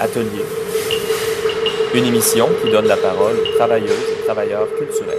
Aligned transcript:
Atelier, 0.00 0.44
une 1.94 2.04
émission 2.04 2.48
qui 2.62 2.70
donne 2.70 2.86
la 2.86 2.96
parole 2.96 3.34
aux 3.36 3.56
travailleuses 3.56 3.90
et 3.90 4.24
travailleurs 4.24 4.68
culturels. 4.78 5.18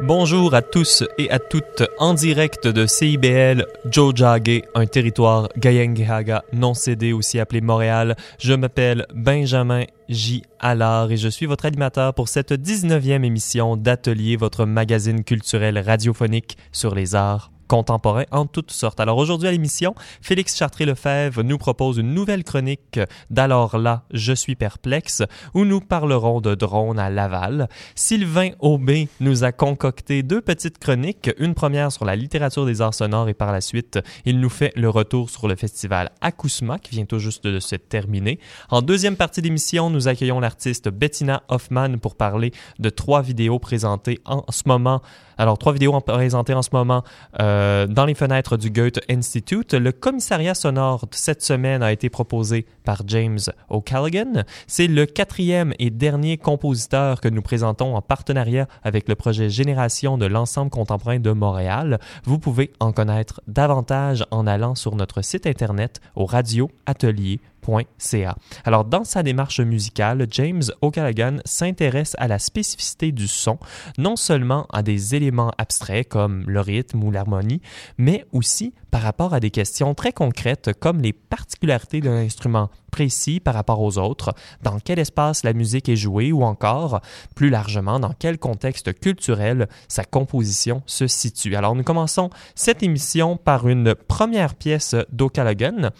Bonjour 0.00 0.54
à 0.54 0.62
tous 0.62 1.02
et 1.18 1.28
à 1.30 1.38
toutes 1.38 1.82
en 1.98 2.14
direct 2.14 2.68
de 2.68 2.86
CIBL 2.86 3.66
Jojage, 3.90 4.62
un 4.74 4.86
territoire 4.86 5.48
Gayengehaga 5.56 6.44
non 6.52 6.74
cédé 6.74 7.12
aussi 7.12 7.40
appelé 7.40 7.60
Montréal. 7.62 8.14
Je 8.38 8.52
m'appelle 8.52 9.06
Benjamin 9.14 9.84
J. 10.08 10.42
Allard 10.60 11.10
et 11.10 11.16
je 11.16 11.28
suis 11.28 11.46
votre 11.46 11.64
animateur 11.64 12.14
pour 12.14 12.28
cette 12.28 12.52
19e 12.52 13.24
émission 13.24 13.76
d'Atelier, 13.76 14.36
votre 14.36 14.66
magazine 14.66 15.24
culturel 15.24 15.78
radiophonique 15.78 16.58
sur 16.70 16.94
les 16.94 17.14
arts 17.14 17.50
contemporains 17.66 18.24
en 18.30 18.46
toutes 18.46 18.70
sortes. 18.70 19.00
Alors 19.00 19.18
aujourd'hui 19.18 19.48
à 19.48 19.52
l'émission, 19.52 19.94
Félix 20.20 20.56
Chartré-Lefebvre 20.56 21.42
nous 21.42 21.58
propose 21.58 21.98
une 21.98 22.14
nouvelle 22.14 22.44
chronique 22.44 23.00
d'Alors 23.30 23.78
là, 23.78 24.04
je 24.12 24.32
suis 24.32 24.54
perplexe, 24.54 25.22
où 25.54 25.64
nous 25.64 25.80
parlerons 25.80 26.40
de 26.40 26.54
drones 26.54 26.98
à 26.98 27.10
Laval. 27.10 27.68
Sylvain 27.94 28.50
Aubé 28.60 29.08
nous 29.20 29.44
a 29.44 29.52
concocté 29.52 30.22
deux 30.22 30.40
petites 30.40 30.78
chroniques, 30.78 31.30
une 31.38 31.54
première 31.54 31.92
sur 31.92 32.04
la 32.04 32.16
littérature 32.16 32.66
des 32.66 32.80
arts 32.80 32.94
sonores 32.94 33.28
et 33.28 33.34
par 33.34 33.52
la 33.52 33.60
suite, 33.60 33.98
il 34.24 34.40
nous 34.40 34.48
fait 34.48 34.72
le 34.76 34.88
retour 34.88 35.30
sur 35.30 35.48
le 35.48 35.56
festival 35.56 36.10
Acousma 36.20 36.78
qui 36.78 36.92
vient 36.92 37.04
tout 37.04 37.18
juste 37.18 37.46
de 37.46 37.60
se 37.60 37.76
terminer. 37.76 38.38
En 38.70 38.82
deuxième 38.82 39.16
partie 39.16 39.42
d'émission, 39.42 39.90
nous 39.90 40.08
accueillons 40.08 40.40
l'artiste 40.40 40.88
Bettina 40.88 41.42
Hoffman 41.48 41.98
pour 41.98 42.14
parler 42.14 42.52
de 42.78 42.90
trois 42.90 43.22
vidéos 43.22 43.58
présentées 43.58 44.20
en 44.24 44.44
ce 44.50 44.62
moment 44.66 45.02
alors, 45.38 45.58
trois 45.58 45.72
vidéos 45.72 45.98
présentées 46.00 46.54
en 46.54 46.62
ce 46.62 46.70
moment 46.72 47.02
euh, 47.40 47.86
dans 47.86 48.06
les 48.06 48.14
fenêtres 48.14 48.56
du 48.56 48.70
Goethe 48.70 49.00
Institute. 49.10 49.74
Le 49.74 49.92
commissariat 49.92 50.54
sonore 50.54 51.06
de 51.06 51.14
cette 51.14 51.42
semaine 51.42 51.82
a 51.82 51.92
été 51.92 52.08
proposé 52.08 52.66
par 52.84 53.02
James 53.06 53.38
O'Callaghan. 53.68 54.44
C'est 54.66 54.86
le 54.86 55.04
quatrième 55.04 55.74
et 55.78 55.90
dernier 55.90 56.38
compositeur 56.38 57.20
que 57.20 57.28
nous 57.28 57.42
présentons 57.42 57.96
en 57.96 58.02
partenariat 58.02 58.66
avec 58.82 59.08
le 59.08 59.14
projet 59.14 59.50
Génération 59.50 60.16
de 60.16 60.26
l'ensemble 60.26 60.70
contemporain 60.70 61.18
de 61.18 61.30
Montréal. 61.32 61.98
Vous 62.24 62.38
pouvez 62.38 62.72
en 62.80 62.92
connaître 62.92 63.42
davantage 63.46 64.24
en 64.30 64.46
allant 64.46 64.74
sur 64.74 64.96
notre 64.96 65.22
site 65.22 65.46
internet 65.46 66.00
au 66.14 66.24
radioatelier.com 66.24 67.55
alors, 68.64 68.84
dans 68.84 69.04
sa 69.04 69.22
démarche 69.22 69.60
musicale, 69.60 70.26
James 70.30 70.62
O'Callaghan 70.80 71.38
s'intéresse 71.44 72.14
à 72.18 72.28
la 72.28 72.38
spécificité 72.38 73.12
du 73.12 73.26
son, 73.26 73.58
non 73.98 74.16
seulement 74.16 74.66
à 74.72 74.82
des 74.82 75.14
éléments 75.14 75.52
abstraits 75.58 76.08
comme 76.08 76.44
le 76.46 76.60
rythme 76.60 77.02
ou 77.02 77.10
l'harmonie, 77.10 77.60
mais 77.98 78.24
aussi 78.32 78.74
par 78.90 79.02
rapport 79.02 79.34
à 79.34 79.40
des 79.40 79.50
questions 79.50 79.94
très 79.94 80.12
concrètes 80.12 80.70
comme 80.78 81.00
les 81.00 81.12
particularités 81.12 82.00
d'un 82.00 82.16
instrument 82.16 82.70
précis 82.90 83.40
par 83.40 83.54
rapport 83.54 83.82
aux 83.82 83.98
autres, 83.98 84.32
dans 84.62 84.78
quel 84.78 84.98
espace 84.98 85.44
la 85.44 85.52
musique 85.52 85.88
est 85.88 85.96
jouée 85.96 86.32
ou 86.32 86.42
encore, 86.42 87.00
plus 87.34 87.50
largement, 87.50 88.00
dans 88.00 88.14
quel 88.18 88.38
contexte 88.38 88.98
culturel 88.98 89.68
sa 89.88 90.04
composition 90.04 90.82
se 90.86 91.06
situe. 91.06 91.56
Alors 91.56 91.74
nous 91.74 91.82
commençons 91.82 92.30
cette 92.54 92.82
émission 92.82 93.36
par 93.36 93.68
une 93.68 93.94
première 93.94 94.54
pièce 94.54 94.96
d'Ocallaghan 95.12 95.90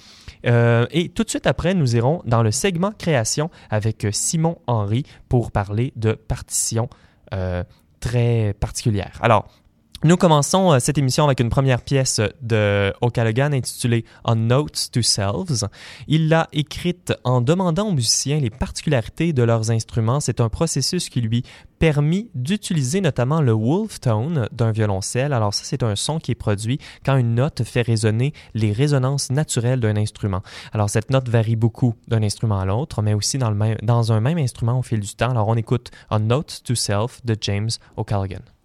euh, 0.47 0.87
et 0.91 1.09
tout 1.09 1.25
de 1.25 1.31
suite 1.31 1.47
après, 1.47 1.75
nous 1.75 1.97
irons 1.97 2.23
dans 2.25 2.43
le 2.43 2.51
segment 2.51 2.93
création 2.93 3.51
avec 3.71 4.07
Simon 4.13 4.59
Henry 4.67 5.05
pour 5.29 5.51
parler 5.51 5.93
de 5.97 6.13
partitions 6.13 6.89
euh, 7.35 7.65
très 8.01 8.55
particulières. 8.61 9.19
Alors, 9.21 9.49
nous 10.05 10.19
commençons 10.19 10.73
euh, 10.73 10.79
cette 10.79 10.99
émission 10.99 11.25
avec 11.25 11.41
une 11.41 11.49
première 11.49 11.81
pièce 11.81 12.21
de 12.43 12.93
O'Callaghan 13.01 13.53
intitulée 13.53 14.05
On 14.25 14.37
Notes 14.37 14.91
to 14.93 15.01
Selves. 15.01 15.69
Il 16.07 16.29
l'a 16.29 16.49
écrite 16.53 17.15
en 17.25 17.41
demandant 17.41 17.89
aux 17.89 17.93
musiciens 17.93 18.39
les 18.39 18.51
particularités 18.51 19.33
de 19.33 19.43
leurs 19.43 19.71
instruments. 19.71 20.21
C'est 20.21 20.41
un 20.41 20.51
processus 20.51 21.09
qui 21.09 21.23
lui 21.23 21.45
permis 21.79 22.31
d'utiliser 22.35 23.01
notamment 23.01 23.41
le 23.41 23.53
wolf 23.53 23.99
tone 24.01 24.49
d'un 24.53 24.71
violoncelle. 24.71 25.33
Alors 25.33 25.55
ça, 25.55 25.63
c'est 25.65 25.83
un 25.83 25.97
son 25.97 26.19
qui 26.19 26.33
est 26.33 26.37
produit 26.37 26.79
quand 27.05 27.17
une 27.17 27.35
note 27.35 27.65
fait 27.65 27.83
résonner 27.83 28.35
les 28.53 28.73
résonances 28.73 29.31
naturelles 29.31 29.81
d'un 29.81 29.97
instrument. 29.97 30.43
Alors 30.73 30.91
cette 30.91 31.11
note 31.11 31.29
varie 31.31 31.57
beaucoup 31.57 31.95
d'un 32.07 32.23
instrument 32.23 32.61
à 32.61 32.67
l'autre, 32.67 33.01
mais 33.01 33.15
aussi 33.15 33.39
dans, 33.39 34.13
un 34.13 34.21
même 34.21 34.39
instrument 34.39 34.79
au 34.79 34.83
fil 34.83 35.01
du 35.01 35.15
temps. 35.15 35.31
Alors 35.31 35.49
on 35.49 35.57
écoute 35.57 35.91
On 36.11 36.19
Notes 36.19 36.61
to 36.65 36.75
Self 36.75 37.25
de 37.25 37.35
James 37.41 37.71
O'Callaghan. 37.97 38.56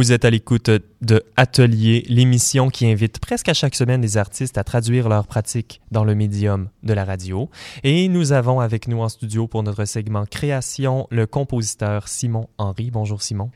Vous 0.00 0.12
êtes 0.12 0.24
à 0.24 0.30
l'écoute 0.30 0.70
de 1.02 1.22
Atelier, 1.36 2.06
l'émission 2.08 2.70
qui 2.70 2.90
invite 2.90 3.18
presque 3.18 3.50
à 3.50 3.52
chaque 3.52 3.74
semaine 3.74 4.00
des 4.00 4.16
artistes 4.16 4.56
à 4.56 4.64
traduire 4.64 5.10
leurs 5.10 5.26
pratiques 5.26 5.82
dans 5.90 6.04
le 6.04 6.14
médium 6.14 6.70
de 6.82 6.94
la 6.94 7.04
radio. 7.04 7.50
Et 7.84 8.08
nous 8.08 8.32
avons 8.32 8.60
avec 8.60 8.88
nous 8.88 9.02
en 9.02 9.10
studio 9.10 9.46
pour 9.46 9.62
notre 9.62 9.84
segment 9.84 10.24
création 10.24 11.06
le 11.10 11.26
compositeur 11.26 12.08
Simon 12.08 12.48
Henry. 12.56 12.90
Bonjour 12.90 13.20
Simon 13.20 13.50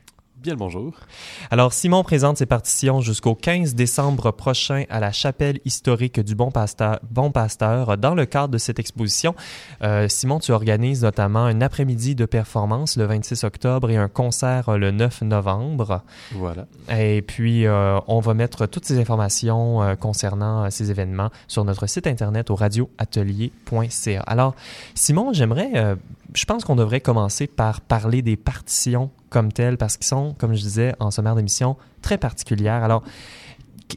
bonjour. 0.53 0.93
Alors, 1.49 1.73
Simon 1.73 2.03
présente 2.03 2.37
ses 2.37 2.45
partitions 2.45 3.01
jusqu'au 3.01 3.33
15 3.33 3.73
décembre 3.73 4.31
prochain 4.31 4.83
à 4.89 4.99
la 4.99 5.11
chapelle 5.11 5.59
historique 5.65 6.19
du 6.19 6.35
Bon 6.35 6.51
Pasteur. 6.51 6.99
Bon 7.09 7.31
Pasteur. 7.31 7.97
Dans 7.97 8.13
le 8.13 8.25
cadre 8.25 8.49
de 8.49 8.57
cette 8.57 8.77
exposition, 8.77 9.33
euh, 9.81 10.07
Simon, 10.07 10.39
tu 10.39 10.51
organises 10.51 11.03
notamment 11.03 11.45
un 11.45 11.61
après-midi 11.61 12.13
de 12.13 12.25
performance 12.25 12.97
le 12.97 13.05
26 13.05 13.43
octobre 13.43 13.89
et 13.89 13.97
un 13.97 14.07
concert 14.07 14.77
le 14.77 14.91
9 14.91 15.23
novembre. 15.23 16.03
Voilà. 16.33 16.67
Et 16.95 17.21
puis, 17.21 17.65
euh, 17.65 17.99
on 18.07 18.19
va 18.19 18.33
mettre 18.33 18.67
toutes 18.67 18.85
ces 18.85 18.99
informations 18.99 19.81
euh, 19.81 19.95
concernant 19.95 20.69
ces 20.69 20.91
événements 20.91 21.29
sur 21.47 21.63
notre 21.63 21.87
site 21.87 22.07
internet 22.07 22.51
au 22.51 22.55
radioatelier.ca. 22.55 24.21
Alors, 24.21 24.55
Simon, 24.93 25.33
j'aimerais, 25.33 25.95
je 26.33 26.45
pense 26.45 26.65
qu'on 26.65 26.75
devrait 26.75 27.01
commencer 27.01 27.47
par 27.47 27.81
parler 27.81 28.21
des 28.21 28.35
partitions 28.35 29.09
comme 29.35 29.51
telles 29.51 29.75
parce 29.75 29.97
qu'ils 29.97 30.07
sont, 30.07 30.33
comme 30.37 30.53
je 30.53 30.61
disais 30.61 30.95
en 31.01 31.11
sommaire 31.11 31.35
d'émission, 31.35 31.75
très 32.01 32.17
particulières. 32.17 32.85
Alors, 32.85 33.03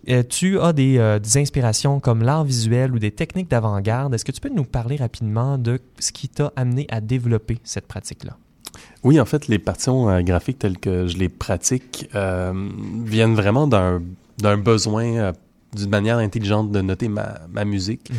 euh, 0.08 0.24
tu 0.28 0.58
as 0.58 0.72
des, 0.72 0.98
euh, 0.98 1.20
des 1.20 1.38
inspirations 1.38 2.00
comme 2.00 2.24
l'art 2.24 2.42
visuel 2.42 2.90
ou 2.90 2.98
des 2.98 3.12
techniques 3.12 3.48
d'avant-garde. 3.48 4.12
Est-ce 4.12 4.24
que 4.24 4.32
tu 4.32 4.40
peux 4.40 4.48
nous 4.48 4.64
parler 4.64 4.96
rapidement 4.96 5.56
de 5.56 5.78
ce 6.00 6.10
qui 6.10 6.28
t'a 6.28 6.52
amené 6.56 6.88
à 6.90 7.00
développer 7.00 7.58
cette 7.62 7.86
pratique-là? 7.86 8.36
Oui, 9.04 9.20
en 9.20 9.24
fait, 9.24 9.46
les 9.46 9.60
partitions 9.60 10.10
euh, 10.10 10.22
graphiques 10.22 10.58
telles 10.58 10.78
que 10.78 11.06
je 11.06 11.16
les 11.18 11.28
pratique 11.28 12.10
viennent 13.04 13.36
vraiment 13.36 13.68
d'un 13.68 14.56
besoin 14.56 15.32
d'une 15.74 15.90
manière 15.90 16.18
intelligente 16.18 16.72
de 16.72 16.80
noter 16.80 17.08
ma, 17.08 17.40
ma 17.50 17.64
musique. 17.64 18.08
Mhm. 18.10 18.16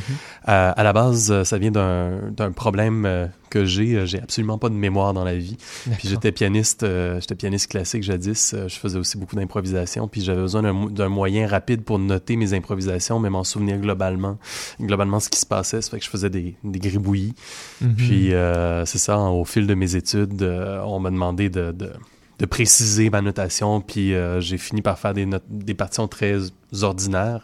Euh, 0.49 0.71
à 0.75 0.83
la 0.83 0.93
base, 0.93 1.31
euh, 1.31 1.43
ça 1.43 1.57
vient 1.57 1.71
d'un 1.71 2.51
problème 2.55 3.05
euh, 3.05 3.25
que 3.49 3.65
j'ai. 3.65 4.05
J'ai 4.05 4.21
absolument 4.21 4.57
pas 4.59 4.69
de 4.69 4.75
mémoire 4.75 5.13
dans 5.13 5.23
la 5.23 5.35
vie. 5.35 5.57
Puis 5.97 6.07
j'étais 6.09 6.31
pianiste, 6.31 6.83
euh, 6.83 7.19
j'étais 7.19 7.33
pianiste 7.35 7.71
classique 7.71 8.03
jadis. 8.03 8.55
Je 8.67 8.75
faisais 8.75 8.99
aussi 8.99 9.17
beaucoup 9.17 9.35
d'improvisation. 9.35 10.07
Puis 10.07 10.21
j'avais 10.21 10.41
besoin 10.41 10.61
d'un 10.61 10.73
mo- 10.73 10.89
d'un 10.91 11.09
moyen 11.09 11.47
rapide 11.47 11.81
pour 11.83 11.97
noter 11.97 12.35
mes 12.35 12.53
improvisations, 12.53 13.17
mais 13.19 13.31
m'en 13.31 13.43
souvenir 13.43 13.79
globalement, 13.79 14.37
globalement 14.79 15.19
ce 15.19 15.29
qui 15.29 15.39
se 15.39 15.45
passait. 15.47 15.81
Ça 15.81 15.89
fait 15.89 15.97
que 15.99 16.05
je 16.05 16.09
faisais 16.11 16.29
des, 16.29 16.55
des 16.63 16.79
gribouillis. 16.79 17.33
Mhm. 17.81 17.95
Puis 17.95 18.33
euh, 18.33 18.85
c'est 18.85 18.99
ça, 18.99 19.17
au 19.17 19.43
fil 19.45 19.65
de 19.65 19.73
mes 19.73 19.95
études, 19.95 20.43
on 20.85 20.99
m'a 20.99 21.09
demandé 21.09 21.49
de, 21.49 21.71
de, 21.71 21.91
de 22.39 22.45
préciser 22.45 23.09
ma 23.09 23.21
notation, 23.21 23.81
puis 23.81 24.13
euh, 24.13 24.39
j'ai 24.39 24.57
fini 24.57 24.81
par 24.81 24.97
faire 24.97 25.13
des, 25.13 25.27
des 25.49 25.73
partitions 25.73 26.07
très 26.07 26.37
ordinaires, 26.81 27.43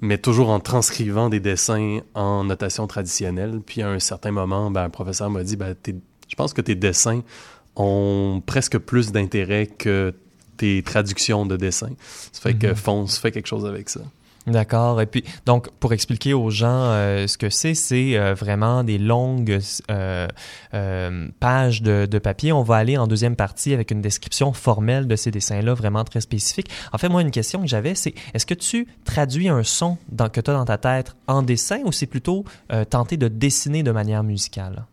mais 0.00 0.18
toujours 0.18 0.50
en 0.50 0.60
transcrivant 0.60 1.30
des 1.30 1.40
dessins 1.40 2.00
en 2.14 2.44
notation 2.44 2.86
traditionnelle. 2.86 3.60
Puis 3.64 3.80
à 3.82 3.88
un 3.88 3.98
certain 3.98 4.30
moment, 4.30 4.70
ben, 4.70 4.84
un 4.84 4.90
professeur 4.90 5.30
m'a 5.30 5.42
dit, 5.42 5.56
ben, 5.56 5.74
je 5.86 6.34
pense 6.36 6.52
que 6.52 6.60
tes 6.60 6.74
dessins 6.74 7.22
ont 7.76 8.42
presque 8.44 8.78
plus 8.78 9.10
d'intérêt 9.12 9.66
que 9.66 10.14
tes 10.58 10.82
traductions 10.82 11.44
de 11.46 11.56
dessins. 11.56 11.92
Ça 12.32 12.40
fait 12.40 12.54
que 12.54 12.68
Mhm. 12.68 12.74
fonce, 12.74 13.18
fais 13.18 13.30
quelque 13.32 13.46
chose 13.48 13.66
avec 13.66 13.88
ça. 13.88 14.00
D'accord. 14.46 15.00
Et 15.00 15.06
puis, 15.06 15.24
donc, 15.44 15.70
pour 15.80 15.92
expliquer 15.92 16.32
aux 16.32 16.50
gens 16.50 16.68
euh, 16.68 17.26
ce 17.26 17.36
que 17.36 17.50
c'est, 17.50 17.74
c'est 17.74 18.16
euh, 18.16 18.34
vraiment 18.34 18.84
des 18.84 18.96
longues 18.96 19.58
euh, 19.90 20.28
euh, 20.72 21.28
pages 21.40 21.82
de, 21.82 22.06
de 22.06 22.18
papier. 22.20 22.52
On 22.52 22.62
va 22.62 22.76
aller 22.76 22.96
en 22.96 23.08
deuxième 23.08 23.34
partie 23.34 23.74
avec 23.74 23.90
une 23.90 24.00
description 24.00 24.52
formelle 24.52 25.08
de 25.08 25.16
ces 25.16 25.32
dessins-là, 25.32 25.74
vraiment 25.74 26.04
très 26.04 26.20
spécifique. 26.20 26.70
En 26.92 26.98
fait, 26.98 27.08
moi, 27.08 27.22
une 27.22 27.32
question 27.32 27.60
que 27.60 27.66
j'avais, 27.66 27.96
c'est 27.96 28.14
est-ce 28.34 28.46
que 28.46 28.54
tu 28.54 28.86
traduis 29.04 29.48
un 29.48 29.64
son 29.64 29.98
que 30.32 30.40
tu 30.40 30.50
as 30.50 30.54
dans 30.54 30.64
ta 30.64 30.78
tête 30.78 31.16
en 31.26 31.42
dessin 31.42 31.80
ou 31.84 31.90
c'est 31.90 32.06
plutôt 32.06 32.44
euh, 32.72 32.84
tenter 32.84 33.16
de 33.16 33.26
dessiner 33.26 33.82
de 33.82 33.90
manière 33.90 34.22
musicale? 34.22 34.86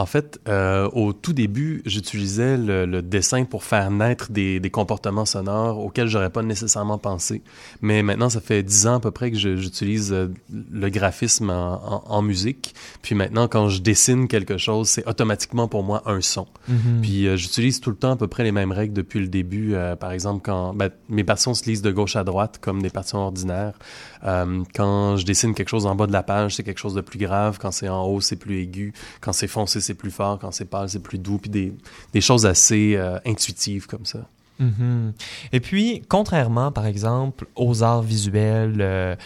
En 0.00 0.06
fait, 0.06 0.40
euh, 0.48 0.88
au 0.94 1.12
tout 1.12 1.34
début, 1.34 1.82
j'utilisais 1.84 2.56
le, 2.56 2.86
le 2.86 3.02
dessin 3.02 3.44
pour 3.44 3.64
faire 3.64 3.90
naître 3.90 4.32
des, 4.32 4.58
des 4.58 4.70
comportements 4.70 5.26
sonores 5.26 5.78
auxquels 5.78 6.08
j'aurais 6.08 6.30
pas 6.30 6.42
nécessairement 6.42 6.96
pensé. 6.96 7.42
Mais 7.82 8.02
maintenant, 8.02 8.30
ça 8.30 8.40
fait 8.40 8.62
dix 8.62 8.86
ans 8.86 8.94
à 8.94 9.00
peu 9.00 9.10
près 9.10 9.30
que 9.30 9.36
j'utilise 9.36 10.10
euh, 10.14 10.28
le 10.72 10.88
graphisme 10.88 11.50
en, 11.50 11.74
en- 11.96 12.02
en 12.06 12.22
musique. 12.22 12.74
Puis 13.02 13.14
maintenant, 13.14 13.46
quand 13.46 13.68
je 13.68 13.82
dessine 13.82 14.26
quelque 14.26 14.56
chose, 14.56 14.88
c'est 14.88 15.06
automatiquement 15.06 15.68
pour 15.68 15.82
moi 15.82 16.02
un 16.06 16.22
son. 16.22 16.46
Mhm. 16.68 17.00
Puis 17.02 17.26
euh, 17.26 17.36
j'utilise 17.36 17.80
tout 17.80 17.90
le 17.90 17.96
temps 17.96 18.12
à 18.12 18.16
peu 18.16 18.26
près 18.26 18.42
les 18.44 18.52
mêmes 18.52 18.72
règles 18.72 18.94
depuis 18.94 19.20
le 19.20 19.28
début. 19.28 19.74
Euh, 19.74 19.96
par 19.96 20.12
exemple, 20.12 20.40
quand 20.42 20.72
ben, 20.72 20.88
mes 21.10 21.24
partitions 21.24 21.52
se 21.52 21.64
lisent 21.68 21.82
de 21.82 21.90
gauche 21.92 22.16
à 22.16 22.24
droite 22.24 22.56
comme 22.62 22.80
des 22.80 22.88
partitions 22.90 23.18
ordinaires. 23.18 23.74
Quand 24.22 25.16
je 25.16 25.24
dessine 25.24 25.54
quelque 25.54 25.68
chose 25.70 25.86
en 25.86 25.94
bas 25.94 26.06
de 26.06 26.12
la 26.12 26.22
page, 26.22 26.56
c'est 26.56 26.62
quelque 26.62 26.78
chose 26.78 26.94
de 26.94 27.00
plus 27.00 27.18
grave. 27.18 27.58
Quand 27.60 27.70
c'est 27.70 27.88
en 27.88 28.04
haut, 28.06 28.20
c'est 28.20 28.36
plus 28.36 28.60
aigu. 28.60 28.92
Quand 29.20 29.32
c'est 29.32 29.46
foncé, 29.48 29.80
c'est 29.80 29.89
plus 29.94 30.10
fort. 30.10 30.38
Quand 30.38 30.52
c'est 30.52 30.64
pâle, 30.64 30.88
c'est 30.88 31.02
plus 31.02 31.18
doux. 31.18 31.38
Puis 31.38 31.50
des, 31.50 31.72
des 32.12 32.20
choses 32.20 32.46
assez 32.46 32.96
euh, 32.96 33.18
intuitives 33.26 33.86
comme 33.86 34.04
ça. 34.04 34.26
Mhm. 34.60 35.14
Et 35.52 35.60
puis, 35.60 36.02
contrairement, 36.08 36.70
par 36.70 36.86
exemple, 36.86 37.46
aux 37.56 37.82
arts 37.82 38.02
visuels 38.02 38.80
euh, 38.80 39.16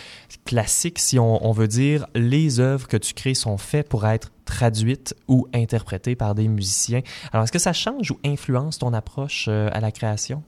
classiques, 0.45 1.01
si 1.01 1.19
on, 1.19 1.45
on 1.45 1.53
veut 1.53 1.69
dire, 1.69 2.07
les 2.15 2.61
œuvres 2.61 2.87
que 2.87 2.97
tu 2.97 3.15
crées 3.15 3.35
sont 3.35 3.59
faites 3.59 3.89
pour 3.89 4.07
être 4.07 4.31
traduites 4.45 5.15
ou 5.27 5.49
interprétées 5.53 6.15
par 6.15 6.35
des 6.35 6.49
musiciens. 6.49 7.01
Alors, 7.33 7.45
est-ce 7.45 7.53
que 7.53 7.59
ça 7.59 7.73
change 7.73 8.13
ou 8.13 8.19
influence 8.25 8.79
ton 8.79 8.93
approche 8.93 9.47
euh, 9.49 9.69
à 9.73 9.81
la 9.81 9.91
création? 9.91 10.43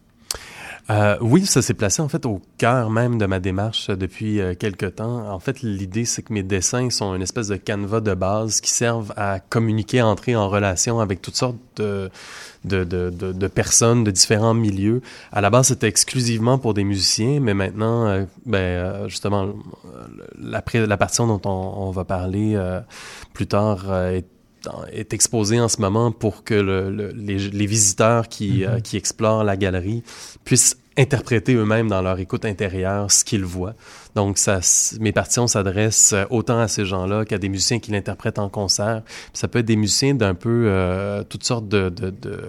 Euh, 0.88 1.16
oui, 1.20 1.46
ça 1.46 1.62
s'est 1.62 1.74
placé 1.74 2.00
en 2.00 2.08
fait 2.08 2.26
au 2.26 2.40
cœur 2.58 2.90
même 2.90 3.18
de 3.18 3.26
ma 3.26 3.40
démarche 3.40 3.90
euh, 3.90 3.96
depuis 3.96 4.40
euh, 4.40 4.54
quelque 4.54 4.86
temps. 4.86 5.28
En 5.32 5.40
fait, 5.40 5.62
l'idée, 5.62 6.04
c'est 6.04 6.22
que 6.22 6.32
mes 6.32 6.44
dessins 6.44 6.90
sont 6.90 7.12
une 7.14 7.22
espèce 7.22 7.48
de 7.48 7.56
canevas 7.56 8.00
de 8.00 8.14
base 8.14 8.60
qui 8.60 8.70
servent 8.70 9.12
à 9.16 9.40
communiquer, 9.40 10.00
entrer 10.02 10.36
en 10.36 10.48
relation 10.48 11.00
avec 11.00 11.20
toutes 11.22 11.34
sortes 11.34 11.56
de, 11.76 12.08
de, 12.66 12.84
de, 12.84 13.10
de, 13.10 13.46
personnes 13.48 14.04
de 14.04 14.10
différents 14.10 14.54
milieux. 14.54 15.02
À 15.32 15.40
la 15.40 15.50
base, 15.50 15.68
c'était 15.68 15.88
exclusivement 15.88 16.58
pour 16.58 16.74
des 16.74 16.84
musiciens, 16.84 17.40
mais 17.40 17.54
maintenant, 17.54 18.06
euh, 18.06 18.24
ben, 18.44 18.58
euh, 18.58 19.08
justement, 19.08 19.54
la, 20.38 20.62
la 20.72 20.96
partition 20.96 21.26
dont 21.26 21.40
on, 21.44 21.88
on 21.88 21.90
va 21.90 22.04
parler 22.04 22.54
euh, 22.54 22.80
plus 23.32 23.46
tard 23.46 23.92
est 24.10 24.24
est 24.92 25.12
exposée 25.12 25.60
en 25.60 25.68
ce 25.68 25.80
moment 25.80 26.12
pour 26.12 26.44
que 26.44 26.54
le, 26.54 26.90
le- 26.90 27.12
les, 27.14 27.38
les 27.38 27.66
visiteurs 27.66 28.28
qui, 28.28 28.58
Mhm. 28.62 28.68
euh, 28.68 28.80
qui 28.80 28.96
explorent 28.96 29.44
la 29.44 29.56
galerie 29.56 30.02
puissent 30.44 30.76
interpréter 30.98 31.54
eux-mêmes 31.54 31.88
dans 31.88 32.00
leur 32.02 32.18
écoute 32.18 32.44
intérieure 32.44 33.10
ce 33.10 33.24
qu'ils 33.24 33.44
voient. 33.44 33.74
Donc, 34.16 34.38
ça, 34.38 34.60
mes 34.98 35.12
partitions 35.12 35.46
s'adressent 35.46 36.14
euh, 36.14 36.24
autant 36.30 36.58
à 36.58 36.68
ces 36.68 36.86
gens-là 36.86 37.26
qu'à 37.26 37.36
des 37.36 37.50
musiciens 37.50 37.80
qui 37.80 37.90
l'interprètent 37.90 38.38
en 38.38 38.48
concert. 38.48 39.02
Ça 39.34 39.46
peut 39.46 39.58
être 39.58 39.66
des 39.66 39.76
musiciens 39.76 40.14
d'un 40.14 40.34
peu 40.34 40.64
euh, 40.68 41.22
toutes 41.22 41.44
sortes 41.44 41.68
de, 41.68 41.90
de, 41.90 42.08
de, 42.08 42.40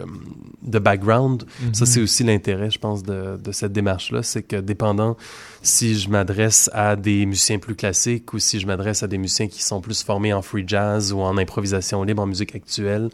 de 0.62 0.80
background. 0.80 1.44
Ça, 1.74 1.86
c'est 1.86 2.00
aussi 2.00 2.24
l'intérêt, 2.24 2.72
je 2.72 2.80
pense, 2.80 3.04
de, 3.04 3.38
de 3.38 3.52
cette 3.52 3.74
démarche-là. 3.74 4.24
C'est 4.24 4.44
que 4.44 4.56
dépendant 4.56 5.18
si 5.62 6.00
je 6.00 6.10
m'adresse 6.10 6.70
à 6.72 6.96
des 6.96 7.26
musiciens 7.26 7.60
plus 7.60 7.76
classiques 7.76 8.34
ou 8.34 8.40
si 8.40 8.62
je 8.62 8.66
m'adresse 8.66 9.04
à 9.04 9.08
des 9.08 9.18
musiciens 9.18 9.50
qui 9.50 9.62
sont 9.62 9.82
plus 9.82 10.04
formés 10.04 10.32
en 10.32 10.42
free 10.42 10.64
jazz 10.66 11.12
ou 11.12 11.20
en 11.20 11.38
improvisation 11.38 12.02
libre, 12.04 12.22
en 12.24 12.28
musique 12.28 12.56
actuelle, 12.56 13.10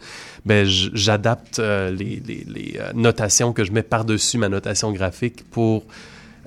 ben 0.46 0.64
j'adapte 0.68 1.58
euh, 1.58 1.90
les, 1.90 2.22
les, 2.24 2.46
les 2.48 2.80
notations 2.94 3.52
que 3.52 3.64
je 3.64 3.72
mets 3.72 3.82
par-dessus 3.82 4.38
ma 4.38 4.50
notation 4.50 4.92
graphique 4.92 5.44
pour 5.50 5.86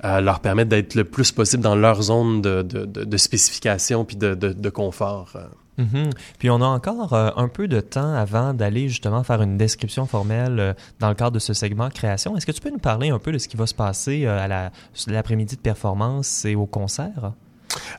euh, 0.03 0.21
leur 0.21 0.39
permettre 0.39 0.69
d'être 0.69 0.95
le 0.95 1.03
plus 1.03 1.31
possible 1.31 1.63
dans 1.63 1.75
leur 1.75 2.01
zone 2.01 2.41
de, 2.41 3.17
spécification 3.17 4.05
puis 4.05 4.15
de, 4.15 4.69
confort. 4.69 5.33
euh. 5.35 5.47
Mhm. 5.83 6.09
Puis 6.39 6.49
on 6.49 6.59
a 6.61 6.65
encore 6.65 7.13
euh, 7.13 7.29
un 7.35 7.47
peu 7.47 7.67
de 7.67 7.79
temps 7.79 8.13
avant 8.15 8.53
d'aller 8.53 8.89
justement 8.89 9.23
faire 9.23 9.41
une 9.43 9.57
description 9.57 10.07
formelle 10.07 10.75
dans 10.99 11.09
le 11.09 11.13
cadre 11.15 11.31
de 11.33 11.39
ce 11.39 11.53
segment 11.53 11.89
création. 11.89 12.35
Est-ce 12.35 12.45
que 12.47 12.51
tu 12.51 12.61
peux 12.61 12.71
nous 12.71 12.79
parler 12.79 13.09
un 13.09 13.19
peu 13.19 13.31
de 13.31 13.37
ce 13.37 13.47
qui 13.47 13.57
va 13.57 13.67
se 13.67 13.75
passer 13.75 14.25
à 14.25 14.47
la- 14.47 14.71
l'après-midi 15.07 15.55
de 15.55 15.61
performance 15.61 16.45
et 16.45 16.55
au 16.55 16.65
concert? 16.65 17.31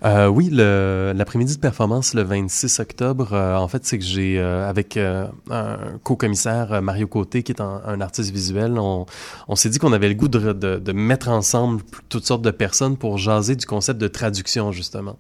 Euh, 0.05 0.27
oui, 0.27 0.49
l'après-midi 0.51 1.57
de 1.57 1.61
performance 1.61 2.15
le 2.15 2.23
26 2.23 2.81
octobre, 2.81 3.33
euh, 3.33 3.57
en 3.57 3.69
fait, 3.69 3.85
c'est 3.85 3.99
que 3.99 4.05
j'ai, 4.05 4.39
euh, 4.39 4.69
avec 4.69 4.97
euh, 4.97 5.27
un 5.51 5.77
co-commissaire, 6.03 6.73
euh, 6.73 6.81
Mario 6.81 7.07
Côté, 7.07 7.43
qui 7.43 7.53
est 7.53 7.61
un, 7.61 7.83
un 7.85 8.01
artiste 8.01 8.31
visuel, 8.31 8.79
on, 8.79 9.07
on 9.49 9.57
s'est 9.57 9.69
dit 9.69 9.79
qu'on 9.79 9.93
avait 9.93 10.09
le 10.09 10.15
goût 10.15 10.29
de, 10.29 10.53
de, 10.53 10.77
de 10.79 10.93
mettre 10.93 11.29
ensemble 11.29 11.83
toutes 12.09 12.27
sortes 12.27 12.43
de 12.43 12.51
personnes 12.51 12.97
pour 12.97 13.19
jaser 13.19 13.57
du 13.57 13.67
concept 13.67 14.01
de 14.01 14.09
traduction, 14.09 14.73
justement. 14.73 15.17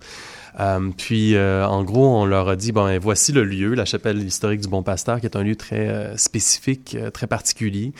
Euh, 0.61 0.91
puis, 0.97 1.37
euh, 1.37 1.67
en 1.67 1.85
gros, 1.85 2.07
on 2.17 2.27
leur 2.27 2.49
a 2.49 2.57
dit, 2.57 2.73
bon, 2.73 2.88
et 2.88 2.99
voici 2.99 3.33
le 3.33 3.45
lieu, 3.45 3.75
la 3.75 3.85
chapelle 3.85 4.19
historique 4.23 4.61
du 4.61 4.69
Bon 4.69 4.83
Pasteur, 4.83 5.21
qui 5.21 5.27
est 5.27 5.37
un 5.37 5.43
lieu 5.43 5.55
très 5.57 5.88
euh, 5.88 6.17
spécifique, 6.17 6.97
euh, 6.99 7.11
très 7.11 7.27
particulier, 7.27 7.93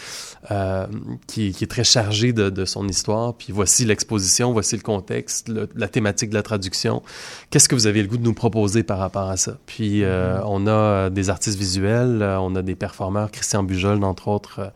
euh, 0.50 0.87
qui, 1.27 1.53
qui 1.53 1.65
est 1.65 1.69
très 1.69 1.85
chargé 1.85 2.33
de, 2.33 2.50
de 2.50 2.65
son 2.65 2.88
histoire. 2.88 3.35
Puis 3.35 3.53
voici 3.53 3.85
l'exposition, 3.85 4.53
voici 4.53 4.77
le 4.77 4.83
contexte, 4.83 5.49
le- 5.49 5.69
la 5.77 5.88
thématique 5.88 6.31
de 6.31 6.35
la 6.35 6.43
traduction. 6.43 7.03
Qu'est-ce 7.50 7.69
que 7.69 7.75
vous 7.75 7.87
avez 7.87 8.03
le 8.03 8.09
goût 8.09 8.17
de 8.19 8.25
nous 8.25 8.35
proposer 8.35 8.83
par 8.83 8.99
rapport 8.99 9.29
à 9.31 9.37
ça? 9.37 9.57
Puis, 9.67 10.03
euh, 10.03 10.41
on 10.45 10.67
a 10.67 11.11
des 11.11 11.31
artistes 11.31 11.59
visuels, 11.59 12.23
on 12.41 12.57
a 12.57 12.62
des 12.62 12.75
performeurs, 12.75 13.31
Christian 13.31 13.62
Bujol, 13.62 14.03
entre 14.03 14.29
autres, 14.29 14.73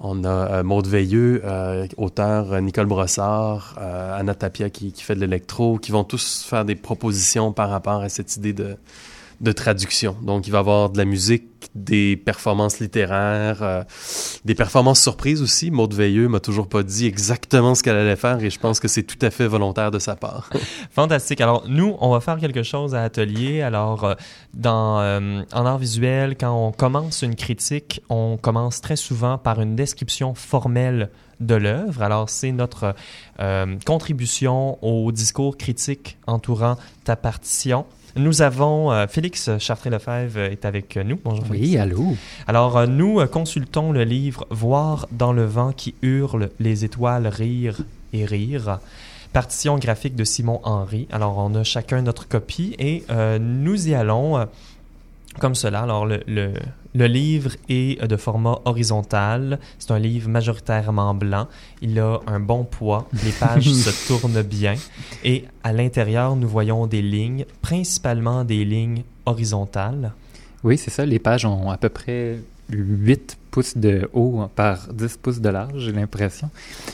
on 0.00 0.24
a 0.24 0.28
euh, 0.28 0.62
Maude 0.62 0.86
Veilleux, 0.86 1.42
euh, 1.44 1.86
auteur 1.96 2.52
euh, 2.52 2.60
Nicole 2.60 2.86
Brossard, 2.86 3.76
Anna 3.78 4.34
Tapia 4.34 4.70
qui, 4.70 4.92
qui 4.92 5.02
fait 5.02 5.14
de 5.14 5.20
l'électro, 5.20 5.78
qui 5.78 5.92
vont 5.92 6.04
tous 6.04 6.44
faire 6.48 6.64
des 6.64 6.74
propositions 6.74 7.52
par 7.52 7.70
rapport 7.70 8.00
à 8.02 8.08
cette 8.08 8.36
idée 8.36 8.52
de, 8.52 8.76
de 9.44 9.52
traduction. 9.52 10.16
Donc, 10.22 10.48
il 10.48 10.50
va 10.50 10.58
y 10.58 10.60
avoir 10.60 10.90
de 10.90 10.98
la 10.98 11.04
musique, 11.04 11.44
des 11.74 12.16
performances 12.16 12.80
littéraires, 12.80 13.62
euh, 13.62 13.82
des 14.44 14.54
performances 14.54 15.00
surprises 15.00 15.42
aussi. 15.42 15.70
Maude 15.70 15.94
Veilleux 15.94 16.28
m'a 16.28 16.40
toujours 16.40 16.68
pas 16.68 16.82
dit 16.82 17.06
exactement 17.06 17.74
ce 17.74 17.82
qu'elle 17.82 17.96
allait 17.96 18.16
faire 18.16 18.42
et 18.42 18.50
je 18.50 18.58
pense 18.58 18.80
que 18.80 18.88
c'est 18.88 19.02
tout 19.02 19.18
à 19.22 19.30
fait 19.30 19.46
volontaire 19.46 19.90
de 19.90 19.98
sa 19.98 20.16
part. 20.16 20.50
Fantastique. 20.90 21.40
Alors, 21.40 21.64
nous, 21.68 21.96
on 22.00 22.10
va 22.10 22.20
faire 22.20 22.38
quelque 22.38 22.62
chose 22.62 22.94
à 22.94 23.02
Atelier. 23.02 23.62
Alors, 23.62 24.04
euh, 24.04 24.14
dans, 24.54 25.00
euh, 25.00 25.42
en 25.52 25.66
art 25.66 25.78
visuel, 25.78 26.36
quand 26.38 26.52
on 26.52 26.72
commence 26.72 27.22
une 27.22 27.36
critique, 27.36 28.02
on 28.08 28.36
commence 28.36 28.80
très 28.80 28.96
souvent 28.96 29.38
par 29.38 29.60
une 29.60 29.76
description 29.76 30.34
formelle 30.34 31.10
de 31.40 31.54
l'œuvre. 31.54 32.02
Alors, 32.02 32.30
c'est 32.30 32.52
notre 32.52 32.94
contribution 33.84 34.78
au 34.82 35.10
discours 35.10 35.58
critique 35.58 36.16
entourant 36.26 36.76
ta 37.02 37.16
partition. 37.16 37.84
Nous 38.16 38.42
avons 38.42 38.92
euh, 38.92 39.08
Félix 39.08 39.50
Chartré-Lefebvre 39.58 40.38
est 40.38 40.64
avec 40.64 40.96
nous. 40.96 41.18
Bonjour 41.24 41.46
Félix. 41.46 41.66
Oui, 41.66 41.78
allô. 41.78 42.16
Alors, 42.46 42.76
euh, 42.76 42.86
nous 42.86 43.18
euh, 43.18 43.26
consultons 43.26 43.90
le 43.90 44.04
livre 44.04 44.46
Voir 44.50 45.08
dans 45.10 45.32
le 45.32 45.44
vent 45.44 45.72
qui 45.72 45.96
hurle, 46.00 46.50
les 46.60 46.84
étoiles 46.84 47.26
rire 47.26 47.78
et 48.12 48.24
rire. 48.24 48.78
Partition 49.32 49.78
graphique 49.78 50.14
de 50.14 50.22
Simon 50.22 50.60
Henry. 50.62 51.08
Alors, 51.10 51.38
on 51.38 51.56
a 51.56 51.64
chacun 51.64 52.02
notre 52.02 52.28
copie 52.28 52.76
et 52.78 53.02
nous 53.40 53.88
y 53.88 53.94
allons 53.94 54.46
comme 55.40 55.54
cela. 55.54 55.80
Alors, 55.82 56.06
le, 56.06 56.20
le, 56.26 56.52
le 56.94 57.06
livre 57.06 57.50
est 57.68 58.06
de 58.06 58.16
format 58.16 58.60
horizontal. 58.64 59.58
C'est 59.78 59.90
un 59.90 59.98
livre 59.98 60.28
majoritairement 60.28 61.14
blanc. 61.14 61.48
Il 61.82 61.98
a 61.98 62.20
un 62.26 62.40
bon 62.40 62.64
poids. 62.64 63.08
Les 63.24 63.32
pages 63.32 63.68
se 63.72 64.08
tournent 64.08 64.42
bien. 64.42 64.74
Et 65.24 65.44
à 65.62 65.72
l'intérieur, 65.72 66.36
nous 66.36 66.48
voyons 66.48 66.86
des 66.86 67.02
lignes, 67.02 67.46
principalement 67.62 68.44
des 68.44 68.64
lignes 68.64 69.02
horizontales. 69.26 70.12
Oui, 70.62 70.78
c'est 70.78 70.90
ça. 70.90 71.04
Les 71.04 71.18
pages 71.18 71.44
ont 71.44 71.70
à 71.70 71.76
peu 71.76 71.88
près 71.88 72.38
8 72.70 73.38
pouces 73.50 73.76
de 73.76 74.08
haut 74.12 74.48
par 74.54 74.92
10 74.92 75.18
pouces 75.18 75.40
de 75.40 75.48
large, 75.48 75.78
j'ai 75.78 75.92
l'impression. 75.92 76.50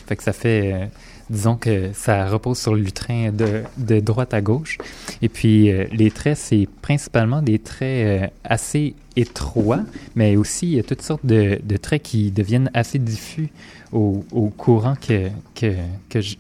Fait 0.06 0.16
que 0.16 0.23
ça 0.23 0.32
fait, 0.32 0.73
euh, 0.73 0.87
disons 1.30 1.56
que 1.56 1.92
ça 1.94 2.28
repose 2.28 2.58
sur 2.58 2.75
le 2.75 2.82
lutrin 2.82 3.30
de, 3.32 3.62
de 3.78 4.00
droite 4.00 4.34
à 4.34 4.40
gauche. 4.40 4.78
Et 5.22 5.28
puis, 5.28 5.70
euh, 5.70 5.87
les 5.92 6.10
traits, 6.10 6.37
c'est 6.37 6.68
principalement 6.82 7.40
des 7.40 7.58
traits 7.58 8.22
euh, 8.22 8.26
assez 8.44 8.94
étroits, 9.16 9.84
mais 10.14 10.37
aussi 10.37 10.66
il 10.66 10.75
y 10.75 10.78
a 10.78 10.82
toutes 10.82 11.02
sortes 11.02 11.25
de, 11.25 11.60
de 11.62 11.76
traits 11.76 12.02
qui 12.02 12.30
deviennent 12.30 12.70
assez 12.75 12.99
diffus 12.99 13.49
au, 13.92 14.25
au 14.32 14.49
courant 14.49 14.94
que, 14.94 15.28
que, 15.54 15.75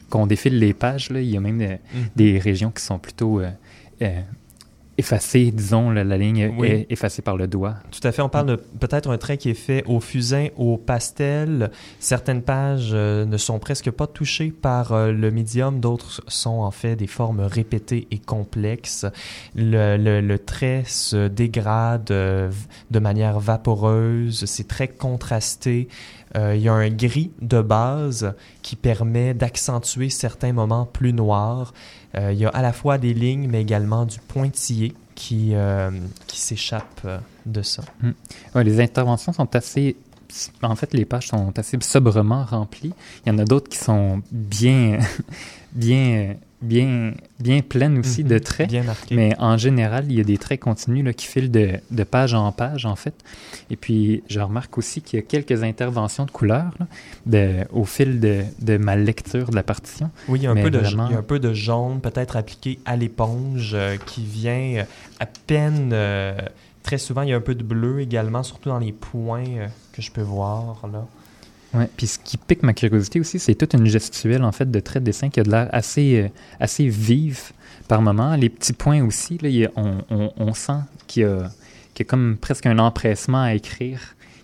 qu'on 0.08 0.26
défile 0.26 0.58
les 0.58 0.72
pages. 0.72 1.10
Là. 1.10 1.20
Il 1.20 1.30
y 1.30 1.36
a 1.36 1.40
même 1.40 1.60
euh, 1.60 1.76
des 2.16 2.38
régions 2.38 2.70
qui 2.70 2.82
sont 2.82 2.98
plutôt 2.98 3.40
effacées, 5.00 5.50
disons, 5.50 5.90
la 5.90 6.04
ligne 6.16 6.54
Oui. 6.56 6.68
est 6.68 6.86
effacée 6.90 7.20
par 7.22 7.36
le 7.36 7.46
doigt. 7.48 7.74
Tout 7.90 8.06
à 8.06 8.12
fait. 8.12 8.22
On 8.22 8.28
parle 8.28 8.46
de 8.46 8.56
peut-être 8.56 9.10
un 9.10 9.18
trait 9.18 9.36
qui 9.36 9.50
est 9.50 9.54
fait 9.54 9.82
au 9.86 9.98
fusain, 10.00 10.46
au 10.56 10.76
pastel. 10.76 11.70
Certaines 11.98 12.42
pages 12.42 12.90
euh, 12.92 13.24
ne 13.24 13.36
sont 13.36 13.58
presque 13.58 13.90
pas 13.90 14.06
touchées 14.06 14.50
par 14.52 14.92
euh, 14.92 15.10
le 15.12 15.30
médium, 15.30 15.80
d'autres 15.80 16.22
sont 16.28 16.60
en 16.60 16.70
fait 16.70 16.94
des 16.96 17.06
formes 17.08 17.40
répétées 17.40 18.06
et 18.12 18.18
complexes. 18.18 19.04
Le, 19.56 19.96
le- 19.96 20.20
le 20.20 20.38
trait 20.38 20.84
se 20.86 21.26
dégrade 21.28 22.10
euh, 22.10 22.50
de 22.90 22.98
manière 23.00 23.40
vaporeuse, 23.40 24.44
c'est 24.46 24.68
très 24.68 24.88
contrasté. 24.88 25.88
Il 26.36 26.60
y 26.60 26.68
a 26.68 26.72
un 26.74 26.90
gris 26.90 27.32
de 27.42 27.60
base 27.60 28.34
qui 28.62 28.76
permet 28.76 29.34
d'accentuer 29.34 30.10
certains 30.10 30.52
moments 30.52 30.86
plus 30.86 31.12
noirs. 31.12 31.74
Euh, 32.16 32.32
il 32.32 32.38
y 32.38 32.44
a 32.44 32.48
à 32.48 32.62
la 32.62 32.72
fois 32.72 32.98
des 32.98 33.14
lignes, 33.14 33.48
mais 33.48 33.60
également 33.60 34.04
du 34.04 34.18
pointillé 34.20 34.94
qui, 35.14 35.50
euh, 35.54 35.90
qui 36.26 36.38
s'échappe 36.38 37.00
euh, 37.04 37.18
de 37.46 37.62
ça. 37.62 37.82
Ouais, 38.54 38.64
les 38.64 38.80
interventions 38.80 39.32
sont 39.32 39.54
assez. 39.54 39.96
En 40.62 40.76
fait, 40.76 40.94
les 40.94 41.04
pages 41.04 41.28
sont 41.28 41.52
assez 41.58 41.76
sobrement 41.80 42.44
remplies. 42.44 42.94
Il 43.26 43.32
y 43.32 43.34
en 43.34 43.38
a 43.38 43.44
d'autres 43.44 43.68
qui 43.68 43.78
sont 43.78 44.22
bien, 44.30 44.98
bien, 45.72 46.36
bien, 46.62 47.12
bien 47.38 47.60
pleines 47.62 47.98
aussi 47.98 48.22
de 48.24 48.34
Mhm. 48.34 48.40
traits. 48.40 48.68
Bien. 48.70 48.84
Mais 49.12 49.34
en 49.38 49.56
général, 49.56 50.04
il 50.08 50.18
y 50.18 50.20
a 50.20 50.24
des 50.24 50.38
traits 50.38 50.60
continus 50.60 51.04
là, 51.04 51.12
qui 51.12 51.26
filent 51.26 51.50
de, 51.50 51.72
de 51.90 52.04
page 52.04 52.34
en 52.34 52.50
page, 52.52 52.84
en 52.86 52.96
fait. 52.96 53.14
Et 53.70 53.76
puis, 53.76 54.22
je 54.28 54.40
remarque 54.40 54.76
aussi 54.78 55.00
qu'il 55.02 55.18
y 55.18 55.22
a 55.22 55.26
quelques 55.26 55.62
interventions 55.62 56.24
de 56.26 56.30
couleurs 56.30 56.72
là, 56.78 56.86
de- 57.26 57.66
au 57.72 57.84
fil 57.84 58.20
de, 58.20 58.42
de 58.60 58.76
ma 58.76 58.96
lecture 58.96 59.48
de 59.50 59.56
la 59.56 59.62
partition. 59.62 60.10
oui, 60.28 60.40
il 60.40 60.42
y, 60.42 60.46
a 60.46 60.50
un 60.50 60.54
peu 60.56 60.70
de, 60.70 60.78
vraiment- 60.78 61.06
il 61.08 61.12
y 61.12 61.14
a 61.16 61.18
un 61.18 61.22
peu 61.22 61.38
de 61.38 61.52
jaune, 61.54 62.00
peut-être 62.00 62.36
appliqué 62.36 62.78
à 62.84 62.96
l'éponge, 62.96 63.70
euh, 63.74 63.96
qui 64.06 64.24
vient 64.24 64.80
euh, 64.80 64.84
à 65.18 65.26
peine. 65.26 65.90
euh, 65.92 66.36
très 66.82 66.98
souvent, 66.98 67.22
il 67.22 67.28
y 67.28 67.32
a 67.32 67.36
un 67.36 67.40
peu 67.40 67.54
de 67.54 67.62
bleu 67.62 68.00
également, 68.00 68.42
surtout 68.42 68.70
dans 68.70 68.78
les 68.78 68.92
points 68.92 69.44
euh, 69.46 69.66
que 69.92 70.00
je 70.02 70.10
peux 70.10 70.22
voir. 70.22 70.80
là. 70.92 71.06
Ouais. 71.72 71.88
Puis 71.96 72.06
ce 72.08 72.18
qui 72.18 72.36
pique 72.36 72.62
ma 72.64 72.72
curiosité 72.72 73.20
aussi, 73.20 73.38
c'est 73.38 73.54
toute 73.54 73.74
une 73.74 73.86
gestuelle 73.86 74.42
en 74.42 74.50
fait 74.52 74.70
de 74.70 74.80
traits 74.80 75.02
de 75.02 75.06
dessin 75.06 75.28
qui 75.30 75.38
a 75.40 75.44
de 75.44 75.50
l'air 75.50 75.68
assez, 75.72 76.22
euh, 76.24 76.28
assez 76.58 76.88
vive 76.88 77.52
par 77.86 78.02
moment. 78.02 78.34
Les 78.34 78.48
petits 78.48 78.72
points 78.72 79.04
aussi, 79.04 79.38
là, 79.38 79.48
a- 79.48 79.70
on, 79.76 79.98
on- 80.10 80.32
on 80.36 80.52
sent 80.54 80.80
qu'il 81.06 81.22
y, 81.22 81.26
qu'il 81.94 82.04
y 82.04 82.08
a 82.08 82.10
comme 82.10 82.36
presque 82.40 82.66
un 82.66 82.78
empressement 82.78 83.42
à 83.42 83.54
écrire 83.54 84.00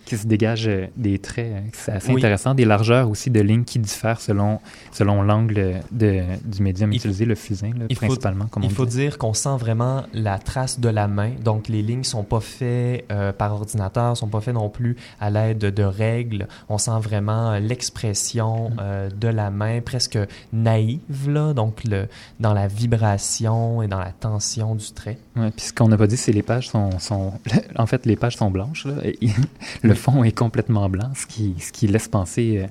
qui 0.07 0.17
se 0.17 0.25
dégage 0.25 0.67
euh, 0.67 0.87
des 0.95 1.19
traits. 1.19 1.51
C'est 1.73 1.91
assez 1.91 2.11
Oui. 2.11 2.19
intéressant. 2.19 2.55
Des 2.55 2.65
largeurs 2.65 3.09
aussi 3.09 3.29
de 3.29 3.39
lignes 3.41 3.63
qui 3.63 3.77
diffèrent 3.79 4.21
selon, 4.21 4.59
selon 4.91 5.21
l'angle 5.21 5.81
de, 5.91 6.21
du 6.45 6.61
médium 6.63 6.91
Il- 6.91 6.97
utilisé, 6.97 7.25
le 7.25 7.35
fusain, 7.35 7.71
là, 7.77 7.85
il 7.89 7.95
faut- 7.95 8.05
principalement, 8.05 8.45
comme 8.45 8.63
on 8.63 8.67
Il 8.67 8.73
faut 8.73 8.85
dire 8.85 9.17
qu'on 9.17 9.33
sent 9.33 9.57
vraiment 9.59 10.03
la 10.13 10.39
trace 10.39 10.79
de 10.79 10.89
la 10.89 11.07
main. 11.07 11.31
Donc, 11.43 11.67
les 11.67 11.81
lignes 11.81 12.03
sont 12.03 12.23
pas 12.23 12.39
faites 12.39 13.05
euh, 13.11 13.31
par 13.33 13.53
ordinateur, 13.53 14.15
sont 14.17 14.27
pas 14.27 14.41
faites 14.41 14.53
non 14.55 14.69
plus 14.69 14.95
à 15.19 15.29
l'aide 15.29 15.59
de 15.59 15.83
règles. 15.83 16.47
On 16.69 16.77
sent 16.77 16.91
vraiment 17.01 17.51
euh, 17.51 17.59
l'expression 17.59 18.69
Mm. 18.69 18.75
euh, 18.79 19.09
de 19.09 19.27
la 19.27 19.49
main, 19.51 19.81
presque 19.81 20.17
naïve, 20.53 21.29
là, 21.29 21.53
donc 21.53 21.83
le, 21.83 22.07
dans 22.39 22.53
la 22.53 22.67
vibration 22.67 23.81
et 23.81 23.87
dans 23.87 23.99
la 23.99 24.11
tension 24.11 24.75
du 24.75 24.91
trait. 24.91 25.17
Ouais, 25.35 25.51
puis 25.51 25.65
ce 25.65 25.73
qu'on 25.73 25.87
n'a 25.87 25.97
pas 25.97 26.07
dit, 26.07 26.17
c'est 26.17 26.31
les 26.31 26.43
pages 26.43 26.69
sont, 26.69 26.97
sont... 26.99 27.33
En 27.75 27.85
fait, 27.85 28.05
les 28.05 28.15
pages 28.15 28.37
sont 28.37 28.49
blanches. 28.51 28.85
Là, 28.85 28.93
et 29.03 29.17
le 29.83 29.93
fond 29.97 30.23
est 30.23 30.31
complètement 30.31 30.87
blanc, 30.89 31.11
ce 31.15 31.25
qui, 31.25 31.55
ce 31.59 31.73
qui 31.73 31.87
laisse 31.87 32.07
penser 32.07 32.59
euh, 32.63 32.67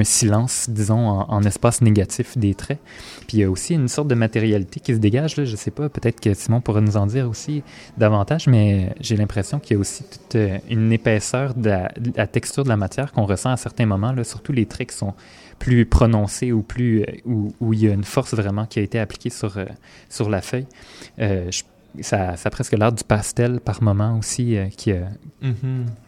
un 0.00 0.04
silence, 0.04 0.70
disons, 0.70 0.96
en, 0.98 1.42
espace 1.42 1.82
négatif 1.82 2.38
des 2.38 2.54
traits. 2.54 2.80
Puis 3.26 3.36
il 3.36 3.40
y 3.40 3.44
a 3.44 3.50
aussi 3.50 3.74
une 3.74 3.88
sorte 3.88 4.08
de 4.08 4.14
matérialité 4.14 4.80
qui 4.80 4.94
se 4.94 4.98
dégage. 4.98 5.36
Là, 5.36 5.44
je 5.44 5.56
sais 5.56 5.70
pas, 5.70 5.88
peut-être 5.88 6.20
que 6.20 6.32
Simon 6.32 6.60
pourrait 6.60 6.80
nous 6.80 6.96
en 6.96 7.06
dire 7.06 7.28
aussi 7.28 7.62
davantage, 7.96 8.46
mais 8.46 8.94
j'ai 9.00 9.16
l'impression 9.16 9.58
qu'il 9.58 9.74
y 9.74 9.76
a 9.76 9.80
aussi 9.80 10.04
toute 10.04 10.36
euh, 10.36 10.58
une 10.70 10.90
épaisseur 10.92 11.54
de 11.54 11.70
la, 12.16 12.26
texture 12.26 12.64
de 12.64 12.68
la 12.68 12.76
matière 12.76 13.12
qu'on 13.12 13.26
ressent 13.26 13.50
à 13.50 13.56
certains 13.56 13.86
moments, 13.86 14.12
là, 14.12 14.24
surtout 14.24 14.52
les 14.52 14.66
traits 14.66 14.90
qui 14.90 14.96
sont 14.96 15.14
plus 15.58 15.84
prononcés 15.84 16.52
ou 16.52 16.62
plus 16.62 17.02
euh, 17.02 17.50
où, 17.60 17.74
il 17.74 17.80
y 17.80 17.88
a 17.88 17.92
une 17.92 18.04
force 18.04 18.32
vraiment 18.32 18.64
qui 18.64 18.78
a 18.78 18.82
été 18.82 18.98
appliquée 18.98 19.30
sur, 19.30 19.58
sur 20.08 20.30
la 20.30 20.40
feuille. 20.40 20.66
Ça, 22.00 22.36
ça 22.36 22.46
a 22.48 22.50
presque 22.50 22.72
l'air 22.72 22.92
du 22.92 23.04
pastel 23.04 23.60
par 23.60 23.82
moment 23.82 24.18
aussi 24.18 24.56
euh, 24.56 24.66
qui, 24.68 24.92
a- 24.92 25.08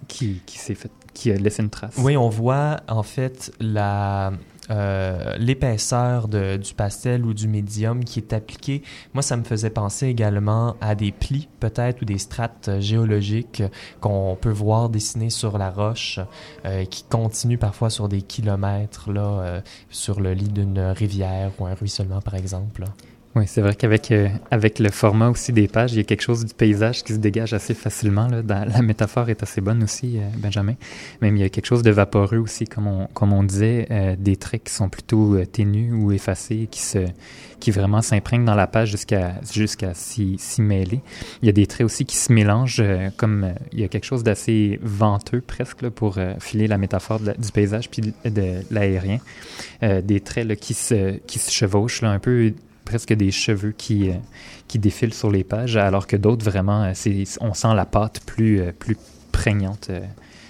qui, 0.09 0.43
qui 0.47 0.59
s'est 0.59 0.75
fait, 0.75 0.91
qui 1.15 1.31
a 1.31 1.37
laissé 1.37 1.63
une 1.63 1.71
trace. 1.71 1.95
Oui, 1.99 2.17
on 2.17 2.29
voit 2.29 2.81
en 2.89 3.03
fait 3.03 3.53
la 3.61 4.33
euh, 4.71 5.37
l'épaisseur 5.39 6.29
du 6.29 6.75
pastel 6.77 7.25
ou 7.27 7.35
du 7.35 7.49
médium 7.49 8.05
qui 8.05 8.21
est 8.21 8.33
appliqué. 8.33 8.83
Moi, 9.15 9.23
ça 9.23 9.37
me 9.37 9.43
faisait 9.43 9.71
penser 9.71 10.07
également 10.07 10.77
à 10.81 10.95
des 10.95 11.11
plis 11.11 11.49
peut-être 11.59 12.03
ou 12.03 12.05
des 12.05 12.19
strates 12.19 12.69
euh, 12.69 12.81
géologiques 12.81 13.65
qu'on 14.01 14.39
peut 14.41 14.51
voir 14.53 14.89
dessinées 14.89 15.31
sur 15.31 15.59
la 15.59 15.71
roche 15.73 16.21
euh, 16.67 16.85
qui 16.85 17.03
continuent 17.03 17.59
parfois 17.59 17.91
sur 17.91 18.09
des 18.09 18.23
kilomètres 18.23 19.11
là, 19.13 19.23
euh, 19.41 19.61
sur 19.89 20.21
le 20.21 20.35
lit 20.35 20.49
d'une 20.51 20.79
rivière 20.79 21.51
ou 21.59 21.67
un 21.67 21.75
ruissellement 21.75 22.21
par 22.21 22.37
exemple. 22.37 22.85
Oui, 23.37 23.45
c'est 23.47 23.61
vrai 23.61 23.77
qu'avec 23.77 24.11
euh, 24.11 24.29
avec 24.51 24.81
le 24.81 24.91
format 24.91 25.29
aussi 25.29 25.53
des 25.53 25.69
pages, 25.69 25.93
il 25.93 25.99
y 25.99 26.01
a 26.01 26.05
quelque 26.05 26.23
chose 26.23 26.45
du 26.45 26.53
paysage 26.53 27.05
qui 27.05 27.13
se 27.13 27.19
dégage 27.19 27.55
assez 27.55 27.75
facilement. 27.75 28.27
Là. 28.27 28.43
La 28.43 28.83
métaphore 28.83 29.29
est 29.29 29.41
assez 29.45 29.61
bonne 29.61 29.85
aussi, 29.85 30.19
euh, 30.19 30.23
Benjamin. 30.39 30.75
Même 31.23 31.37
il 31.37 31.41
y 31.43 31.45
a 31.45 31.49
quelque 31.49 31.67
chose 31.67 31.85
de 31.85 31.93
vaporeux 31.93 32.39
aussi, 32.39 32.65
comme 32.65 32.89
on, 32.89 33.07
comme 33.15 33.33
on 33.33 33.45
disait, 33.45 33.87
euh, 33.93 34.17
des 34.19 34.35
traits 34.35 34.65
qui 34.65 34.73
sont 34.73 34.89
plutôt 34.89 35.37
euh, 35.37 35.47
ténus 35.47 35.93
ou 35.95 36.11
effacés, 36.11 36.67
qui 36.69 36.81
se 36.81 36.99
qui 37.61 37.71
vraiment 37.71 38.03
s'imprègnent 38.03 38.47
dans 38.47 38.57
la 38.57 38.67
page 38.67 38.91
jusqu'à 38.91 39.35
jusqu'à 39.53 39.95
s'y 39.95 40.37
s'y 40.39 40.61
mêler. 40.61 41.01
Il 41.43 41.47
y 41.47 41.51
a 41.51 41.53
des 41.53 41.69
traits 41.69 41.85
aussi 41.85 42.07
qui 42.07 42.17
se 42.17 42.33
mélangent, 42.33 42.81
euh, 42.81 43.11
comme 43.17 43.55
il 43.71 43.79
y 43.79 43.85
a 43.85 43.89
quelque 43.89 44.07
chose 44.07 44.25
d'assez 44.25 44.81
venteux 44.83 45.41
presque 45.41 45.83
là, 45.83 45.91
pour 45.93 46.19
filer 46.41 46.67
la 46.67 46.79
métaphore 46.79 47.21
du 47.21 47.53
paysage 47.53 47.91
puis 47.91 48.03
de, 48.03 48.31
de 48.31 48.55
l'aérien. 48.73 49.19
Des 49.83 50.21
traits 50.21 50.49
là, 50.49 50.57
qui 50.57 50.75
se 50.75 51.19
qui 51.27 51.39
se 51.39 51.53
chevauchent 51.53 52.03
là, 52.03 52.11
un 52.11 52.19
peu 52.19 52.53
presque 52.91 53.13
des 53.13 53.31
cheveux 53.31 53.71
qui, 53.71 54.11
euh, 54.11 54.15
qui 54.67 54.81
défilent 54.81 55.15
sur 55.15 55.31
les 55.31 55.45
pages, 55.45 55.77
alors 55.77 56.09
que 56.09 56.17
d'autres, 56.17 56.45
vraiment, 56.45 56.83
euh, 56.83 57.25
on 57.41 57.55
sent 57.55 57.75
la 57.77 57.87
pâte 57.87 58.21
plus, 58.27 58.61
euh, 58.61 58.73
plus 58.77 58.97
prégnante 59.31 59.93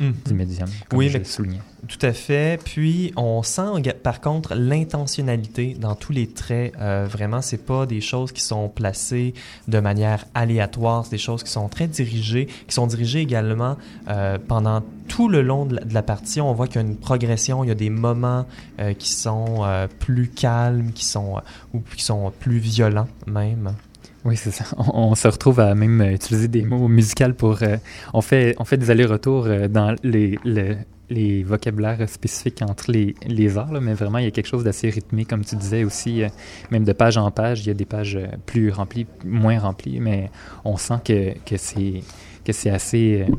du 0.01 0.35
médium, 0.35 0.69
comme 0.89 0.99
Oui, 0.99 1.09
je 1.09 1.19
mais-. 1.19 1.61
Tout 1.89 1.99
à 2.07 2.13
fait. 2.13 2.63
Puis 2.63 3.13
on 3.17 3.43
sent 3.43 3.83
par 4.03 4.21
contre 4.21 4.55
l'intentionnalité 4.55 5.77
dans 5.79 5.95
tous 5.95 6.13
les 6.13 6.27
traits. 6.27 6.75
Euh, 6.79 7.07
vraiment, 7.09 7.41
c'est 7.41 7.65
pas 7.65 7.87
des 7.87 8.01
choses 8.01 8.33
qui 8.33 8.43
sont 8.43 8.69
placées 8.69 9.35
de 9.69 9.81
manière 9.81 10.25
aléatoire. 10.35 11.05
C'est 11.05 11.13
des 11.13 11.19
choses 11.19 11.43
qui 11.43 11.51
sont 11.51 11.69
très 11.69 11.89
dirigées, 11.89 12.47
qui 12.69 12.75
sont 12.75 12.87
dirigées 12.87 13.21
également 13.21 13.77
euh, 14.09 14.39
pendant 14.47 14.83
tout 15.09 15.29
le 15.29 15.43
long 15.43 15.67
de 15.67 15.77
la, 15.77 15.85
de 15.85 15.95
la 15.95 16.03
partie. 16.03 16.41
On 16.41 16.53
voit 16.53 16.67
qu'il 16.67 16.77
y 16.77 16.85
a 16.85 16.87
une 16.87 16.97
progression. 16.97 17.65
Il 17.65 17.69
y 17.69 17.73
a 17.73 17.77
des 17.77 17.91
moments 17.91 18.47
euh, 18.79 18.93
qui 18.93 19.11
sont 19.11 19.65
euh, 19.65 19.87
plus 19.99 20.29
calmes, 20.29 20.93
qui 20.93 21.05
sont 21.05 21.41
ou 21.75 21.81
qui 21.97 22.05
sont 22.05 22.33
plus 22.39 22.59
violents 22.59 23.09
même. 23.27 23.75
Oui, 24.25 24.37
c'est 24.37 24.51
ça. 24.51 24.65
On, 24.77 25.11
on 25.11 25.15
se 25.15 25.29
retrouve 25.29 25.61
à 25.61 25.75
même 25.75 26.01
utiliser 26.03 26.49
des 26.49 26.63
mots 26.63 26.89
musicaux 26.89 27.33
pour... 27.37 27.63
euh, 27.63 27.77
on, 28.13 28.21
fait, 28.21 28.55
on 28.59 28.65
fait 28.65 28.77
des 28.77 28.91
allers-retours 28.91 29.47
euh, 29.47 29.69
dans 29.69 29.95
les, 30.03 30.39
le- 30.45 30.77
les 31.09 31.43
vocabulaires 31.43 32.09
spécifiques 32.09 32.63
entre 32.63 32.93
les, 32.93 33.17
les 33.27 33.59
arts, 33.59 33.73
là, 33.73 33.81
mais 33.81 33.95
vraiment, 33.95 34.19
il 34.19 34.25
y 34.27 34.29
a 34.29 34.31
quelque 34.31 34.47
chose 34.47 34.63
d'assez 34.63 34.91
rythmé, 34.91 35.25
comme 35.25 35.45
tu 35.45 35.57
disais 35.57 35.83
aussi, 35.83 36.23
euh, 36.23 36.29
même 36.71 36.85
de 36.85 36.93
page 36.93 37.17
en 37.17 37.29
page, 37.33 37.63
il 37.63 37.67
y 37.67 37.71
a 37.71 37.75
des 37.75 37.85
pages 37.87 38.17
plus 38.47 38.71
remplies, 38.71 39.07
moins 39.25 39.59
remplies, 39.59 39.99
mais 40.01 40.31
on 40.65 40.77
sent 40.77 40.99
que, 41.05 41.33
que 41.45 41.57
c'est 41.57 42.03
que 42.45 42.53
c'est 42.53 42.71
assez, 42.71 43.27
euh, 43.29 43.33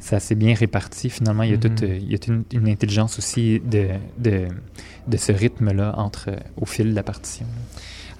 c'est 0.00 0.16
assez 0.16 0.34
bien 0.34 0.54
réparti. 0.54 1.10
Finalement, 1.10 1.42
il 1.44 1.50
y 1.50 1.54
a, 1.54 1.58
toute, 1.58 1.82
Mhm. 1.82 1.94
il 2.00 2.10
y 2.12 2.14
a 2.14 2.18
une, 2.26 2.44
une 2.52 2.68
intelligence 2.68 3.18
aussi 3.18 3.60
de, 3.60 3.88
de, 4.18 4.46
de 5.06 5.16
ce 5.16 5.30
rythme-là 5.32 5.94
entre, 5.96 6.30
au 6.60 6.64
fil 6.66 6.90
de 6.90 6.94
la 6.94 7.02
partition. 7.04 7.46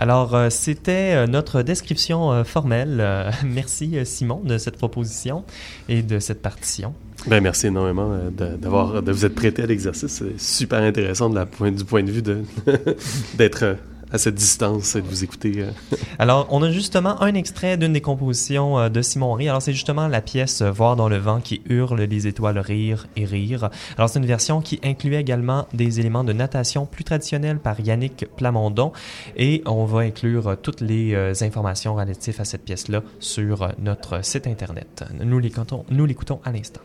Alors, 0.00 0.36
euh, 0.36 0.48
c'était 0.48 1.14
euh, 1.14 1.26
notre 1.26 1.62
description 1.62 2.32
euh, 2.32 2.44
formelle. 2.44 3.04
Merci, 3.44 3.98
Simon, 4.04 4.40
de 4.44 4.56
cette 4.56 4.76
proposition 4.76 5.44
et 5.88 6.02
de 6.02 6.20
cette 6.20 6.40
partition. 6.40 6.94
Ben, 7.26 7.42
merci 7.42 7.66
énormément 7.66 8.16
de, 8.30 8.56
d'avoir, 8.56 9.02
de 9.02 9.10
vous 9.10 9.26
être 9.26 9.34
prêté 9.34 9.64
à 9.64 9.66
l'exercice. 9.66 10.06
C'est 10.06 10.38
super 10.40 10.80
intéressant 10.80 11.28
du 11.28 11.84
point 11.84 12.04
de 12.04 12.12
vue 12.12 12.22
d'être 13.34 13.76
à 14.12 14.18
cette 14.18 14.34
distance 14.34 14.96
de 14.96 15.00
vous 15.00 15.24
écouter. 15.24 15.54
euh. 15.58 15.70
Alors, 16.18 16.46
on 16.50 16.62
a 16.62 16.70
justement 16.70 17.20
un 17.22 17.34
extrait 17.34 17.76
d'une 17.76 17.92
des 17.92 18.00
compositions 18.00 18.78
euh, 18.78 18.88
de 18.88 19.02
Simon 19.02 19.32
Rie. 19.34 19.48
Alors, 19.48 19.62
c'est 19.62 19.72
justement 19.72 20.08
la 20.08 20.20
pièce 20.20 20.62
euh, 20.62 20.70
Voir 20.70 20.96
dans 20.96 21.08
le 21.08 21.16
vent 21.16 21.40
qui 21.40 21.62
hurle 21.68 22.00
les 22.00 22.26
étoiles 22.26 22.58
rire 22.58 23.06
et 23.16 23.24
rire. 23.24 23.70
Alors, 23.96 24.08
c'est 24.08 24.18
une 24.18 24.26
version 24.26 24.60
qui 24.60 24.80
incluait 24.84 25.20
également 25.20 25.66
des 25.72 26.00
éléments 26.00 26.24
de 26.24 26.32
natation 26.32 26.86
plus 26.86 27.04
traditionnels 27.04 27.58
par 27.58 27.80
Yannick 27.80 28.26
Plamondon. 28.36 28.92
Et 29.36 29.62
on 29.66 29.84
va 29.84 30.00
inclure 30.00 30.56
toutes 30.62 30.80
les 30.80 31.14
informations 31.42 31.94
relatives 31.94 32.40
à 32.40 32.44
cette 32.44 32.64
pièce-là 32.64 33.02
sur 33.20 33.68
notre 33.78 34.24
site 34.24 34.46
Internet. 34.46 35.04
Nous 35.20 35.38
l'écoutons 35.38 36.40
à 36.44 36.52
l'instant. 36.52 36.80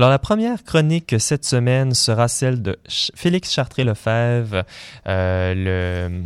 Alors, 0.00 0.08
la 0.08 0.18
première 0.18 0.64
chronique 0.64 1.16
cette 1.18 1.44
semaine 1.44 1.92
sera 1.92 2.26
celle 2.26 2.62
de 2.62 2.78
Félix 2.88 3.52
Chartré-Lefebvre. 3.52 4.64
Euh, 5.06 5.54
le, 5.54 6.22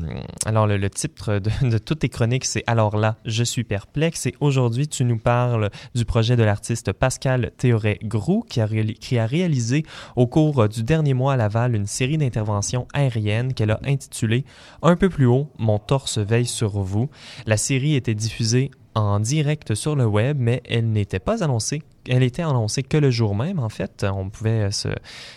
alors, 0.46 0.68
le, 0.68 0.88
titre 0.88 1.40
de, 1.40 1.78
toutes 1.78 1.98
tes 1.98 2.08
chroniques, 2.08 2.44
c'est 2.44 2.62
Alors 2.68 2.96
là, 2.96 3.16
je 3.24 3.42
suis 3.42 3.64
perplexe. 3.64 4.26
Et 4.26 4.36
aujourd'hui, 4.38 4.86
tu 4.86 5.04
nous 5.04 5.18
parles 5.18 5.70
du 5.96 6.04
projet 6.04 6.36
de 6.36 6.44
l'artiste 6.44 6.92
Pascal 6.92 7.50
Théoret-Groux, 7.58 8.44
qui 8.48 8.60
qui 9.00 9.18
a 9.18 9.26
réalisé 9.26 9.84
au 10.14 10.28
cours 10.28 10.68
du 10.68 10.84
dernier 10.84 11.12
mois 11.12 11.32
à 11.32 11.36
Laval 11.36 11.74
une 11.74 11.86
série 11.86 12.16
d'interventions 12.16 12.86
aériennes 12.94 13.54
qu'elle 13.54 13.72
a 13.72 13.80
intitulée 13.84 14.44
Un 14.82 14.94
peu 14.94 15.08
plus 15.08 15.26
haut, 15.26 15.50
mon 15.58 15.80
torse 15.80 16.18
veille 16.18 16.46
sur 16.46 16.78
vous. 16.78 17.10
La 17.44 17.56
série 17.56 17.96
était 17.96 18.14
diffusée 18.14 18.70
en 18.94 19.20
direct 19.20 19.74
sur 19.74 19.96
le 19.96 20.06
web, 20.06 20.36
mais 20.38 20.62
elle 20.68 20.90
n'était 20.90 21.18
pas 21.18 21.42
annoncée. 21.42 21.82
Elle 22.08 22.22
était 22.22 22.42
annoncée 22.42 22.82
que 22.82 22.96
le 22.96 23.10
jour 23.10 23.34
même, 23.34 23.58
en 23.58 23.68
fait. 23.68 24.04
On 24.08 24.28
pouvait 24.30 24.70
se, 24.70 24.88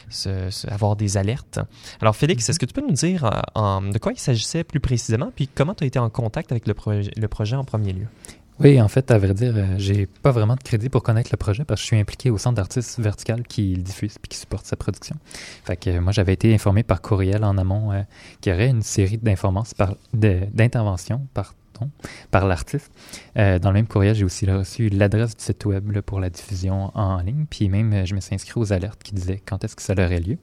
se- 0.09 0.49
se- 0.49 0.67
avoir 0.67 0.95
des 0.95 1.17
alertes. 1.17 1.59
Alors, 2.01 2.15
Félix, 2.15 2.47
est-ce 2.49 2.59
que 2.59 2.65
tu 2.65 2.73
peux 2.73 2.81
nous 2.85 2.91
dire 2.93 3.23
euh, 3.25 3.39
en- 3.55 3.81
de 3.81 3.97
quoi 3.97 4.11
il 4.13 4.19
s'agissait 4.19 4.63
plus 4.63 4.79
précisément, 4.79 5.31
puis 5.35 5.47
comment 5.47 5.73
tu 5.73 5.83
as 5.83 5.87
été 5.87 5.97
en 5.99 6.09
contact 6.09 6.51
avec 6.51 6.67
le, 6.67 6.73
projet- 6.73 7.11
le 7.15 7.27
projet 7.27 7.55
en 7.55 7.63
premier 7.63 7.93
lieu? 7.93 8.07
Oui, 8.59 8.81
en 8.81 8.87
fait, 8.87 9.11
à 9.11 9.19
vrai 9.19 9.35
dire, 9.35 9.53
euh, 9.55 9.75
j'ai 9.77 10.07
pas 10.07 10.31
vraiment 10.31 10.55
de 10.55 10.63
crédit 10.63 10.89
pour 10.89 11.03
connaître 11.03 11.29
le 11.31 11.37
projet 11.37 11.63
parce 11.63 11.79
que 11.79 11.83
je 11.83 11.87
suis 11.87 11.99
impliqué 11.99 12.31
au 12.31 12.39
centre 12.39 12.55
d'artistes 12.55 12.99
vertical 12.99 13.43
qui 13.43 13.75
le 13.75 13.83
diffuse 13.83 14.17
puis 14.19 14.29
qui 14.29 14.37
supporte 14.37 14.65
sa 14.65 14.75
production. 14.75 15.15
Fait 15.63 15.77
que 15.77 15.91
euh, 15.91 16.01
moi, 16.01 16.11
j'avais 16.11 16.33
été 16.33 16.51
informé 16.55 16.81
par 16.81 17.01
courriel 17.03 17.43
en 17.43 17.55
amont 17.59 17.91
euh, 17.91 18.01
qu'il 18.41 18.51
y 18.51 18.55
aurait 18.55 18.69
une 18.69 18.81
série 18.81 19.19
d'informations 19.19 19.75
par 19.77 19.93
d'interventions 20.11 21.27
par 22.31 22.47
l'artiste. 22.47 22.91
Euh, 23.37 23.59
dans 23.59 23.69
le 23.69 23.75
même 23.75 23.87
courriel, 23.87 24.15
j'ai 24.15 24.25
aussi 24.25 24.49
reçu 24.49 24.89
l'adresse 24.89 25.35
du 25.35 25.43
site 25.43 25.65
web 25.65 25.99
pour 26.01 26.19
la 26.19 26.29
diffusion 26.29 26.91
en 26.95 27.19
ligne. 27.21 27.45
Puis 27.49 27.69
même, 27.69 27.93
euh, 27.93 28.05
je 28.05 28.15
me 28.15 28.19
suis 28.19 28.35
inscrit 28.35 28.59
aux 28.59 28.73
alertes 28.73 29.01
qui 29.03 29.13
disaient 29.13 29.41
quand 29.43 29.63
est-ce 29.63 29.75
que 29.75 29.81
ça 29.81 29.93
aurait 29.93 30.19
lieu. 30.19 30.37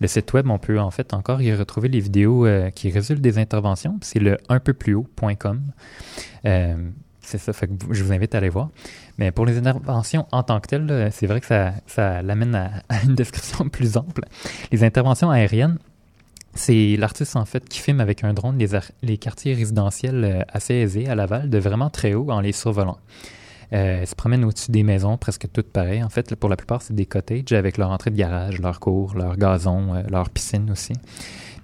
Le 0.00 0.06
site 0.06 0.32
web, 0.32 0.48
on 0.50 0.58
peut 0.58 0.78
en 0.78 0.90
fait 0.90 1.14
encore 1.14 1.42
y 1.42 1.54
retrouver 1.54 1.88
les 1.88 2.00
vidéos 2.00 2.46
euh, 2.46 2.70
qui 2.70 2.90
résultent 2.90 3.22
des 3.22 3.38
interventions. 3.38 3.98
C'est 4.02 4.18
le 4.18 4.38
un 4.48 4.60
peu 4.60 4.72
plus 4.72 4.94
haut.com. 4.94 5.62
Euh, 6.44 6.90
c'est 7.20 7.38
ça, 7.38 7.52
je 7.90 8.02
vous 8.02 8.12
invite 8.12 8.34
à 8.34 8.38
aller 8.38 8.48
voir. 8.48 8.70
Mais 9.16 9.30
pour 9.30 9.46
les 9.46 9.56
interventions 9.56 10.26
en 10.32 10.42
tant 10.42 10.60
que 10.60 10.66
telles, 10.68 11.10
c'est 11.12 11.26
vrai 11.26 11.40
que 11.40 11.46
ça, 11.46 11.72
ça 11.86 12.20
l'amène 12.20 12.54
à 12.88 13.02
une 13.04 13.14
description 13.14 13.68
plus 13.68 13.96
ample. 13.96 14.22
Les 14.72 14.82
interventions 14.82 15.30
aériennes, 15.30 15.78
c'est 16.54 16.96
l'artiste 16.96 17.36
en 17.36 17.44
fait 17.44 17.66
qui 17.68 17.78
filme 17.78 18.00
avec 18.00 18.24
un 18.24 18.34
drone 18.34 18.58
les, 18.58 18.68
les 19.02 19.18
quartiers 19.18 19.54
résidentiels 19.54 20.24
euh, 20.24 20.42
assez 20.48 20.74
aisés 20.74 21.08
à 21.08 21.14
Laval 21.14 21.48
de 21.48 21.58
vraiment 21.58 21.90
très 21.90 22.14
haut 22.14 22.30
en 22.30 22.40
les 22.40 22.52
survolant. 22.52 22.98
Euh, 23.72 24.00
elle 24.00 24.06
se 24.06 24.14
promène 24.14 24.44
au-dessus 24.44 24.70
des 24.70 24.82
maisons, 24.82 25.16
presque 25.16 25.46
toutes 25.50 25.72
pareilles. 25.72 26.02
En 26.02 26.10
fait, 26.10 26.34
pour 26.34 26.50
la 26.50 26.56
plupart, 26.56 26.82
c'est 26.82 26.94
des 26.94 27.06
cottages 27.06 27.52
avec 27.52 27.78
leur 27.78 27.90
entrée 27.90 28.10
de 28.10 28.16
garage, 28.16 28.60
leur 28.60 28.80
cour, 28.80 29.14
leur 29.14 29.36
gazon, 29.36 29.94
euh, 29.94 30.02
leur 30.10 30.28
piscine 30.28 30.70
aussi. 30.70 30.92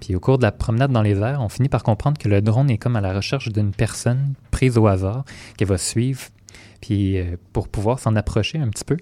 Puis 0.01 0.15
au 0.15 0.19
cours 0.19 0.37
de 0.37 0.43
la 0.43 0.51
promenade 0.51 0.91
dans 0.91 1.03
les 1.03 1.19
airs, 1.19 1.41
on 1.41 1.49
finit 1.49 1.69
par 1.69 1.83
comprendre 1.83 2.17
que 2.17 2.27
le 2.27 2.41
drone 2.41 2.71
est 2.71 2.77
comme 2.77 2.95
à 2.95 3.01
la 3.01 3.13
recherche 3.13 3.49
d'une 3.49 3.71
personne 3.71 4.33
prise 4.49 4.77
au 4.77 4.87
hasard 4.87 5.23
qu'elle 5.57 5.67
va 5.67 5.77
suivre 5.77 6.21
puis 6.81 7.17
euh, 7.17 7.35
pour 7.53 7.67
pouvoir 7.67 7.99
s'en 7.99 8.15
approcher 8.15 8.57
un 8.59 8.69
petit 8.69 8.83
peu, 8.85 8.97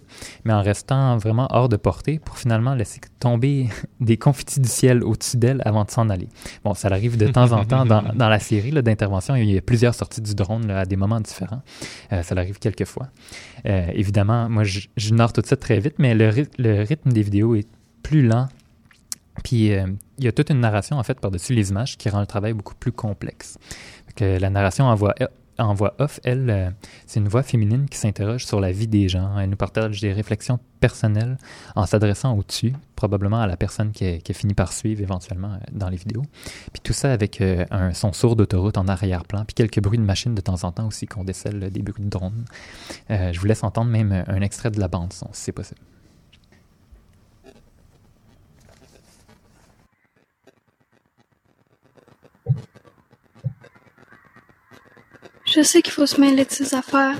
mais 0.46 0.54
en 0.54 0.62
restant 0.62 1.18
vraiment 1.18 1.48
hors 1.52 1.70
de 1.70 1.76
portée 1.78 2.20
pour 2.20 2.38
finalement 2.38 2.74
laisser 2.76 3.00
tomber 3.20 3.70
des 4.00 4.18
confitis 4.18 4.60
du 4.60 4.68
ciel 4.70 5.04
au-dessus 5.04 5.38
d'elle 5.38 5.62
avant 5.66 5.84
de 5.84 5.92
s'en 5.92 6.10
aller. 6.10 6.28
Bon, 6.64 6.74
ça 6.74 6.88
arrive 6.90 7.18
de 7.18 7.28
temps 7.28 7.52
en 7.52 7.66
temps 7.66 7.86
dans, 7.86 8.02
dans 8.16 8.30
la 8.30 8.40
série 8.40 8.72
d'intervention, 8.72 9.36
il 9.36 9.52
y 9.52 9.58
a 9.58 9.62
plusieurs 9.62 9.94
sorties 9.96 10.22
du 10.22 10.34
drone 10.36 10.68
là, 10.68 10.80
à 10.80 10.86
des 10.86 10.96
moments 10.96 11.20
différents. 11.22 11.62
Euh, 12.12 12.24
ça 12.24 12.36
arrive 12.36 12.60
quelques 12.60 12.86
fois. 12.86 13.08
Euh, 13.66 13.88
évidemment, 13.94 14.50
moi, 14.50 14.64
narre 15.12 15.34
tout 15.34 15.42
ça 15.46 15.56
très 15.56 15.80
vite, 15.80 15.96
mais 16.00 16.16
le, 16.16 16.30
ry- 16.30 16.50
le 16.58 16.84
rythme 16.84 17.12
des 17.12 17.22
vidéos 17.22 17.56
est 17.56 17.68
plus 18.04 18.26
lent. 18.26 18.48
Puis 19.44 19.68
il 19.68 20.24
y 20.24 20.28
a 20.28 20.32
toute 20.32 20.50
une 20.50 20.60
narration 20.62 20.98
en 20.98 21.04
fait 21.04 21.20
par-dessus 21.20 21.54
les 21.54 21.70
images 21.70 21.96
qui 21.98 22.10
rend 22.10 22.20
le 22.22 22.26
travail 22.26 22.54
beaucoup 22.54 22.74
plus 22.74 22.92
complexe. 22.92 23.58
Que 24.16 24.40
la 24.40 24.50
narration 24.50 24.86
en 24.86 24.96
voix, 24.96 25.14
en 25.60 25.74
voix 25.74 25.96
off, 26.00 26.20
elle, 26.24 26.50
euh, 26.50 26.70
c'est 27.06 27.20
une 27.20 27.28
voix 27.28 27.44
féminine 27.44 27.88
qui 27.90 27.98
s'interroge 27.98 28.46
sur 28.46 28.60
la 28.60 28.72
vie 28.72 28.88
des 28.88 29.10
gens. 29.10 29.38
Elle 29.40 29.50
nous 29.50 29.58
partage 29.58 30.02
des 30.02 30.14
réflexions 30.14 30.60
personnelles 30.80 31.38
en 31.76 31.86
s'adressant 31.86 32.38
au-dessus, 32.38 32.74
probablement 32.96 33.40
à 33.40 33.48
la 33.48 33.58
personne 33.58 33.92
qui 33.92 34.06
a, 34.06 34.18
qui 34.18 34.32
a 34.32 34.36
fini 34.36 34.54
par 34.54 34.74
suivre 34.74 35.02
éventuellement 35.02 35.54
euh, 35.54 35.58
dans 35.72 35.90
les 35.90 35.98
vidéos. 35.98 36.24
Puis 36.72 36.82
tout 36.84 36.94
ça 36.94 37.12
avec 37.12 37.42
euh, 37.42 37.66
un 37.72 37.94
son 37.94 38.14
sourd 38.14 38.36
d'autoroute 38.36 38.78
en 38.78 38.88
arrière-plan, 38.88 39.46
puis 39.46 39.54
quelques 39.54 39.82
bruits 39.82 39.98
de 39.98 40.04
machine 40.04 40.36
de 40.36 40.42
temps 40.42 40.64
en 40.64 40.72
temps 40.72 40.88
aussi 40.88 41.06
qu'on 41.06 41.24
décèle 41.24 41.70
des 41.72 41.82
bruits 41.82 42.04
de 42.04 42.10
drone. 42.10 42.46
Euh, 43.12 43.32
je 43.34 43.40
vous 43.40 43.46
laisse 43.46 43.64
entendre 43.64 43.92
même 43.92 44.24
un 44.28 44.42
extrait 44.42 44.72
de 44.72 44.80
la 44.80 44.88
bande 44.88 45.14
son, 45.14 45.28
si 45.34 45.46
c'est 45.46 45.52
possible. 45.52 45.82
Je 55.58 55.64
sais 55.64 55.82
qu'il 55.82 55.92
faut 55.92 56.06
se 56.06 56.22
mêler 56.22 56.46
de 56.46 56.52
ses 56.52 56.76
affaires. 56.76 57.18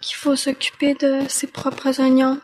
Qu'il 0.00 0.16
faut 0.16 0.34
s'occuper 0.34 0.94
de 0.94 1.28
ses 1.28 1.46
propres 1.46 2.00
oignons. 2.00 2.40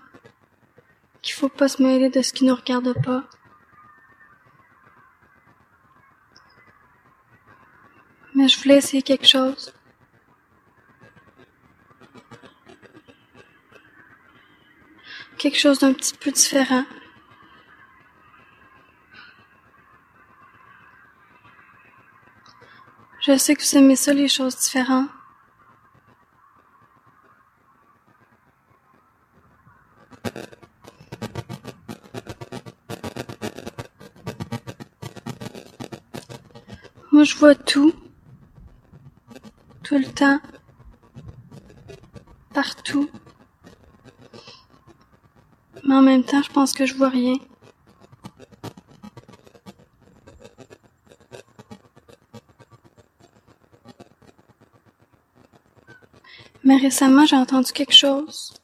Qu'il 1.22 1.34
faut 1.34 1.48
pas 1.48 1.66
se 1.66 1.82
mêler 1.82 2.08
de 2.08 2.22
ce 2.22 2.32
qui 2.32 2.44
nous 2.44 2.54
regarde 2.54 2.94
pas. 3.02 3.24
Mais 8.36 8.46
je 8.46 8.62
voulais 8.62 8.76
essayer 8.76 9.02
quelque 9.02 9.26
chose. 9.26 9.72
Quelque 15.36 15.58
chose 15.58 15.80
d'un 15.80 15.94
petit 15.94 16.16
peu 16.16 16.30
différent. 16.30 16.84
Je 23.26 23.38
sais 23.38 23.54
que 23.54 23.62
vous 23.62 23.78
aimez 23.78 23.96
ça, 23.96 24.12
les 24.12 24.28
choses 24.28 24.54
différentes. 24.54 25.08
Moi, 37.12 37.24
je 37.24 37.34
vois 37.36 37.54
tout. 37.54 37.94
Tout 39.82 39.96
le 39.96 40.04
temps. 40.04 40.38
Partout. 42.52 43.08
Mais 45.82 45.94
en 45.94 46.02
même 46.02 46.24
temps, 46.24 46.42
je 46.42 46.50
pense 46.50 46.74
que 46.74 46.84
je 46.84 46.92
vois 46.92 47.08
rien. 47.08 47.36
Mais 56.64 56.76
récemment, 56.78 57.26
j'ai 57.26 57.36
entendu 57.36 57.72
quelque 57.72 57.92
chose. 57.92 58.54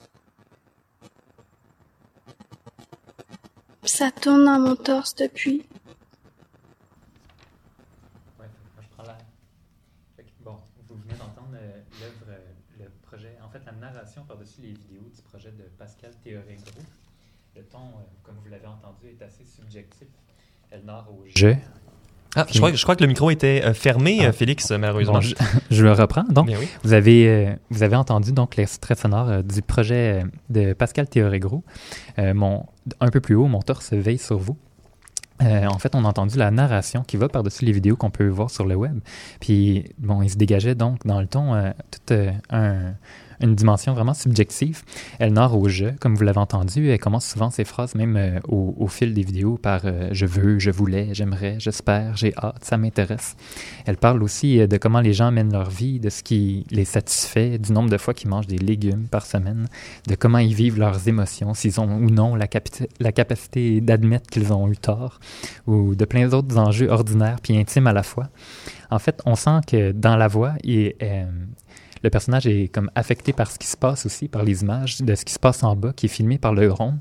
Puis 3.82 3.90
ça 3.90 4.10
tourne 4.10 4.44
dans 4.46 4.58
mon 4.58 4.74
torse 4.74 5.14
depuis. 5.14 5.66
Ouais, 8.38 8.46
je 8.80 8.88
prends. 8.88 9.04
Fait 10.16 10.24
que, 10.24 10.30
Bon, 10.40 10.58
vous 10.88 10.96
venez 10.96 11.14
d'entendre 11.18 11.54
euh, 11.54 11.82
l'œuvre, 12.00 12.26
euh, 12.28 12.52
le 12.78 12.88
projet, 13.02 13.36
en 13.44 13.50
fait, 13.50 13.62
la 13.66 13.72
narration 13.72 14.24
par-dessus 14.24 14.62
les 14.62 14.72
vidéos 14.72 15.10
du 15.14 15.20
projet 15.22 15.52
de 15.52 15.64
Pascal 15.78 16.14
Théoré-Gros. 16.24 16.82
Le 17.54 17.62
ton, 17.64 17.78
euh, 17.78 18.02
comme 18.22 18.36
vous 18.42 18.48
l'avez 18.48 18.66
entendu, 18.66 19.08
est 19.08 19.22
assez 19.22 19.44
subjectif. 19.44 20.08
Elle 20.70 20.84
narre 20.84 21.12
au 21.12 21.26
jeu. 21.26 21.56
Ah, 22.37 22.47
je 22.51 22.59
crois, 22.59 22.73
je 22.73 22.83
crois 22.83 22.95
que 22.97 23.03
le 23.03 23.09
micro 23.09 23.29
était 23.31 23.62
euh, 23.64 23.75
fermé, 23.75 24.19
Ah. 24.21 24.27
euh, 24.27 24.33
Félix, 24.33 24.71
malheureusement. 24.71 25.14
Bon, 25.14 25.21
je, 25.21 25.35
je 25.71 25.85
le 25.85 25.93
reprends. 25.93 26.23
Donc, 26.31 26.47
oui. 26.49 26.69
Vous 26.85 26.93
avez, 26.93 27.29
euh, 27.29 27.53
vous 27.71 27.83
avez 27.83 27.97
entendu 27.97 28.33
donc 28.33 28.57
l'extrait 28.57 28.95
sonore 28.95 29.29
euh, 29.29 29.43
du 29.43 29.62
projet 29.62 30.23
euh, 30.23 30.27
de 30.49 30.73
Pascal 30.73 31.09
Théoré-Gros. 31.09 31.64
Euh, 32.19 32.33
mon, 32.35 32.66
un 33.01 33.09
peu 33.09 33.21
plus 33.21 33.35
haut, 33.35 33.47
mon 33.49 33.61
torse 33.62 33.93
veille 33.93 34.19
sur 34.19 34.38
vous. 34.38 34.57
Euh, 35.43 35.66
en 35.66 35.79
fait, 35.79 35.95
on 35.95 36.05
a 36.05 36.09
entendu 36.09 36.37
la 36.37 36.51
narration 36.51 37.03
qui 37.03 37.16
va 37.16 37.29
par-dessus 37.29 37.64
les 37.64 37.73
vidéos 37.73 37.97
qu'on 37.97 38.11
peut 38.11 38.29
voir 38.29 38.51
sur 38.51 38.66
le 38.66 38.75
web. 38.75 39.01
Puis, 39.40 39.87
bon, 39.99 40.21
il 40.23 40.29
se 40.31 40.37
dégageait 40.37 40.75
donc 40.75 41.05
dans 41.07 41.19
le 41.21 41.27
ton 41.27 41.55
euh, 41.55 41.71
euh, 42.11 42.31
un- 42.51 42.93
une 43.40 43.55
dimension 43.55 43.94
vraiment 43.94 44.14
subjective. 44.14 44.83
Elle 45.18 45.33
narre 45.33 45.57
au 45.57 45.68
jeu, 45.68 45.94
comme 46.00 46.14
vous 46.14 46.24
l'avez 46.24 46.38
entendu. 46.38 46.90
Elle 46.90 46.98
commence 46.98 47.26
souvent 47.26 47.50
ses 47.50 47.64
phrases, 47.64 47.94
même 47.94 48.16
euh, 48.16 48.38
au, 48.48 48.87
fil 48.87 49.14
des 49.14 49.22
vidéos, 49.22 49.57
par 49.57 49.83
euh, 49.85 50.09
je 50.12 50.26
veux, 50.26 50.59
je 50.59 50.70
voulais, 50.70 51.09
j'aimerais, 51.12 51.57
j'espère, 51.59 52.16
j'ai 52.16 52.35
hâte, 52.37 52.64
ça 52.64 52.76
m'intéresse. 52.76 53.37
Elle 53.87 53.96
parle 53.96 54.22
aussi 54.22 54.61
euh, 54.61 54.66
de 54.66 54.76
comment 54.76 55.00
les 55.00 55.12
gens 55.12 55.31
mènent 55.31 55.53
leur 55.53 55.70
vie, 55.70 56.00
de 56.00 56.11
ce 56.11 56.22
qui 56.22 56.66
les 56.70 56.85
satisfait, 56.85 57.59
du 57.59 57.72
nombre 57.72 57.90
de 57.90 57.98
fois 57.98 58.14
qu'ils 58.14 58.29
mangent 58.29 58.46
des 58.46 58.59
légumes 58.59 59.07
par 59.11 59.26
semaine, 59.26 59.68
de 60.07 60.14
comment 60.14 60.38
ils 60.38 60.55
vivent 60.55 60.79
leurs 60.79 61.09
émotions, 61.09 61.55
s'ils 61.55 61.81
ont 61.81 61.90
ou 61.90 62.11
non 62.11 62.35
la 62.35 62.46
capacité 63.12 63.81
d'admettre 63.81 64.31
qu'ils 64.31 64.53
ont 64.53 64.68
eu 64.68 64.76
tort, 64.76 65.20
ou 65.66 65.94
de 65.94 66.05
plein 66.05 66.29
d'autres 66.29 66.59
enjeux 66.59 66.88
ordinaires 66.88 67.38
puis 67.42 67.57
intimes 67.57 67.87
à 67.87 67.92
la 67.92 68.03
fois. 68.03 68.29
En 68.90 68.98
fait, 68.98 69.22
on 69.24 69.37
sent 69.37 69.61
que 69.66 69.92
dans 69.92 70.16
la 70.16 70.29
voix, 70.29 70.55
il, 70.64 70.94
euh, 71.03 71.24
le 72.02 72.10
personnage 72.10 72.46
est 72.46 72.68
comme 72.68 72.90
affecté 72.94 73.32
par 73.32 73.50
ce 73.50 73.58
qui 73.58 73.66
se 73.66 73.76
passe 73.76 74.06
aussi, 74.06 74.28
par 74.28 74.42
les 74.42 74.62
images 74.62 75.00
de 75.00 75.14
ce 75.14 75.24
qui 75.24 75.32
se 75.32 75.38
passe 75.38 75.62
en 75.62 75.76
bas, 75.76 75.92
qui 75.94 76.06
est 76.06 76.10
filmé 76.10 76.38
par 76.38 76.54
le 76.54 76.68
drone. 76.68 76.98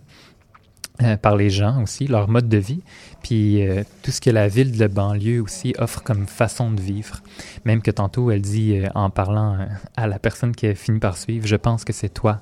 euh, 1.01 1.15
par 1.15 1.37
les 1.37 1.49
gens 1.49 1.81
aussi, 1.81 2.07
leur 2.07 2.27
mode 2.27 2.49
de 2.49 2.57
vie, 2.57 2.81
puis 3.23 3.65
euh, 3.65 3.83
tout 4.03 4.11
ce 4.11 4.19
que 4.19 4.29
la 4.29 4.49
ville 4.49 4.77
de 4.77 4.85
banlieue 4.87 5.41
aussi 5.41 5.73
offre 5.77 6.03
comme 6.03 6.27
façon 6.27 6.71
de 6.71 6.81
vivre. 6.81 7.21
Même 7.63 7.81
que 7.81 7.89
tantôt, 7.89 8.31
elle 8.31 8.41
dit, 8.41 8.77
euh, 8.77 8.89
en 8.95 9.09
parlant 9.09 9.65
à 9.95 10.07
la 10.07 10.19
personne 10.19 10.53
qui 10.53 10.67
a 10.67 10.75
fini 10.75 10.99
par 10.99 11.17
suivre, 11.17 11.47
je 11.47 11.55
pense 11.55 11.85
que 11.85 11.93
c'est 11.93 12.09
toi, 12.09 12.41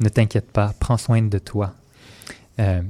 ne 0.00 0.08
t'inquiète 0.08 0.50
pas, 0.50 0.74
prends 0.80 0.96
soin 0.96 1.22
de 1.22 1.38
toi. 1.38 1.74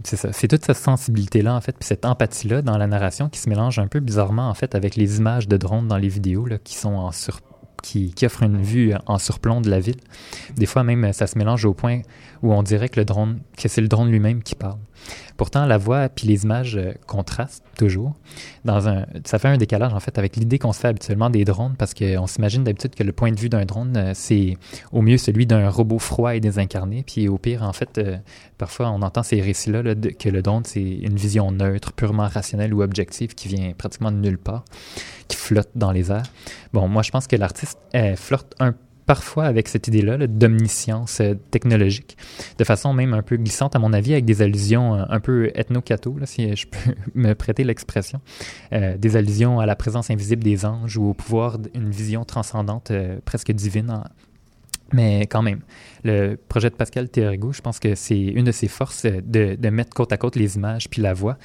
C'est 0.05 0.17
ça, 0.17 0.33
c'est 0.33 0.49
toute 0.49 0.67
cette 0.67 0.77
sensibilité-là, 0.77 1.55
en 1.55 1.61
fait, 1.63 1.73
puis 1.73 1.87
cette 1.87 2.05
empathie-là 2.05 2.61
dans 2.61 2.77
la 2.77 2.87
narration 2.87 3.31
qui 3.31 3.39
se 3.39 3.49
mélange 3.49 3.79
un 3.79 3.87
peu 3.87 4.01
bizarrement, 4.01 4.51
en 4.51 4.55
fait, 4.55 4.75
avec 4.75 4.97
les 4.97 5.17
images 5.17 5.49
de 5.49 5.57
drones 5.57 5.89
dans 5.89 5.97
les 5.97 6.09
vidéos, 6.09 6.45
là, 6.45 6.59
qui 6.59 6.75
sont 6.75 6.93
en 6.93 7.11
sur 7.11 7.41
qui, 7.83 8.15
offrent 8.23 8.45
une 8.45 8.63
vue 8.63 8.95
en 9.07 9.19
surplomb 9.19 9.61
de 9.61 9.71
la 9.71 9.81
ville. 9.81 10.01
Des 10.57 10.67
fois 10.67 10.85
même, 10.85 11.13
ça 11.13 11.27
se 11.27 11.37
mélange 11.37 11.65
au 11.65 11.75
point 11.75 12.03
où 12.43 12.53
on 12.53 12.63
dirait 12.63 12.89
que 12.89 13.01
le 13.01 13.07
que 13.57 13.69
c'est 13.69 13.81
le 13.81 13.89
drone 13.89 14.11
lui-même 14.11 14.43
qui 14.43 14.55
parle. 14.55 14.79
Pourtant, 15.37 15.67
la 15.67 15.79
voix 15.79 16.09
puis 16.09 16.27
les 16.29 16.45
images 16.45 16.77
euh, 16.77 16.93
contrastent 17.07 17.65
toujours. 17.77 18.15
Dans 18.65 18.89
un, 18.89 19.07
ça 19.25 19.39
fait 19.39 19.49
un 19.49 19.57
décalage 19.57 19.93
en 19.93 20.01
fait 20.01 20.19
avec 20.19 20.37
l'idée 20.37 20.59
qu'on 20.59 20.73
se 20.73 20.81
fait 20.81 20.89
habituellement 20.89 21.31
des 21.31 21.45
drones 21.45 21.75
parce 21.77 21.95
qu'on 21.95 22.27
s'imagine 22.27 22.65
d'habitude 22.65 22.95
que 22.95 23.03
le 23.03 23.13
point 23.13 23.33
de 23.33 23.41
vue 23.41 23.49
d'un 23.49 23.65
drone, 23.65 23.97
euh, 23.97 24.13
c'est 24.15 24.57
au 24.93 25.03
mieux 25.03 25.19
celui 25.19 25.47
d'un 25.47 25.69
robot 25.69 25.99
froid 25.99 26.35
et 26.35 26.41
désincarné. 26.41 27.03
Puis 27.07 27.29
au 27.29 27.39
pire, 27.39 27.63
en 27.63 27.73
fait, 27.73 27.99
euh, 27.99 28.19
parfois 28.59 28.91
on 28.91 29.03
entend 29.03 29.23
ces 29.23 29.41
récits-là 29.41 29.83
que 29.95 30.29
le 30.29 30.43
drone, 30.43 30.63
c'est 30.65 30.81
une 30.81 31.17
vision 31.17 31.51
neutre, 31.51 31.93
purement 31.93 32.29
rationnelle 32.29 32.75
ou 32.75 32.83
objective 32.83 33.35
qui 33.35 33.49
vient 33.49 33.73
pratiquement 33.77 34.13
de 34.13 34.19
nulle 34.19 34.39
part, 34.39 34.65
qui 35.29 35.37
flotte 35.37 35.71
dans 35.75 35.93
les 35.93 36.13
airs. 36.13 36.27
Bon, 36.73 36.89
moi 36.89 37.03
je 37.03 37.11
pense 37.11 37.27
que 37.27 37.37
l'artiste 37.37 37.79
flirte 38.17 38.55
un 38.61 38.75
parfois 39.07 39.45
avec 39.45 39.69
cette 39.69 39.89
idée-là 39.89 40.17
là, 40.17 40.27
d'omniscience 40.27 41.21
euh, 41.21 41.35
technologique, 41.51 42.17
de 42.59 42.65
façon 42.65 42.93
même 42.93 43.15
un 43.15 43.23
peu 43.23 43.37
glissante 43.37 43.77
à 43.77 43.79
mon 43.79 43.93
avis, 43.93 44.13
avec 44.13 44.25
des 44.25 44.43
allusions 44.43 44.95
euh, 44.95 45.05
un 45.09 45.21
peu 45.21 45.51
ethno-catho, 45.55 46.19
là, 46.19 46.27
si 46.27 46.55
je 46.57 46.67
peux 46.67 46.95
me 47.15 47.35
prêter 47.35 47.65
l'expression, 47.65 48.21
Euh, 48.73 48.97
des 48.97 49.17
allusions 49.17 49.61
à 49.61 49.67
la 49.67 49.77
présence 49.77 50.11
invisible 50.11 50.43
des 50.43 50.65
anges 50.65 50.97
ou 50.97 51.11
au 51.11 51.15
pouvoir 51.15 51.59
d'une 51.59 51.91
vision 51.91 52.25
transcendante 52.25 52.93
presque 53.25 53.53
divine. 53.53 54.03
Mais 54.93 55.27
quand 55.27 55.43
même, 55.43 55.61
le 56.05 56.37
projet 56.37 56.71
de 56.71 56.75
Pascal 56.75 57.09
Thérégo, 57.09 57.53
je 57.53 57.61
pense 57.61 57.79
que 57.79 57.95
c'est 57.95 58.19
une 58.19 58.45
de 58.45 58.53
ses 58.53 58.69
forces 58.69 59.05
euh, 59.05 59.21
de, 59.25 59.69
mettre 59.71 59.91
côte 59.95 60.13
à 60.13 60.17
côte 60.17 60.37
les 60.37 60.57
images 60.57 60.89
puis 60.89 61.01
la 61.01 61.15
voix, 61.15 61.39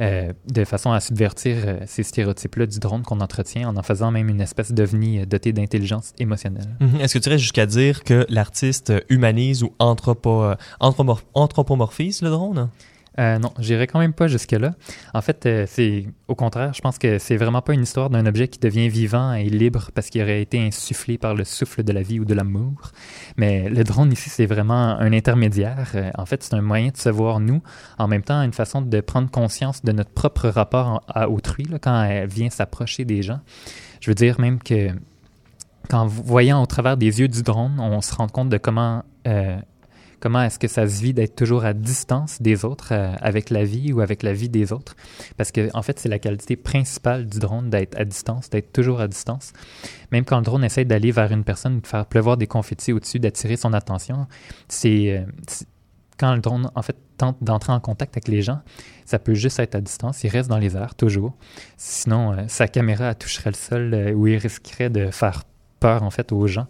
euh, 0.00 0.32
de 0.48 0.64
façon 0.64 0.92
à 0.92 1.00
subvertir 1.00 1.56
euh, 1.66 1.78
ces 1.86 2.02
stéréotypes-là 2.02 2.66
du 2.66 2.78
drone 2.78 3.02
qu'on 3.02 3.20
entretient 3.20 3.68
en 3.68 3.76
en 3.76 3.82
faisant 3.82 4.10
même 4.10 4.28
une 4.28 4.40
espèce 4.40 4.72
d'ovni 4.72 5.26
doté 5.26 5.52
d'intelligence 5.52 6.12
émotionnelle. 6.18 6.76
Mhm. 6.80 7.00
Est-ce 7.00 7.14
que 7.14 7.18
tu 7.18 7.28
irais 7.28 7.38
jusqu'à 7.38 7.66
dire 7.66 8.04
que 8.04 8.26
l'artiste 8.28 8.92
humanise 9.08 9.62
ou 9.62 9.72
anthropo, 9.78 10.44
anthropomor- 10.80 11.22
anthropomorphise 11.34 12.22
le 12.22 12.30
drone? 12.30 12.68
Euh, 13.18 13.38
non, 13.38 13.52
j'irai 13.58 13.86
quand 13.86 14.00
même 14.00 14.12
pas 14.12 14.26
jusque-là. 14.26 14.74
En 15.12 15.20
fait, 15.20 15.46
euh, 15.46 15.66
c'est 15.68 16.06
au 16.26 16.34
contraire, 16.34 16.72
je 16.74 16.80
pense 16.80 16.98
que 16.98 17.18
c'est 17.18 17.36
vraiment 17.36 17.62
pas 17.62 17.72
une 17.72 17.82
histoire 17.82 18.10
d'un 18.10 18.26
objet 18.26 18.48
qui 18.48 18.58
devient 18.58 18.88
vivant 18.88 19.32
et 19.34 19.44
libre 19.44 19.90
parce 19.94 20.10
qu'il 20.10 20.22
aurait 20.22 20.42
été 20.42 20.60
insufflé 20.60 21.16
par 21.16 21.34
le 21.34 21.44
souffle 21.44 21.84
de 21.84 21.92
la 21.92 22.02
vie 22.02 22.18
ou 22.18 22.24
de 22.24 22.34
l'amour. 22.34 22.90
Mais 23.36 23.68
le 23.68 23.84
drone 23.84 24.12
ici, 24.12 24.30
c'est 24.30 24.46
vraiment 24.46 24.98
un 24.98 25.12
intermédiaire. 25.12 25.92
Euh, 25.94 26.10
en 26.18 26.26
fait, 26.26 26.42
c'est 26.42 26.54
un 26.54 26.62
moyen 26.62 26.88
de 26.88 26.96
se 26.96 27.08
voir 27.08 27.38
nous, 27.38 27.62
en 27.98 28.08
même 28.08 28.22
temps 28.22 28.42
une 28.42 28.52
façon 28.52 28.82
de 28.82 29.00
prendre 29.00 29.30
conscience 29.30 29.82
de 29.82 29.92
notre 29.92 30.10
propre 30.10 30.48
rapport 30.48 31.02
à 31.08 31.28
autrui 31.28 31.66
quand 31.80 32.02
elle 32.02 32.28
vient 32.28 32.50
s'approcher 32.50 33.04
des 33.04 33.22
gens. 33.22 33.40
Je 34.00 34.10
veux 34.10 34.14
dire 34.14 34.40
même 34.40 34.58
que 34.58 34.90
qu'en 35.88 36.06
voyant 36.06 36.62
au 36.62 36.66
travers 36.66 36.96
des 36.96 37.20
yeux 37.20 37.28
du 37.28 37.42
drone, 37.42 37.78
on 37.78 38.00
se 38.00 38.14
rend 38.14 38.28
compte 38.28 38.48
de 38.48 38.56
comment 38.56 39.04
euh, 39.26 39.56
comment 40.24 40.42
est-ce 40.42 40.58
que 40.58 40.68
ça 40.68 40.88
se 40.88 41.02
vit 41.02 41.12
d'être 41.12 41.36
toujours 41.36 41.66
à 41.66 41.74
distance 41.74 42.40
des 42.40 42.64
autres 42.64 42.94
euh, 42.94 43.14
avec 43.20 43.50
la 43.50 43.62
vie 43.62 43.92
ou 43.92 44.00
avec 44.00 44.22
la 44.22 44.32
vie 44.32 44.48
des 44.48 44.72
autres? 44.72 44.96
Parce 45.36 45.52
que 45.52 45.68
en 45.74 45.82
fait 45.82 45.98
c'est 45.98 46.08
la 46.08 46.18
qualité 46.18 46.56
principale 46.56 47.26
du 47.26 47.40
drone 47.40 47.68
d'être 47.68 47.94
à 48.00 48.06
distance 48.06 48.48
d'être 48.48 48.72
toujours 48.72 49.02
à 49.02 49.06
distance. 49.06 49.52
Même 50.12 50.24
quand 50.24 50.38
le 50.38 50.42
drone 50.42 50.64
essaie 50.64 50.86
d'aller 50.86 51.10
vers 51.10 51.30
une 51.30 51.44
personne 51.44 51.80
de 51.80 51.86
faire 51.86 52.06
pleuvoir 52.06 52.38
des 52.38 52.46
confettis 52.46 52.94
au-dessus 52.94 53.20
d'attirer 53.20 53.58
son 53.58 53.74
attention 53.74 54.26
c'est 54.66 55.10
euh, 55.10 55.26
quand 56.18 56.34
le 56.34 56.40
drone 56.40 56.70
en 56.74 56.80
fait 56.80 56.96
tente 57.18 57.36
d'entrer 57.42 57.74
en 57.74 57.80
contact 57.80 58.16
avec 58.16 58.28
les 58.28 58.40
gens 58.40 58.62
ça 59.04 59.18
peut 59.18 59.34
juste 59.34 59.58
être 59.58 59.74
à 59.74 59.82
distance 59.82 60.24
il 60.24 60.30
reste 60.30 60.48
dans 60.48 60.56
les 60.56 60.74
airs 60.74 60.94
toujours. 60.94 61.34
Sinon 61.76 62.32
euh, 62.32 62.44
sa 62.48 62.66
caméra 62.66 63.14
toucherait 63.14 63.50
le 63.50 63.56
sol 63.56 64.12
où 64.16 64.26
il 64.26 64.38
risquerait 64.38 64.88
de 64.88 65.10
faire 65.10 65.42
peur 65.86 66.02
en 66.02 66.10
fait 66.16 66.28
aux 66.32 66.46
gens 66.56 66.66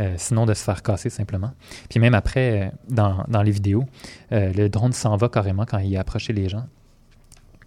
euh, 0.00 0.14
sinon 0.24 0.44
de 0.50 0.54
se 0.58 0.64
faire 0.68 0.80
casser 0.88 1.10
simplement 1.20 1.52
puis 1.90 1.98
même 2.04 2.14
après, 2.22 2.48
euh, 2.48 2.70
dans, 3.00 3.14
dans 3.34 3.42
les 3.46 3.52
vidéos, 3.58 3.84
euh, 4.32 4.52
le 4.60 4.68
drone 4.68 4.92
s'en 5.02 5.16
va 5.22 5.28
carrément 5.36 5.64
quand 5.70 5.78
il 5.78 5.96
a 5.96 6.00
approché 6.00 6.32
les 6.40 6.48
gens. 6.48 6.66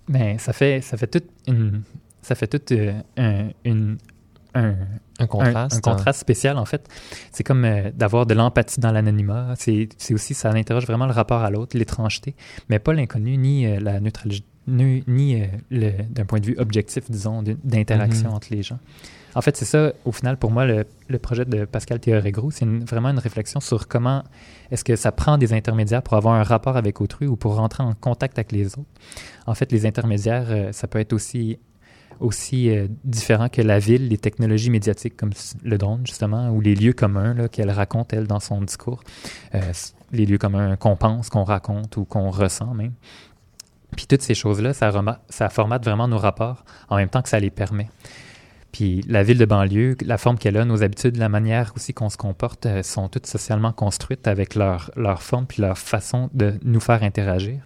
Mais 0.08 0.38
ça 0.46 0.54
fait, 0.60 0.82
ça 0.90 0.98
fait 0.98 1.08
toute 1.16 1.30
une, 1.48 1.82
ça 2.22 2.34
fait 2.36 2.48
toute 2.56 2.72
un, 3.18 3.50
une, 3.64 3.98
un, 4.56 4.74
Un 5.20 5.28
contraste. 5.28 5.74
un, 5.76 5.78
un 5.78 5.82
contraste 5.82 6.20
spécial 6.20 6.58
en 6.58 6.66
fait. 6.66 6.84
C'est 7.32 7.44
comme 7.44 7.64
euh, 7.66 7.92
d'avoir 8.02 8.26
de 8.26 8.34
l'empathie 8.34 8.80
dans 8.80 8.92
l'anonymat. 8.92 9.54
C'est 9.58 9.90
c'est 9.98 10.14
aussi, 10.14 10.34
ça 10.34 10.50
interroge 10.52 10.86
vraiment 10.88 11.06
le 11.06 11.14
rapport 11.14 11.44
à 11.44 11.50
l'autre, 11.52 11.78
l'étrangeté, 11.78 12.36
mais 12.70 12.80
pas 12.80 12.94
l'inconnu 12.94 13.38
ni 13.38 13.66
euh, 13.66 13.80
la 13.80 14.00
neutralité, 14.00 14.46
ni, 14.68 15.42
euh, 15.72 15.92
d'un 16.16 16.26
point 16.26 16.40
de 16.40 16.48
vue 16.48 16.58
objectif, 16.58 17.04
disons, 17.10 17.44
d'interaction 17.64 18.30
Mhm. 18.30 18.36
entre 18.36 18.48
les 18.52 18.64
gens. 18.64 18.80
En 19.36 19.42
fait, 19.42 19.56
c'est 19.58 19.66
ça, 19.66 19.94
au 20.06 20.12
final, 20.12 20.38
pour 20.38 20.52
moi, 20.52 20.66
le, 20.66 20.86
projet 21.20 21.46
de 21.46 21.66
Pascal 21.66 22.00
Théorégro, 22.00 22.52
c'est 22.52 22.66
vraiment 22.66 23.10
une 23.10 23.20
réflexion 23.20 23.60
sur 23.60 23.88
comment 23.88 24.24
est-ce 24.72 24.84
que 24.84 24.96
ça 24.96 25.12
prend 25.12 25.38
des 25.38 25.54
intermédiaires 25.54 26.02
pour 26.02 26.16
avoir 26.16 26.36
un 26.36 26.44
rapport 26.44 26.78
avec 26.78 27.02
autrui 27.02 27.28
ou 27.28 27.36
pour 27.36 27.56
rentrer 27.56 27.84
en 27.84 27.94
contact 27.94 28.40
avec 28.40 28.52
les 28.52 28.68
autres. 28.78 28.90
En 29.46 29.54
fait, 29.54 29.72
les 29.72 29.86
intermédiaires, 29.86 30.48
euh, 30.50 30.72
ça 30.72 30.88
peut 30.88 31.00
être 31.00 31.14
aussi 31.14 31.60
aussi 32.20 32.70
euh, 32.70 32.88
différent 33.06 33.48
que 33.48 33.62
la 33.62 33.80
ville, 33.80 34.10
les 34.10 34.18
technologies 34.18 34.70
médiatiques 34.70 35.16
comme 35.16 35.32
le 35.64 35.78
drone, 35.78 36.02
justement, 36.06 36.50
ou 36.50 36.60
les 36.60 36.76
lieux 36.76 36.92
communs 36.92 37.48
qu'elle 37.48 37.72
raconte, 37.72 38.14
elle, 38.14 38.28
dans 38.28 38.42
son 38.42 38.62
discours. 38.62 39.02
Euh, 39.56 39.62
les 40.12 40.26
lieux 40.26 40.38
communs 40.38 40.76
qu'on 40.76 40.96
pense, 40.96 41.30
qu'on 41.30 41.44
raconte 41.44 41.98
ou 41.98 42.06
qu'on 42.06 42.30
ressent 42.30 42.74
même. 42.74 42.94
Puis 43.96 44.06
toutes 44.06 44.22
ces 44.22 44.36
choses-là, 44.36 44.74
ça, 44.74 44.92
ça 45.30 45.50
formate 45.50 45.84
vraiment 45.84 46.08
nos 46.08 46.18
rapports 46.18 46.64
en 46.90 46.98
même 46.98 47.10
temps 47.10 47.22
que 47.22 47.30
ça 47.30 47.40
les 47.40 47.50
permet. 47.50 47.90
Puis 48.72 49.02
la 49.08 49.24
ville 49.24 49.38
de 49.38 49.46
banlieue, 49.46 49.96
la 50.06 50.18
forme 50.18 50.38
qu'elle 50.38 50.58
a, 50.58 50.66
nos 50.66 50.84
habitudes, 50.84 51.18
la 51.18 51.30
manière 51.30 51.74
aussi 51.76 51.94
qu'on 51.94 52.10
se 52.10 52.18
comporte, 52.18 52.66
euh, 52.66 52.84
sont 52.84 53.08
toutes 53.08 53.26
socialement 53.26 53.72
construites 53.72 54.28
avec 54.28 54.56
leur, 54.56 54.92
leur 54.96 55.24
forme 55.24 55.48
puis 55.48 55.62
leur 55.62 55.78
façon 55.78 56.30
de 56.34 56.54
nous 56.64 56.80
faire 56.80 57.04
interagir. 57.04 57.62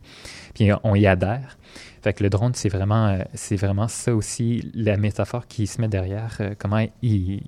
Puis 0.54 0.70
on 0.84 0.96
y 0.96 1.08
adhère. 1.08 1.58
Fait 2.04 2.13
que 2.13 2.24
le 2.24 2.30
drone, 2.30 2.54
c'est 2.54 2.70
vraiment, 2.70 3.08
euh, 3.08 3.24
c'est 3.34 3.56
vraiment 3.56 3.88
ça 3.88 4.13
aussi, 4.13 4.70
la 4.74 4.98
métaphore 4.98 5.48
qui 5.48 5.68
se 5.68 5.80
met 5.82 5.88
derrière, 5.88 6.38
euh, 6.42 6.54
comment 6.58 6.86
il, 7.02 7.42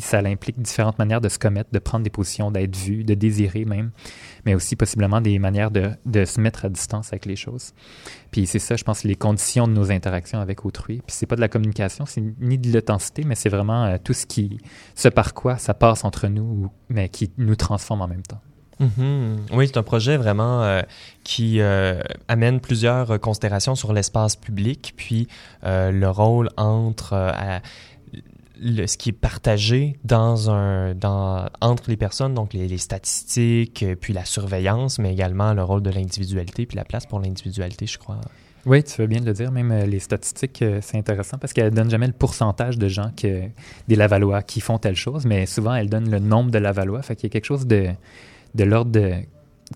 ça 0.00 0.18
implique 0.18 0.60
différentes 0.60 0.98
manières 0.98 1.20
de 1.20 1.28
se 1.28 1.38
commettre, 1.38 1.70
de 1.72 1.78
prendre 1.78 2.04
des 2.04 2.10
positions, 2.10 2.50
d'être 2.50 2.76
vu, 2.76 3.04
de 3.04 3.14
désirer 3.14 3.64
même, 3.64 3.90
mais 4.46 4.54
aussi 4.54 4.76
possiblement 4.76 5.20
des 5.20 5.38
manières 5.38 5.70
de, 5.70 6.24
se 6.24 6.40
mettre 6.40 6.64
à 6.64 6.68
distance 6.68 7.08
avec 7.12 7.26
les 7.26 7.36
choses. 7.36 7.72
Puis 8.30 8.46
c'est 8.46 8.58
ça, 8.58 8.76
je 8.76 8.84
pense, 8.84 9.04
les 9.04 9.16
conditions 9.16 9.68
de 9.68 9.72
nos 9.72 9.90
interactions 9.90 10.40
avec 10.40 10.64
autrui. 10.64 11.02
Puis 11.06 11.14
c'est 11.16 11.26
pas 11.26 11.36
de 11.36 11.40
la 11.40 11.48
communication, 11.48 12.06
c'est 12.06 12.22
ni 12.40 12.58
de 12.58 12.72
l'authenticité, 12.72 13.24
mais 13.24 13.34
c'est 13.34 13.50
vraiment 13.50 13.84
euh, 13.84 13.96
tout 14.02 14.14
ce 14.14 14.26
qui, 14.26 14.58
ce 14.94 15.08
par 15.08 15.34
quoi 15.34 15.58
ça 15.58 15.74
passe 15.74 16.04
entre 16.04 16.28
nous, 16.28 16.70
mais 16.88 17.08
qui 17.08 17.30
nous 17.36 17.56
transforme 17.56 18.00
en 18.00 18.08
même 18.08 18.22
temps. 18.22 18.40
Mm-hmm. 18.80 19.36
Oui, 19.52 19.68
c'est 19.68 19.76
un 19.76 19.82
projet 19.82 20.16
vraiment 20.16 20.62
euh, 20.62 20.80
qui 21.22 21.60
euh, 21.60 22.00
amène 22.26 22.58
plusieurs 22.58 23.20
considérations 23.20 23.74
sur 23.74 23.92
l'espace 23.92 24.34
public, 24.34 24.94
puis 24.96 25.28
le 25.62 26.06
rôle 26.06 26.48
entre 26.56 27.60
ce 28.86 28.96
qui 28.96 29.10
est 29.10 29.12
partagé 29.12 29.98
dans 30.04 30.50
un, 30.50 30.94
dans, 30.94 31.48
entre 31.60 31.84
les 31.88 31.96
personnes, 31.96 32.34
donc 32.34 32.52
les, 32.52 32.78
statistiques, 32.78 33.82
euh, 33.82 33.94
puis 33.94 34.12
la 34.12 34.24
surveillance, 34.24 34.98
mais 34.98 35.12
également 35.12 35.52
le 35.54 35.62
rôle 35.62 35.82
de 35.82 35.90
l'individualité, 35.90 36.66
puis 36.66 36.76
la 36.76 36.84
place 36.84 37.06
pour 37.06 37.20
l'individualité, 37.20 37.86
je 37.86 37.98
crois. 37.98 38.20
Oui, 38.64 38.84
tu 38.84 38.92
fais 38.92 39.06
bien 39.06 39.20
le 39.20 39.32
dire. 39.32 39.50
Même 39.50 39.72
euh, 39.72 39.86
les 39.86 39.98
statistiques, 39.98 40.62
euh, 40.62 40.78
c'est 40.82 40.96
intéressant 40.96 41.38
parce 41.38 41.52
qu'elles 41.52 41.70
ne 41.70 41.76
donnent 41.76 41.90
jamais 41.90 42.06
le 42.06 42.12
pourcentage 42.12 42.78
de 42.78 42.88
gens 42.88 43.10
que, 43.16 43.42
des 43.88 43.96
Lavallois 43.96 44.42
qui 44.42 44.60
font 44.60 44.78
telle 44.78 44.96
chose, 44.96 45.26
mais 45.26 45.46
souvent 45.46 45.74
elles 45.74 45.90
donnent 45.90 46.10
le 46.10 46.20
nombre 46.20 46.50
de 46.50 46.58
Lavallois. 46.58 47.02
Fait 47.02 47.16
qu'il 47.16 47.24
y 47.24 47.30
a 47.30 47.32
quelque 47.32 47.46
chose 47.46 47.66
de, 47.66 47.88
de 48.54 48.64
l'ordre 48.64 48.92
de 48.92 49.14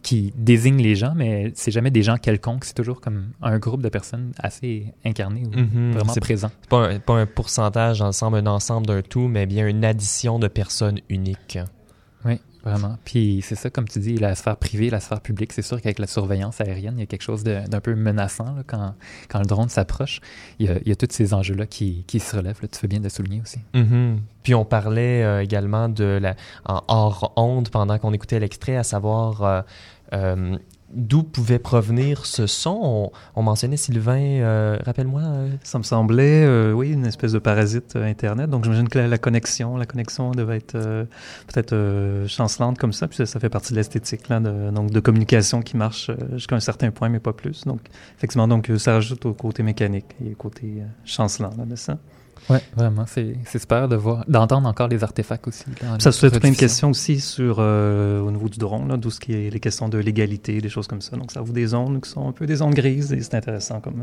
qui 0.02 0.32
désigne 0.36 0.80
les 0.82 0.96
gens, 0.96 1.14
mais 1.14 1.52
c'est 1.54 1.70
jamais 1.70 1.90
des 1.90 2.02
gens 2.02 2.16
quelconques. 2.16 2.64
C'est 2.64 2.74
toujours 2.74 3.00
comme 3.00 3.30
un 3.42 3.58
groupe 3.58 3.82
de 3.82 3.88
personnes 3.88 4.32
assez 4.38 4.92
incarnées 5.04 5.44
ou 5.46 5.58
mhm. 5.58 5.92
vraiment 5.92 6.14
présents. 6.14 6.50
C'est 6.62 6.70
pas 6.70 6.88
un, 6.88 6.98
pas 6.98 7.14
un 7.14 7.26
pourcentage 7.26 8.02
ensemble, 8.02 8.38
un 8.38 8.46
ensemble 8.46 8.86
d'un 8.86 9.02
tout, 9.02 9.28
mais 9.28 9.46
bien 9.46 9.66
une 9.66 9.84
addition 9.84 10.38
de 10.38 10.48
personnes 10.48 11.00
uniques. 11.08 11.58
Vraiment. 12.66 12.98
Puis 13.04 13.42
c'est 13.44 13.54
ça, 13.54 13.70
comme 13.70 13.86
tu 13.86 14.00
dis, 14.00 14.16
la 14.16 14.34
sphère 14.34 14.56
privée, 14.56 14.90
la 14.90 14.98
sphère 14.98 15.20
publique, 15.20 15.52
c'est 15.52 15.62
sûr 15.62 15.80
qu'avec 15.80 16.00
la 16.00 16.08
surveillance 16.08 16.60
aérienne, 16.60 16.94
il 16.96 17.00
y 17.00 17.02
a 17.04 17.06
quelque 17.06 17.22
chose 17.22 17.44
d'un 17.44 17.80
peu 17.80 17.94
menaçant 17.94 18.56
quand, 18.66 18.94
quand, 19.28 19.38
le 19.38 19.46
drone 19.46 19.68
s'approche. 19.68 20.20
Il, 20.58 20.66
y 20.84 20.90
a 20.90 20.96
tous 20.96 21.06
ces 21.10 21.32
enjeux-là 21.32 21.66
qui, 21.66 22.02
qui, 22.08 22.18
se 22.18 22.36
relèvent. 22.36 22.58
Tu 22.60 22.78
fais 22.78 22.88
bien 22.88 22.98
de 22.98 23.08
souligner 23.08 23.40
aussi. 23.40 23.60
Mhm. 23.72 24.20
Puis 24.42 24.54
on 24.54 24.64
parlait 24.64 25.22
euh, 25.22 25.42
également 25.42 25.88
de 25.88 26.18
la 26.20 26.34
en 26.64 26.82
hors 26.88 27.32
onde 27.36 27.68
pendant 27.68 27.98
qu'on 27.98 28.12
écoutait 28.12 28.40
l'extrait, 28.40 28.76
à 28.76 28.82
savoir 28.82 29.42
euh, 29.42 29.62
euh, 30.12 30.58
d'où 30.92 31.22
pouvait 31.22 31.58
provenir 31.58 32.26
ce 32.26 32.46
son? 32.46 33.10
On, 33.34 33.42
mentionnait 33.42 33.76
Sylvain, 33.76 34.78
rappelle-moi. 34.84 35.22
Ça 35.62 35.78
me 35.78 35.82
semblait, 35.82 36.72
oui, 36.72 36.92
une 36.92 37.06
espèce 37.06 37.32
de 37.32 37.38
parasite 37.38 37.96
Internet. 37.96 38.50
Donc 38.50 38.64
j'imagine 38.64 38.88
que 38.88 38.98
la, 38.98 39.18
connexion, 39.18 39.76
la 39.76 39.86
connexion 39.86 40.30
devait 40.30 40.58
être 40.58 41.06
peut-être 41.46 42.24
chancelante 42.28 42.78
comme 42.78 42.92
ça. 42.92 43.08
Puis 43.08 43.26
ça, 43.26 43.40
fait 43.40 43.48
partie 43.48 43.72
de 43.72 43.78
l'esthétique, 43.78 44.28
là, 44.28 44.40
de, 44.40 44.70
donc 44.70 44.90
de 44.90 45.00
communication 45.00 45.62
qui 45.62 45.76
marche 45.76 46.10
jusqu'à 46.32 46.56
un 46.56 46.60
certain 46.60 46.90
point, 46.90 47.08
mais 47.08 47.20
pas 47.20 47.32
plus. 47.32 47.64
Donc 47.64 47.80
effectivement, 48.16 48.48
donc 48.48 48.70
ça 48.78 48.94
rajoute 48.94 49.26
au 49.26 49.34
côté 49.34 49.62
mécanique 49.62 50.06
et 50.24 50.32
au 50.32 50.36
côté 50.36 50.82
chancelant 51.04 51.50
là, 51.56 51.64
de 51.64 51.76
ça. 51.76 51.98
Oui, 52.48 52.58
vraiment, 52.76 53.04
c'est 53.06 53.36
super 53.58 53.88
de 53.88 53.96
voir, 53.96 54.24
d'entendre 54.28 54.68
encore 54.68 54.88
les 54.88 55.02
artefacts 55.02 55.48
aussi. 55.48 55.64
ça 55.98 56.12
soulève 56.12 56.38
plein 56.38 56.52
de 56.52 56.56
questions 56.56 56.90
aussi 56.90 57.20
sur, 57.20 57.56
euh, 57.58 58.20
au 58.20 58.30
niveau 58.30 58.48
du 58.48 58.58
drone, 58.58 58.96
d'où 58.96 59.10
ce 59.10 59.20
qui 59.20 59.32
est 59.34 59.50
les 59.50 59.60
questions 59.60 59.88
de 59.88 59.98
légalité, 59.98 60.60
des 60.60 60.68
choses 60.68 60.86
comme 60.86 61.00
ça. 61.00 61.16
Donc, 61.16 61.32
ça 61.32 61.40
vous 61.40 61.52
des 61.52 61.66
zones 61.66 62.00
qui 62.00 62.08
sont 62.08 62.28
un 62.28 62.32
peu 62.32 62.46
des 62.46 62.56
zones 62.56 62.74
grises 62.74 63.12
et 63.12 63.20
c'est 63.20 63.34
intéressant 63.34 63.80
comme, 63.80 64.02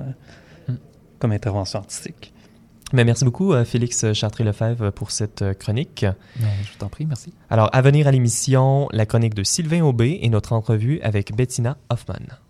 euh, 0.69 0.73
mm. 0.73 0.77
comme 1.19 1.31
intervention 1.31 1.79
artistique. 1.79 2.33
Mais 2.91 3.05
merci 3.05 3.25
beaucoup, 3.25 3.53
euh, 3.53 3.65
Félix 3.65 4.13
Chartré-Lefebvre, 4.13 4.91
pour 4.91 5.11
cette 5.11 5.57
chronique. 5.57 6.05
je 6.37 6.77
t'en 6.77 6.89
prie, 6.89 7.05
merci. 7.05 7.33
Alors, 7.49 7.69
à 7.73 7.81
venir 7.81 8.07
à 8.07 8.11
l'émission, 8.11 8.87
la 8.91 9.05
chronique 9.05 9.33
de 9.33 9.43
Sylvain 9.43 9.81
Aubé 9.81 10.19
et 10.21 10.29
notre 10.29 10.53
entrevue 10.53 10.99
avec 11.01 11.35
Bettina 11.35 11.77
Hoffman. 11.89 12.42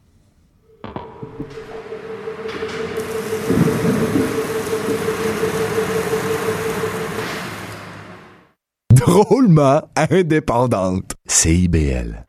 Drôlement 9.05 9.81
indépendante. 9.95 11.15
CIBL. 11.27 12.25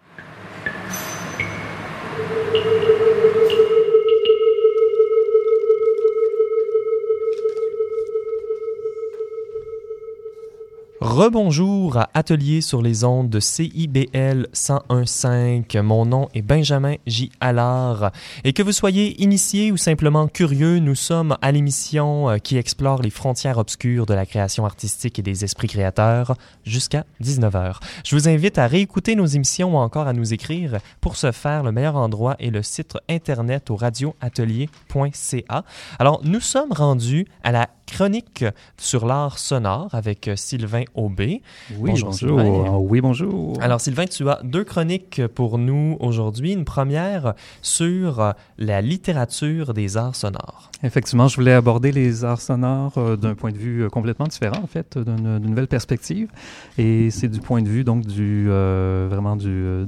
Rebonjour 11.15 11.97
à 11.97 12.11
Atelier 12.13 12.61
sur 12.61 12.83
les 12.83 13.05
ondes 13.05 13.31
de 13.31 13.39
CIBL 13.39 14.49
101.5. 14.53 15.81
Mon 15.81 16.07
nom 16.07 16.29
est 16.35 16.43
Benjamin 16.43 16.97
J. 17.07 17.31
Allard. 17.39 18.11
Et 18.43 18.53
que 18.53 18.65
vous 18.65 18.73
soyez 18.73 19.23
initié 19.23 19.71
ou 19.71 19.77
simplement 19.77 20.27
curieux, 20.27 20.81
nous 20.81 20.97
sommes 20.97 21.37
à 21.41 21.53
l'émission 21.53 22.31
euh, 22.31 22.39
qui 22.39 22.57
explore 22.57 23.01
les 23.01 23.11
frontières 23.11 23.59
obscures 23.59 24.07
de 24.07 24.15
la 24.15 24.27
création 24.27 24.67
artistique 24.67 25.21
et 25.21 25.23
des 25.23 25.45
esprits 25.45 25.69
créateurs 25.69 26.35
jusqu'à 26.65 27.05
19h. 27.23 27.77
Je 28.05 28.17
vous 28.17 28.29
invite 28.29 28.59
à 28.59 28.67
réécouter 28.67 29.15
nos 29.15 29.27
émissions 29.27 29.77
ou 29.77 29.79
encore 29.79 30.09
à 30.09 30.15
nous 30.15 30.35
écrire. 30.35 30.79
Pour 31.01 31.15
ce 31.15 31.31
faire, 31.31 31.63
le 31.63 31.71
meilleur 31.71 31.95
endroit 31.95 32.35
est 32.41 32.51
le 32.51 32.65
site 32.65 32.99
internet 33.09 33.71
au 33.71 33.77
radioatelier.ca. 33.77 35.65
Alors, 36.01 36.23
nous 36.25 36.41
sommes 36.41 36.73
rendus 36.73 37.29
à 37.45 37.53
la 37.53 37.69
chronique 37.87 38.45
sur 38.77 39.07
l'art 39.07 39.39
sonore 39.39 39.95
avec 39.95 40.31
Sylvain 40.37 40.85
Aubé. 40.95 41.43
Oui, 41.79 41.93
bonjour. 42.03 42.85
Oui, 42.91 43.01
bonjour. 43.01 43.57
Alors, 43.61 43.81
Sylvain, 43.81 44.07
tu 44.07 44.29
as 44.29 44.41
deux 44.43 44.65
chroniques 44.65 45.27
pour 45.35 45.59
nous 45.59 45.97
aujourd'hui. 46.01 46.53
Une 46.53 46.65
première 46.65 47.35
sur 47.63 48.35
la 48.59 48.81
littérature 48.81 49.75
des 49.75 49.97
arts 49.97 50.17
sonores. 50.17 50.71
Effectivement, 50.83 51.29
je 51.29 51.37
voulais 51.37 51.53
aborder 51.53 51.93
les 51.93 52.25
arts 52.25 52.43
sonores 52.43 52.99
euh, 52.99 53.17
d'un 53.17 53.35
point 53.35 53.53
de 53.53 53.57
vue 53.57 53.85
euh, 53.85 53.89
complètement 53.89 54.27
différent, 54.27 54.61
en 54.63 54.67
fait, 54.67 54.99
d'une 54.99 55.39
nouvelle 55.39 55.67
perspective. 55.67 56.29
Et 56.77 57.11
c'est 57.11 57.29
du 57.29 57.41
point 57.41 57.63
de 57.63 57.69
vue, 57.69 57.85
donc, 57.85 58.05
du, 58.07 58.47
euh, 58.51 59.07
vraiment 59.11 59.35
du, 59.35 59.85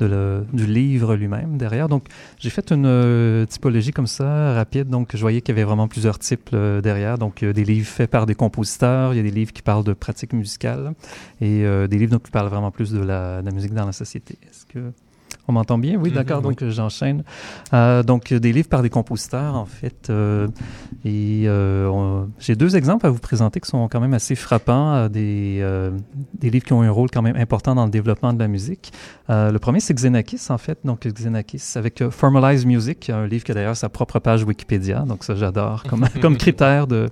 de, 0.00 0.44
du 0.52 0.66
livre 0.66 1.14
lui-même 1.14 1.58
derrière. 1.58 1.88
Donc, 1.88 2.06
j'ai 2.38 2.50
fait 2.50 2.72
une 2.72 3.46
typologie 3.48 3.92
comme 3.92 4.08
ça, 4.08 4.54
rapide. 4.54 4.88
Donc, 4.88 5.10
je 5.14 5.20
voyais 5.20 5.40
qu'il 5.42 5.54
y 5.54 5.58
avait 5.58 5.64
vraiment 5.64 5.86
plusieurs 5.86 6.18
types 6.18 6.54
derrière. 6.54 7.18
Donc, 7.18 7.31
il 7.40 7.46
y 7.46 7.50
a 7.50 7.52
des 7.52 7.64
livres 7.64 7.88
faits 7.88 8.10
par 8.10 8.26
des 8.26 8.34
compositeurs, 8.34 9.14
il 9.14 9.16
y 9.16 9.20
a 9.20 9.22
des 9.22 9.30
livres 9.30 9.52
qui 9.52 9.62
parlent 9.62 9.84
de 9.84 9.92
pratiques 9.92 10.32
musicales 10.32 10.94
et 11.40 11.62
des 11.62 11.98
livres 11.98 12.12
donc, 12.12 12.24
qui 12.24 12.30
parlent 12.30 12.48
vraiment 12.48 12.70
plus 12.70 12.90
de 12.90 13.00
la, 13.00 13.40
de 13.40 13.46
la 13.46 13.52
musique 13.52 13.72
dans 13.72 13.86
la 13.86 13.92
société. 13.92 14.38
Est-ce 14.42 14.66
que 14.66 14.92
on 15.48 15.52
m'entend 15.52 15.78
bien? 15.78 15.98
Oui, 15.98 16.10
mhm, 16.10 16.14
d'accord. 16.14 16.42
donc, 16.42 16.62
j'enchaîne. 16.68 17.24
Euh, 17.72 18.02
donc, 18.02 18.32
des 18.32 18.52
livres 18.52 18.68
par 18.68 18.82
des 18.82 18.90
compositeurs, 18.90 19.56
en 19.56 19.64
fait. 19.64 20.08
Euh, 20.08 20.46
et 21.04 21.44
euh, 21.46 22.24
j'ai 22.38 22.54
deux 22.54 22.76
exemples 22.76 23.06
à 23.06 23.10
vous 23.10 23.18
présenter 23.18 23.58
qui 23.60 23.68
sont 23.68 23.88
quand 23.88 24.00
même 24.00 24.14
assez 24.14 24.36
frappants. 24.36 25.08
Des, 25.08 25.64
des 26.38 26.50
livres 26.50 26.64
qui 26.64 26.72
ont 26.72 26.82
un 26.82 26.90
rôle 26.90 27.10
quand 27.10 27.22
même 27.22 27.36
important 27.36 27.74
dans 27.74 27.84
le 27.84 27.90
développement 27.90 28.32
de 28.32 28.38
la 28.38 28.48
musique. 28.48 28.92
le 29.28 29.56
premier, 29.58 29.80
c'est 29.80 29.94
Xenakis, 29.94 30.46
en 30.50 30.58
fait. 30.58 30.78
Donc, 30.84 31.06
Xenakis 31.06 31.72
avec 31.74 32.08
Formalize 32.10 32.64
Music, 32.64 33.10
un 33.10 33.26
livre 33.26 33.44
qui 33.44 33.50
a 33.50 33.54
d'ailleurs 33.54 33.76
sa 33.76 33.88
propre 33.88 34.20
page 34.20 34.44
Wikipédia. 34.44 35.00
Donc, 35.00 35.24
ça, 35.24 35.34
j'adore 35.34 35.82
comme, 35.88 36.06
comme 36.20 36.36
critère 36.36 36.86
de, 36.86 37.08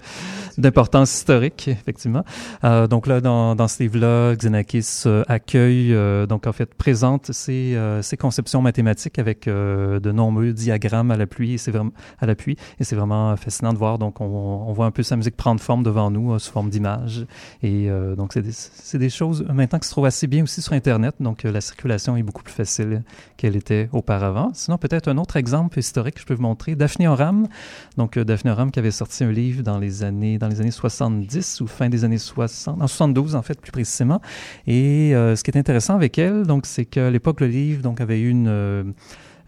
d'importance 0.56 1.12
historique, 1.12 1.66
effectivement. 1.68 2.24
donc 2.62 3.08
là, 3.08 3.20
dans, 3.20 3.56
dans 3.56 3.66
ce 3.66 3.82
livre-là, 3.82 4.36
Xenakis 4.36 5.02
accueille, 5.26 5.96
donc 6.28 6.46
en 6.46 6.52
fait, 6.52 6.72
présente 6.74 7.32
ses, 7.32 7.76
ses 8.02 8.16
conceptions 8.20 8.62
mathématiques 8.62 9.18
avec 9.18 9.46
de 9.46 10.12
nombreux 10.12 10.52
diagrammes 10.52 11.10
à 11.10 11.16
l'appui. 11.16 11.58
C'est 11.58 11.70
vraiment 11.70 11.92
à 12.18 12.26
l'appui 12.26 12.56
et 12.78 12.84
c'est 12.84 12.96
vraiment 12.96 13.36
fascinant 13.36 13.72
de 13.72 13.78
voir. 13.78 13.98
Donc, 13.98 14.20
on, 14.20 14.72
voit 14.72 14.86
un 14.86 14.90
peu 14.90 15.02
sa 15.02 15.16
musique 15.16 15.36
prendre 15.36 15.60
forme 15.60 15.82
devant 15.82 16.10
nous 16.10 16.38
sous 16.38 16.52
forme 16.52 16.70
d'images. 16.70 17.26
Et 17.62 17.88
donc, 18.16 18.32
c'est 18.32 18.42
des, 18.42 18.98
des, 18.98 19.10
choses 19.10 19.44
maintenant 19.52 19.78
qui 19.78 19.86
se 19.86 19.92
trouvent 19.92 20.06
assez 20.06 20.26
bien 20.26 20.44
aussi 20.44 20.62
sur 20.62 20.72
Internet. 20.72 21.16
Donc, 21.20 21.42
la 21.42 21.60
circulation 21.60 22.16
est 22.16 22.22
beaucoup 22.22 22.42
plus 22.42 22.54
facile 22.54 23.02
qu'elle 23.36 23.56
était 23.56 23.88
auparavant. 23.92 24.50
Sinon, 24.54 24.78
peut-être 24.78 25.08
un 25.08 25.18
autre 25.18 25.36
exemple 25.36 25.78
historique 25.78 26.14
que 26.16 26.20
je 26.20 26.26
peux 26.26 26.34
vous 26.34 26.42
montrer, 26.42 26.76
Daphné 26.76 27.08
Oram. 27.08 27.48
Donc, 27.96 28.18
Daphné 28.18 28.50
Oram 28.50 28.70
qui 28.70 28.78
avait 28.78 28.90
sorti 28.90 29.24
un 29.24 29.32
livre 29.32 29.62
dans 29.62 29.78
les 29.78 30.02
années 30.02 30.38
dans 30.38 30.48
les 30.48 30.60
années 30.60 30.70
70 30.70 31.60
ou 31.60 31.66
fin 31.66 31.88
des 31.88 32.04
années 32.04 32.18
60, 32.18 32.82
en 32.82 32.86
72 32.86 33.34
en 33.34 33.42
fait 33.42 33.60
plus 33.60 33.72
précisément. 33.72 34.20
Et 34.66 35.14
euh, 35.14 35.36
ce 35.36 35.44
qui 35.44 35.50
est 35.50 35.58
intéressant 35.58 35.94
avec 35.94 36.18
elle, 36.18 36.44
donc, 36.44 36.66
c'est 36.66 36.84
qu'à 36.84 37.10
l'époque 37.10 37.40
le 37.40 37.46
livre 37.46 37.82
donc 37.82 38.00
avait 38.00 38.09
eu 38.18 38.30
une 38.30 38.94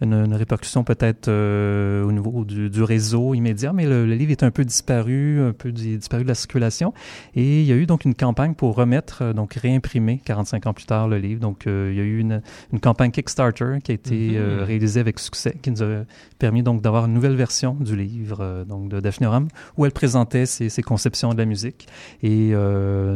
une, 0.03 0.35
répercussion 0.35 0.85
peut-être 0.85 1.29
euh, 1.29 2.05
au 2.05 2.12
niveau 2.12 2.45
du, 2.45 2.71
du, 2.71 2.83
réseau 2.83 3.35
immédiat, 3.35 3.73
mais 3.73 3.87
le, 3.87 4.05
livre 4.05 4.33
est 4.33 4.43
un 4.43 4.51
peu 4.51 4.65
disparu, 4.65 5.41
un 5.41 5.53
peu 5.53 5.73
disparu 5.73 6.25
de 6.25 6.29
la 6.29 6.35
circulation. 6.35 6.93
Et 7.35 7.61
il 7.61 7.67
y 7.67 7.73
a 7.73 7.77
eu 7.77 7.87
donc 7.87 8.05
une 8.05 8.15
campagne 8.15 8.55
pour 8.55 8.75
remettre, 8.75 9.23
euh, 9.23 9.33
donc 9.33 9.55
réimprimer 9.55 10.21
45 10.25 10.67
ans 10.67 10.75
plus 10.75 10.87
tard 10.87 11.09
le 11.09 11.19
livre. 11.19 11.41
Donc 11.41 11.67
euh, 11.67 11.91
il 11.93 11.99
y 11.99 12.01
a 12.01 12.05
eu 12.05 12.19
une, 12.19 12.43
une, 12.73 12.81
campagne 12.81 13.11
Kickstarter 13.11 13.79
qui 13.83 13.93
a 13.93 13.95
été 13.95 14.33
mm-hmm. 14.33 14.62
réalisée 14.62 15.01
avec 15.01 15.19
succès, 15.19 15.57
qui 15.62 15.71
nous 15.71 15.83
a 15.83 16.05
permis 16.38 16.62
donc 16.62 16.83
d'avoir 16.83 17.07
une 17.07 17.15
nouvelle 17.15 17.37
version 17.37 17.75
du 17.75 17.97
livre 17.97 18.65
donc 18.69 18.88
de 18.88 19.01
Daphne 19.01 19.27
Oram, 19.27 19.49
où 19.77 19.87
elle 19.87 19.93
présentait 19.93 20.47
ses, 20.47 20.69
ses, 20.69 20.83
conceptions 20.83 21.33
de 21.33 21.38
la 21.38 21.45
musique. 21.45 21.87
Et 22.23 22.53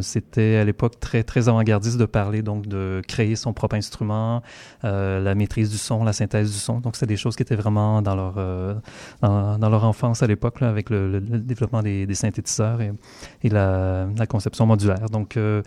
c'était 0.01 0.57
à 0.57 0.64
l'époque 0.64 1.01
très 1.01 1.22
très 1.25 1.49
avant-gardiste 1.49 1.99
de 1.99 2.05
parler 2.05 2.42
donc 2.42 2.66
de 2.66 3.03
créer 3.07 3.37
son 3.37 3.53
propre 3.53 3.75
instrument, 3.75 4.42
la 4.83 5.35
maîtrise 5.35 5.70
du 5.70 5.79
son, 5.79 6.05
la 6.05 6.12
synthèse 6.12 6.53
du 6.53 6.59
son 6.59 6.76
donc, 6.81 6.97
c'est 6.97 7.07
des 7.07 7.17
choses 7.17 7.37
qui 7.37 7.43
étaient 7.43 7.57
vraiment 7.57 8.03
dans 8.03 8.15
leur, 8.15 8.35
euh, 8.37 8.75
dans, 9.23 9.69
leur 9.69 9.85
enfance 9.85 10.23
à 10.23 10.27
l'époque, 10.27 10.62
avec 10.62 10.91
le, 10.91 11.21
développement 11.21 11.83
des, 11.83 12.15
synthétiseurs 12.15 12.81
et, 12.81 12.93
et 13.43 13.49
la, 13.49 14.07
la, 14.17 14.27
conception 14.27 14.67
modulaire. 14.67 15.09
Donc, 15.11 15.37
euh, 15.37 15.62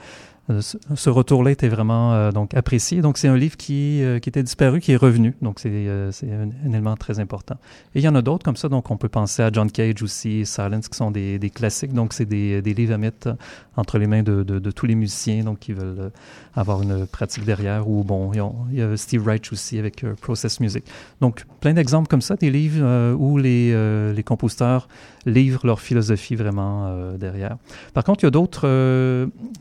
ce 0.49 1.09
retour-là 1.09 1.51
était 1.51 1.67
vraiment 1.67 2.13
euh, 2.13 2.31
donc 2.31 2.53
apprécié. 2.55 3.01
Donc 3.01 3.17
c'est 3.17 3.27
un 3.27 3.37
livre 3.37 3.55
qui, 3.55 4.03
euh, 4.03 4.19
qui 4.19 4.29
était 4.29 4.41
disparu, 4.41 4.79
qui 4.79 4.91
est 4.91 4.97
revenu. 4.97 5.35
Donc 5.41 5.59
c'est 5.59 5.69
c'est 6.11 6.31
un, 6.31 6.49
élément 6.67 6.95
très 6.95 7.19
important. 7.19 7.55
Et 7.93 7.99
il 7.99 8.01
y 8.01 8.07
en 8.07 8.15
a 8.15 8.21
d'autres 8.21 8.43
comme 8.43 8.55
ça. 8.55 8.67
Donc 8.67 8.89
on 8.89 8.97
peut 8.97 9.09
penser 9.09 9.43
à 9.43 9.51
John 9.51 9.71
Cage 9.71 10.01
aussi, 10.01 10.45
Silence, 10.45 10.89
qui 10.89 10.97
sont 10.97 11.11
des, 11.11 11.37
des 11.37 11.49
classiques. 11.49 11.93
Donc 11.93 12.13
c'est 12.13 12.25
des, 12.25 12.61
des, 12.61 12.73
livres 12.73 12.93
à 12.93 12.97
mettre 12.97 13.35
entre 13.75 13.97
les 13.97 14.07
mains 14.07 14.23
de, 14.23 14.43
de, 14.43 14.59
de, 14.59 14.71
tous 14.71 14.85
les 14.85 14.95
musiciens 14.95 15.43
donc 15.43 15.59
qui 15.59 15.73
veulent 15.73 16.11
avoir 16.55 16.81
une 16.81 17.05
pratique 17.05 17.45
derrière. 17.45 17.87
Ou 17.87 18.03
bon, 18.03 18.31
il 18.71 18.79
y 18.79 18.81
a 18.81 18.97
Steve 18.97 19.25
Reich 19.25 19.51
aussi 19.51 19.77
avec 19.77 20.03
Process 20.21 20.59
Music. 20.59 20.83
Donc 21.21 21.45
plein 21.59 21.73
d'exemples 21.73 22.07
comme 22.07 22.21
ça, 22.21 22.35
des 22.35 22.49
livres 22.49 23.13
où 23.13 23.37
les, 23.37 24.13
les 24.13 24.23
compositeurs 24.23 24.87
livrent 25.29 25.65
leur 25.65 25.79
philosophie 25.79 26.35
vraiment 26.35 27.13
derrière. 27.17 27.57
Par 27.93 28.03
contre, 28.03 28.23
il 28.23 28.25
y 28.25 28.27
a 28.27 28.31
d'autres 28.31 28.67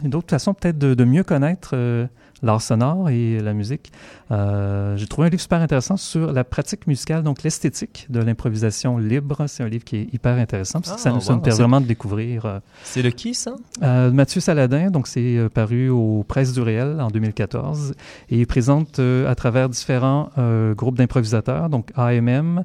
d'autres 0.04 0.30
façons 0.30 0.54
peut-être 0.54 0.78
de, 0.78 1.04
mieux 1.04 1.24
connaître 1.24 1.70
euh, 1.74 2.06
l'art 2.42 2.62
sonore 2.62 3.10
et 3.10 3.40
la 3.40 3.52
musique. 3.52 3.92
Euh, 4.30 4.96
j'ai 4.96 5.06
trouvé 5.06 5.28
un 5.28 5.30
livre 5.30 5.40
super 5.40 5.60
intéressant 5.60 5.96
sur 5.96 6.32
la 6.32 6.44
pratique 6.44 6.86
musicale, 6.86 7.22
donc 7.22 7.42
l'esthétique 7.42 8.06
de 8.10 8.20
l'improvisation 8.20 8.98
libre. 8.98 9.44
C'est 9.46 9.62
un 9.62 9.68
livre 9.68 9.84
qui 9.84 9.96
est 9.96 10.14
hyper 10.14 10.36
intéressant 10.36 10.80
parce 10.80 10.96
que 10.96 11.00
ça, 11.00 11.10
nous, 11.10 11.20
ah, 11.28 11.38
permet 11.38 11.58
vraiment 11.58 11.80
de 11.80 11.86
découvrir. 11.86 12.46
Euh, 12.46 12.58
c'est 12.84 13.02
de 13.02 13.10
qui 13.10 13.34
ça? 13.34 13.54
Mathieu 13.80 14.40
Saladin. 14.40 14.90
Donc 14.90 15.06
c'est 15.06 15.48
paru 15.52 15.88
aux 15.88 16.24
Presses 16.26 16.52
du 16.52 16.60
réel 16.60 17.00
en 17.00 17.08
2014 17.08 17.94
et 18.30 18.38
il 18.38 18.46
présente 18.46 18.98
à 18.98 19.34
travers 19.34 19.68
différents 19.68 20.30
groupes 20.76 20.96
d'improvisateurs, 20.96 21.68
donc 21.68 21.90
AMM, 21.96 22.64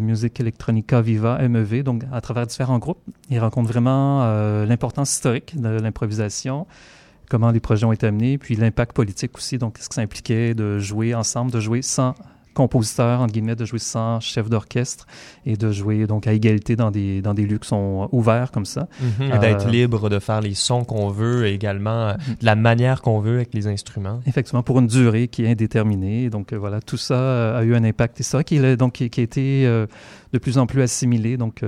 Musique 0.00 0.40
Electronica 0.40 1.00
Viva, 1.00 1.38
MEV. 1.48 1.82
Donc 1.82 2.02
à 2.12 2.20
travers 2.20 2.46
différents 2.46 2.78
groupes, 2.78 3.02
il 3.30 3.38
rencontre 3.38 3.68
vraiment 3.68 4.24
l'importance 4.64 5.12
historique 5.12 5.60
de 5.60 5.68
l'improvisation 5.68 6.66
comment 7.28 7.50
les 7.50 7.60
projets 7.60 7.86
ont 7.86 7.92
été 7.92 8.06
amenés, 8.06 8.38
puis 8.38 8.56
l'impact 8.56 8.92
politique 8.94 9.36
aussi, 9.36 9.58
donc 9.58 9.78
ce 9.78 9.88
que 9.88 9.94
ça 9.94 10.00
impliquait 10.00 10.54
de 10.54 10.78
jouer 10.78 11.14
ensemble, 11.14 11.50
de 11.50 11.60
jouer 11.60 11.82
sans 11.82 12.14
compositeur, 12.56 13.20
entre 13.20 13.32
guillemets, 13.34 13.54
de 13.54 13.66
jouer 13.66 13.78
sans 13.78 14.18
chef 14.18 14.48
d'orchestre 14.48 15.06
et 15.44 15.56
de 15.56 15.70
jouer 15.70 16.06
donc 16.06 16.26
à 16.26 16.32
égalité 16.32 16.74
dans 16.74 16.90
des, 16.90 17.20
dans 17.20 17.34
des 17.34 17.46
lieux 17.46 17.58
qui 17.58 17.68
sont 17.68 18.08
ouverts 18.12 18.50
comme 18.50 18.64
ça. 18.64 18.88
Mhm. 19.00 19.34
et 19.34 19.38
d'être 19.38 19.66
euh, 19.66 19.70
libre 19.70 20.08
de 20.08 20.18
faire 20.18 20.40
les 20.40 20.54
sons 20.54 20.84
qu'on 20.84 21.10
veut 21.10 21.46
et 21.46 21.52
également 21.52 22.08
euh, 22.08 22.12
de 22.14 22.46
la 22.46 22.56
manière 22.56 23.02
qu'on 23.02 23.20
veut 23.20 23.36
avec 23.36 23.52
les 23.52 23.66
instruments. 23.66 24.20
Effectivement, 24.26 24.62
pour 24.62 24.78
une 24.78 24.86
durée 24.86 25.28
qui 25.28 25.44
est 25.44 25.50
indéterminée. 25.50 26.30
Donc 26.30 26.52
euh, 26.52 26.56
voilà, 26.56 26.80
tout 26.80 26.96
ça 26.96 27.58
a 27.58 27.62
eu 27.62 27.74
un 27.74 27.84
impact 27.84 28.18
historique 28.20 28.48
qui, 28.48 28.76
donc, 28.76 28.94
qui, 28.94 29.10
qui 29.10 29.20
a 29.20 29.24
été 29.24 29.64
de 30.32 30.38
plus 30.38 30.56
en 30.56 30.66
plus 30.66 30.80
assimilé 30.80 31.36
donc, 31.36 31.62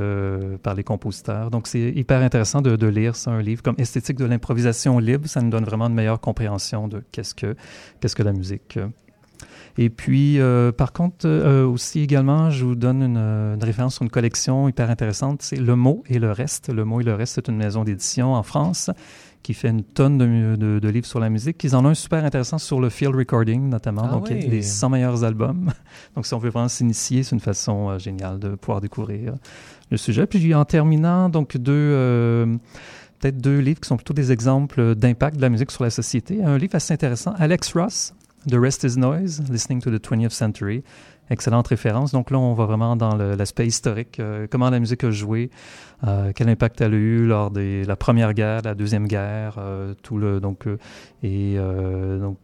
par 0.62 0.74
les 0.74 0.84
compositeurs. 0.84 1.50
Donc 1.50 1.66
c'est 1.66 1.92
hyper 1.94 2.22
intéressant 2.22 2.62
de, 2.62 2.76
de 2.76 2.86
lire 2.86 3.14
ça, 3.14 3.30
un 3.30 3.42
livre 3.42 3.62
comme 3.62 3.76
Esthétique 3.78 4.16
de 4.16 4.24
l'improvisation 4.24 4.98
libre. 4.98 5.28
Ça 5.28 5.42
nous 5.42 5.50
donne 5.50 5.64
vraiment 5.64 5.86
une 5.86 5.94
meilleure 5.94 6.20
compréhension 6.20 6.88
de 6.88 7.02
qu'est-ce 7.12 7.34
que, 7.34 7.54
qu'est-ce 8.00 8.16
que 8.16 8.22
la 8.22 8.32
musique. 8.32 8.78
Et 9.80 9.90
puis, 9.90 10.40
euh, 10.40 10.72
par 10.72 10.92
contre, 10.92 11.26
euh, 11.28 11.64
aussi 11.64 12.00
également, 12.00 12.50
je 12.50 12.64
vous 12.64 12.74
donne 12.74 13.00
une, 13.00 13.16
une, 13.16 13.62
référence 13.62 13.94
sur 13.94 14.02
une 14.02 14.10
collection 14.10 14.68
hyper 14.68 14.90
intéressante. 14.90 15.40
C'est 15.40 15.56
Le 15.56 15.76
mot 15.76 16.02
et 16.08 16.18
le 16.18 16.32
reste. 16.32 16.68
Le 16.68 16.84
mot 16.84 17.00
et 17.00 17.04
le 17.04 17.14
reste, 17.14 17.36
c'est 17.36 17.46
une 17.46 17.56
maison 17.56 17.84
d'édition 17.84 18.34
en 18.34 18.42
France 18.42 18.90
qui 19.44 19.54
fait 19.54 19.68
une 19.68 19.84
tonne 19.84 20.18
de, 20.18 20.56
de, 20.56 20.80
de, 20.80 20.88
livres 20.88 21.06
sur 21.06 21.20
la 21.20 21.30
musique. 21.30 21.62
Ils 21.62 21.76
en 21.76 21.84
ont 21.84 21.90
un 21.90 21.94
super 21.94 22.24
intéressant 22.24 22.58
sur 22.58 22.80
le 22.80 22.90
field 22.90 23.14
recording, 23.14 23.68
notamment. 23.68 24.02
Ah 24.04 24.08
donc, 24.14 24.30
les 24.30 24.62
100 24.62 24.90
meilleurs 24.90 25.22
albums. 25.22 25.70
donc, 26.16 26.26
si 26.26 26.34
on 26.34 26.38
veut 26.38 26.50
vraiment 26.50 26.68
s'initier, 26.68 27.22
c'est 27.22 27.36
une 27.36 27.40
façon 27.40 27.88
euh, 27.88 27.98
géniale 28.00 28.40
de 28.40 28.56
pouvoir 28.56 28.80
découvrir 28.80 29.34
le 29.92 29.96
sujet. 29.96 30.26
Puis, 30.26 30.56
en 30.56 30.64
terminant, 30.64 31.28
donc, 31.28 31.56
deux 31.56 32.58
peut-être 33.18 33.38
deux 33.38 33.58
livres 33.58 33.80
qui 33.80 33.88
sont 33.88 33.96
plutôt 33.96 34.14
des 34.14 34.32
exemples 34.32 34.94
d'impact 34.94 35.36
de 35.36 35.42
la 35.42 35.48
musique 35.48 35.70
sur 35.70 35.84
la 35.84 35.90
société. 35.90 36.42
Un 36.42 36.58
livre 36.58 36.74
assez 36.74 36.94
intéressant, 36.94 37.34
Alex 37.38 37.72
Ross, 37.74 38.14
The 38.46 38.54
Rest 38.54 38.84
is 38.84 38.96
Noise, 38.96 39.42
Listening 39.50 39.80
to 39.82 39.90
the 39.90 39.98
20th 39.98 40.30
Century. 40.30 40.82
Excellente 41.30 41.68
référence. 41.68 42.12
Donc 42.12 42.30
là, 42.30 42.38
on 42.38 42.54
va 42.54 42.64
vraiment 42.64 42.96
dans 42.96 43.14
l'aspect 43.16 43.66
historique, 43.66 44.18
euh, 44.18 44.46
comment 44.50 44.70
la 44.70 44.80
musique 44.80 45.04
a 45.04 45.10
joué, 45.10 45.50
euh, 46.06 46.32
quel 46.34 46.48
impact 46.48 46.80
elle 46.80 46.94
a 46.94 46.96
eu 46.96 47.26
lors 47.26 47.50
de 47.50 47.84
la 47.86 47.96
Première 47.96 48.32
Guerre, 48.32 48.62
la 48.64 48.74
Deuxième 48.74 49.06
Guerre, 49.06 49.56
euh, 49.58 49.92
tout 50.02 50.16
le 50.16 50.40
donc 50.40 50.66
et 51.22 51.56
donc 51.58 52.38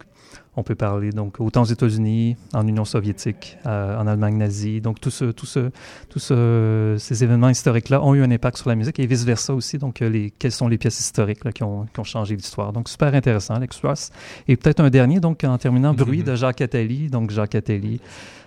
on 0.57 0.63
peut 0.63 0.75
parler 0.75 1.11
donc 1.11 1.41
autant 1.41 1.63
aux 1.63 1.67
États-Unis, 1.67 2.37
en 2.53 2.67
Union 2.67 2.85
soviétique, 2.85 3.59
euh, 3.67 3.99
en 3.99 4.07
Allemagne 4.07 4.37
nazie. 4.37 4.81
Donc 4.81 5.01
tout 5.01 5.11
ce, 5.11 5.27
tout 5.27 5.47
ce, 5.47 5.71
tout 6.09 6.19
ce, 6.19 6.97
ces 6.99 7.25
événements 7.25 7.49
historiques-là 7.49 8.03
ont 8.03 8.15
eu 8.15 8.23
un 8.23 8.31
impact 8.31 8.59
sur 8.59 8.69
la 8.69 8.77
musique 8.77 8.99
et 8.99 9.07
vice 9.07 9.25
versa 9.25 9.55
aussi. 9.55 9.79
Donc 9.79 10.03
euh, 10.03 10.09
les, 10.09 10.31
quelles 10.31 10.53
sont 10.53 10.69
les 10.69 10.79
pièces 10.79 11.01
historiques 11.01 11.45
là, 11.45 11.53
qui, 11.53 11.63
ont, 11.63 11.87
qui 11.93 12.01
ont 12.01 12.05
changé 12.05 12.37
l'histoire. 12.37 12.73
Donc 12.73 12.89
super 12.89 13.15
intéressant, 13.15 13.55
Alex 13.55 13.81
Ross. 13.83 14.11
Et 14.49 14.57
peut-être 14.57 14.81
un 14.81 14.91
dernier, 14.91 15.21
donc 15.21 15.45
en 15.45 15.59
terminant, 15.59 15.95
Bruit 15.95 16.23
de 16.23 16.35
Jacques 16.35 16.61
Attali. 16.61 17.09
Donc 17.09 17.31
Jacques 17.31 17.55
Attali 17.55 18.01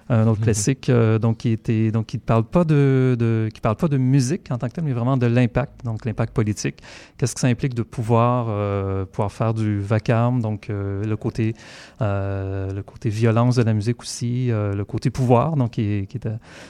un 0.10 0.28
autre 0.28 0.40
mhm. 0.40 0.46
classique, 0.46 0.90
euh, 0.90 1.20
donc 1.20 1.38
qui 1.38 1.50
était 1.50 1.92
donc 1.92 2.08
qui 2.08 2.18
ne 2.18 2.22
parle 2.22 2.46
pas 2.46 2.64
de, 2.64 3.16
de, 3.20 3.50
qui 3.54 3.60
parle 3.60 3.76
pas 3.76 3.88
de 3.88 3.98
musique 3.98 4.50
en 4.52 4.58
tant 4.58 4.68
que 4.70 4.74
tel, 4.74 4.84
mais 4.84 4.94
vraiment 4.94 5.18
de 5.18 5.26
l'impact, 5.26 5.84
donc 5.84 6.06
l'impact 6.06 6.34
politique. 6.34 6.82
Qu'est-ce 7.18 7.36
que 7.36 7.42
ça 7.42 7.48
implique 7.48 7.74
de 7.74 7.84
pouvoir 7.84 8.48
euh, 8.50 9.06
pouvoir 9.06 9.32
faire 9.32 9.54
du 9.54 9.80
vacarme, 9.80 10.42
donc 10.42 10.70
euh, 10.70 11.04
le 11.04 11.18
côté 11.18 11.54
le 12.00 12.82
côté 12.82 13.10
violence 13.10 13.56
de 13.56 13.64
la 13.64 13.74
musique 13.74 14.02
aussi, 14.02 14.48
le 14.50 14.84
côté 14.84 15.10
pouvoir, 15.10 15.56
donc 15.56 15.72
qui 15.72 15.82
est, 15.82 16.06
qui 16.08 16.18
est 16.18 16.30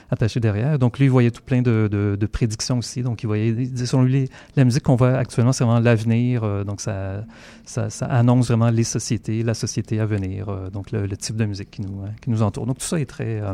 attaché 0.09 0.39
derrière. 0.39 0.79
Donc 0.79 0.99
lui, 0.99 1.05
il 1.05 1.11
voyait 1.11 1.31
tout 1.31 1.41
plein 1.43 1.61
de, 1.61 1.87
de, 1.91 2.17
de 2.19 2.25
prédictions 2.25 2.77
aussi, 2.77 3.01
donc 3.03 3.23
il 3.23 3.27
voyait, 3.27 3.53
selon 3.85 4.03
lui, 4.03 4.29
la 4.55 4.63
musique 4.63 4.83
qu'on 4.83 4.95
voit 4.95 5.15
actuellement, 5.15 5.51
c'est 5.51 5.63
vraiment 5.63 5.79
l'avenir, 5.79 6.65
donc 6.65 6.81
ça, 6.81 7.23
ça, 7.65 7.89
ça 7.89 8.05
annonce 8.05 8.47
vraiment 8.47 8.69
les 8.69 8.83
sociétés, 8.83 9.43
la 9.43 9.53
société 9.53 9.99
à 9.99 10.05
venir, 10.05 10.47
donc 10.71 10.91
le, 10.91 11.05
le, 11.05 11.17
type 11.17 11.35
de 11.35 11.45
musique 11.45 11.71
qui 11.71 11.81
nous 11.81 12.03
qui 12.21 12.29
nous 12.29 12.41
entoure. 12.41 12.65
Donc 12.65 12.77
tout 12.77 12.85
ça 12.85 12.99
est 12.99 13.05
très 13.05 13.26
euh, 13.27 13.53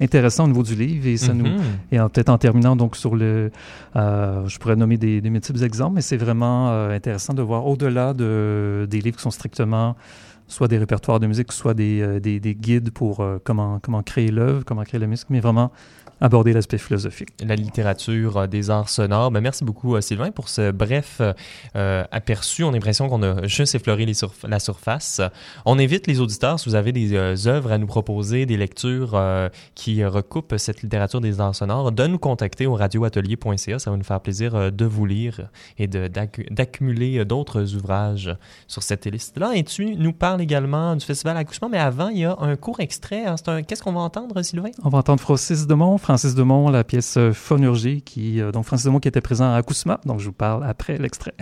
intéressant 0.00 0.44
au 0.44 0.48
niveau 0.48 0.62
du 0.62 0.74
livre 0.74 1.06
et 1.06 1.16
ça 1.16 1.32
nous 1.32 1.46
mhm. 1.46 1.62
et 1.92 1.98
peut-être 1.98 2.28
en 2.28 2.38
terminant 2.38 2.76
donc 2.76 2.96
sur 2.96 3.16
le 3.16 3.50
euh, 3.96 4.46
je 4.46 4.58
pourrais 4.58 4.76
nommer 4.76 4.98
des, 4.98 5.20
des 5.20 5.30
multiples 5.30 5.62
exemples 5.64 5.94
mais 5.94 6.02
c'est 6.02 6.18
vraiment 6.18 6.70
euh, 6.70 6.90
intéressant 6.94 7.32
de 7.32 7.42
voir 7.42 7.66
au-delà 7.66 8.12
de 8.12 8.86
des 8.90 9.00
livres 9.00 9.16
qui 9.16 9.22
sont 9.22 9.30
strictement 9.30 9.96
soit 10.48 10.68
des 10.68 10.78
répertoires 10.78 11.18
de 11.18 11.26
musique 11.26 11.50
soit 11.52 11.74
des, 11.74 12.20
des, 12.20 12.40
des 12.40 12.54
guides 12.54 12.90
pour 12.90 13.26
comment 13.42 13.78
comment 13.80 14.02
créer 14.02 14.30
l'œuvre 14.30 14.64
comment 14.64 14.82
créer 14.82 15.00
la 15.00 15.06
musique 15.06 15.30
mais 15.30 15.40
vraiment 15.40 15.72
aborder 16.20 16.52
l'aspect 16.52 16.78
philosophique. 16.78 17.30
La 17.40 17.56
littérature 17.56 18.36
euh, 18.36 18.46
des 18.46 18.70
arts 18.70 18.90
sonores. 18.90 19.30
Ben, 19.30 19.40
merci 19.40 19.64
beaucoup, 19.64 19.96
euh, 19.96 20.00
Sylvain, 20.00 20.30
pour 20.30 20.48
ce 20.48 20.70
bref 20.70 21.20
euh, 21.74 22.04
aperçu. 22.10 22.64
On 22.64 22.68
a 22.68 22.72
l'impression 22.72 23.08
qu'on 23.08 23.22
a 23.22 23.46
juste 23.46 23.74
effleuré 23.74 24.06
la 24.46 24.58
surface. 24.58 25.20
On 25.64 25.78
invite 25.78 26.06
les 26.06 26.20
auditeurs, 26.20 26.60
si 26.60 26.68
vous 26.68 26.74
avez 26.74 26.92
des 26.92 27.46
œuvres 27.46 27.72
à 27.72 27.78
nous 27.78 27.86
proposer, 27.86 28.46
des 28.46 28.56
lectures 28.56 29.18
qui 29.74 30.04
recoupent 30.04 30.56
cette 30.58 30.82
littérature 30.82 31.20
des 31.20 31.40
arts 31.40 31.54
sonores, 31.54 31.92
de 31.92 32.06
nous 32.06 32.18
contacter 32.18 32.66
au 32.66 32.74
radioatelier.ca. 32.74 33.78
Ça 33.78 33.90
va 33.90 33.96
nous 33.96 34.04
faire 34.04 34.20
plaisir 34.20 34.70
de 34.70 34.84
vous 34.84 35.06
lire 35.06 35.48
et 35.78 35.86
d'accumuler 35.86 37.24
d'autres 37.24 37.74
ouvrages 37.74 38.36
sur 38.68 38.82
cette 38.82 39.06
liste-là. 39.06 39.52
Et 39.54 39.64
tu 39.64 39.96
nous 39.96 40.12
parles 40.12 40.26
parle 40.26 40.42
également 40.42 40.96
du 40.96 41.04
festival 41.04 41.36
Accouchement, 41.36 41.68
mais 41.68 41.78
avant, 41.78 42.08
il 42.08 42.18
y 42.18 42.24
a 42.24 42.36
un 42.40 42.56
court 42.56 42.80
extrait. 42.80 43.26
Qu'est-ce 43.68 43.80
qu'on 43.80 43.92
va 43.92 44.00
entendre, 44.00 44.42
Sylvain? 44.42 44.70
On 44.82 44.88
va 44.88 44.98
entendre 44.98 45.20
Francis 45.20 45.68
Demont. 45.68 45.98
Francis 46.06 46.36
Demont, 46.36 46.70
la 46.70 46.84
pièce 46.84 47.18
Phonurgie, 47.32 48.00
qui, 48.00 48.40
donc 48.52 48.64
Francis 48.64 48.86
Demont 48.86 49.00
qui 49.00 49.08
était 49.08 49.20
présent 49.20 49.52
à 49.52 49.56
Acousma. 49.56 50.00
Donc, 50.04 50.20
je 50.20 50.26
vous 50.26 50.32
parle 50.32 50.62
après 50.62 50.98
l'extrait. 50.98 51.34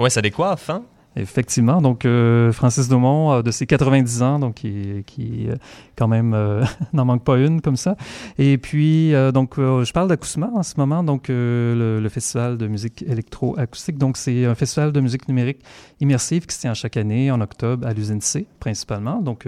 Ouais, 0.00 0.08
ça 0.08 0.22
décoiffe, 0.22 0.70
hein? 0.70 0.84
Effectivement, 1.16 1.82
donc 1.82 2.04
euh, 2.04 2.52
Francis 2.52 2.88
Dumont, 2.88 3.32
euh, 3.32 3.42
de 3.42 3.50
ses 3.50 3.66
90 3.66 4.22
ans, 4.22 4.38
donc 4.38 4.54
qui, 4.54 5.02
qui 5.06 5.48
euh, 5.48 5.56
quand 5.96 6.06
même 6.06 6.30
n'en 6.92 7.04
manque 7.04 7.24
pas 7.24 7.36
une 7.36 7.60
comme 7.60 7.76
ça. 7.76 7.96
Et 8.38 8.58
puis, 8.58 9.12
donc, 9.34 9.54
je 9.56 9.92
parle 9.92 10.08
d'Acousma 10.08 10.50
en 10.54 10.62
ce 10.62 10.74
moment, 10.78 11.02
donc 11.02 11.26
le, 11.28 12.08
festival 12.10 12.56
de 12.58 12.66
musique 12.66 13.02
électro-acoustique. 13.02 13.98
Donc, 13.98 14.16
c'est 14.16 14.46
un 14.46 14.54
festival 14.54 14.92
de 14.92 15.00
musique 15.00 15.28
numérique 15.28 15.62
immersive 16.00 16.46
qui 16.46 16.54
se 16.54 16.60
tient 16.60 16.74
chaque 16.74 16.96
année 16.96 17.30
en 17.30 17.40
octobre 17.40 17.86
à 17.86 17.92
l'usine 17.92 18.20
C, 18.20 18.46
principalement. 18.60 19.20
Donc, 19.20 19.46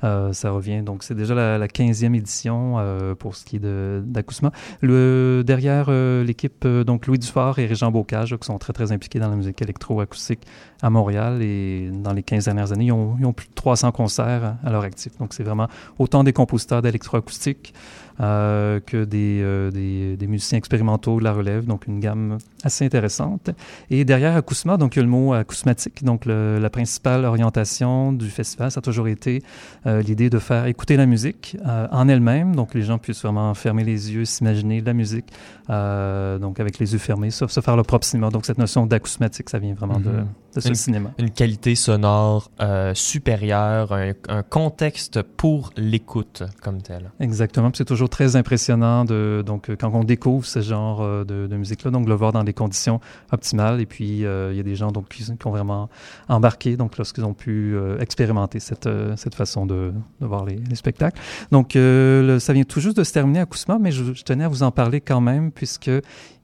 ça 0.00 0.50
revient, 0.50 0.82
donc 0.82 1.02
c'est 1.02 1.14
déjà 1.14 1.34
la, 1.34 1.58
la, 1.58 1.66
15e 1.66 2.14
édition 2.14 2.76
pour 3.18 3.36
ce 3.36 3.44
qui 3.44 3.56
est 3.56 4.02
d'Acousma. 4.02 4.52
Le, 4.80 5.42
derrière 5.44 5.90
l'équipe, 5.90 6.66
donc 6.66 7.06
Louis 7.06 7.18
Dufort 7.18 7.58
et 7.58 7.66
Régent 7.66 7.90
Bocage, 7.90 8.36
qui 8.36 8.46
sont 8.46 8.58
très, 8.58 8.72
très 8.72 8.90
impliqués 8.92 9.18
dans 9.18 9.28
la 9.28 9.36
musique 9.36 9.60
électro-acoustique 9.60 10.46
à 10.84 10.90
Montréal 10.90 11.40
et 11.40 11.90
dans 11.90 12.12
les 12.12 12.22
15 12.22 12.44
dernières 12.44 12.72
années, 12.72 12.86
ils 12.86 12.92
ont, 12.92 13.32
plus 13.32 13.48
de 13.48 13.54
300 13.54 13.90
concerts 13.90 14.56
à 14.62 14.70
leur 14.70 14.82
actif. 14.82 15.16
Donc, 15.18 15.32
c'est 15.32 15.42
vraiment 15.42 15.66
autant 15.98 16.22
des 16.22 16.34
compositeurs 16.34 16.82
d'électroacoustique 16.82 17.72
euh, 18.20 18.80
que 18.84 19.04
des, 19.04 19.40
euh, 19.42 19.70
des, 19.70 20.26
musiciens 20.26 20.58
expérimentaux 20.58 21.18
de 21.18 21.24
la 21.24 21.32
relève, 21.32 21.64
donc 21.64 21.86
une 21.86 22.00
gamme 22.00 22.36
assez 22.62 22.84
intéressante. 22.84 23.48
Et 23.88 24.04
derrière 24.04 24.36
Acousma, 24.36 24.76
donc 24.76 24.94
il 24.94 24.98
y 24.98 25.00
a 25.00 25.04
le 25.04 25.08
mot 25.08 25.32
acousmatique, 25.32 26.04
donc 26.04 26.26
la 26.26 26.70
principale 26.70 27.24
orientation 27.24 28.12
du 28.12 28.28
festival, 28.28 28.70
ça 28.70 28.80
a 28.80 28.82
toujours 28.82 29.08
été 29.08 29.42
euh, 29.86 30.02
l'idée 30.02 30.28
de 30.28 30.38
faire 30.38 30.66
écouter 30.66 30.98
la 30.98 31.06
musique 31.06 31.56
en 31.64 32.08
elle-même, 32.08 32.54
donc 32.54 32.74
les 32.74 32.82
gens 32.82 32.98
puissent 32.98 33.22
vraiment 33.22 33.54
fermer 33.54 33.84
les 33.84 34.12
yeux, 34.12 34.26
s'imaginer 34.26 34.82
la 34.82 34.92
musique, 34.92 35.32
donc 35.68 36.60
avec 36.60 36.78
les 36.78 36.92
yeux 36.92 36.98
fermés, 36.98 37.30
se, 37.30 37.46
se, 37.46 37.60
faire 37.60 37.74
leur 37.74 37.86
propre 37.86 38.04
cinéma. 38.04 38.28
Donc 38.28 38.44
cette 38.44 38.58
notion 38.58 38.86
d'acousmatique, 38.86 39.48
ça 39.48 39.58
vient 39.58 39.74
vraiment 39.74 39.98
de, 39.98 40.10
mhm. 40.10 40.26
De, 40.54 40.60
ce 40.60 40.68
une, 40.68 40.74
cinéma. 40.74 41.10
Une 41.18 41.30
qualité 41.30 41.74
sonore 41.74 42.50
supérieure, 42.94 43.92
un, 43.92 44.12
un 44.28 44.42
contexte 44.42 45.22
pour 45.22 45.70
l'écoute 45.76 46.42
comme 46.62 46.82
tel. 46.82 47.10
Exactement, 47.20 47.70
c'est 47.74 47.84
toujours 47.84 48.08
très 48.08 48.36
impressionnant 48.36 49.04
de, 49.04 49.42
donc, 49.44 49.70
quand 49.78 49.90
on 49.94 50.04
découvre 50.04 50.46
ce 50.46 50.60
genre 50.60 51.02
euh, 51.02 51.24
de, 51.24 51.46
de 51.46 51.56
musique-là, 51.56 51.90
donc 51.90 52.04
de 52.04 52.10
le 52.10 52.14
voir 52.14 52.32
dans 52.32 52.44
des 52.44 52.52
conditions 52.52 53.00
optimales. 53.32 53.80
Et 53.80 53.86
puis, 53.86 54.24
euh, 54.24 54.52
il 54.52 54.56
y 54.56 54.60
a 54.60 54.62
des 54.62 54.76
gens 54.76 54.90
donc, 54.90 55.08
qui, 55.08 55.24
qui 55.24 55.46
ont 55.46 55.50
vraiment 55.50 55.88
embarqué 56.28 56.76
donc, 56.76 56.96
lorsqu'ils 56.98 57.24
ont 57.24 57.34
pu 57.34 57.74
euh, 57.74 57.98
expérimenter 57.98 58.60
cette, 58.60 58.86
euh, 58.86 59.14
cette 59.16 59.34
façon 59.34 59.66
de, 59.66 59.92
de 60.20 60.26
voir 60.26 60.44
les, 60.44 60.56
les, 60.56 60.76
spectacles. 60.76 61.20
Donc, 61.50 61.76
euh, 61.76 62.26
le, 62.26 62.38
ça 62.38 62.52
vient 62.52 62.64
tout 62.64 62.80
juste 62.80 62.96
de 62.96 63.04
se 63.04 63.12
terminer 63.12 63.40
à 63.40 63.46
Kousma, 63.46 63.78
mais 63.78 63.92
je, 63.92 64.12
je 64.12 64.22
tenais 64.22 64.44
à 64.44 64.48
vous 64.48 64.62
en 64.62 64.70
parler 64.70 65.00
quand 65.00 65.20
même, 65.20 65.50
puisque 65.50 65.90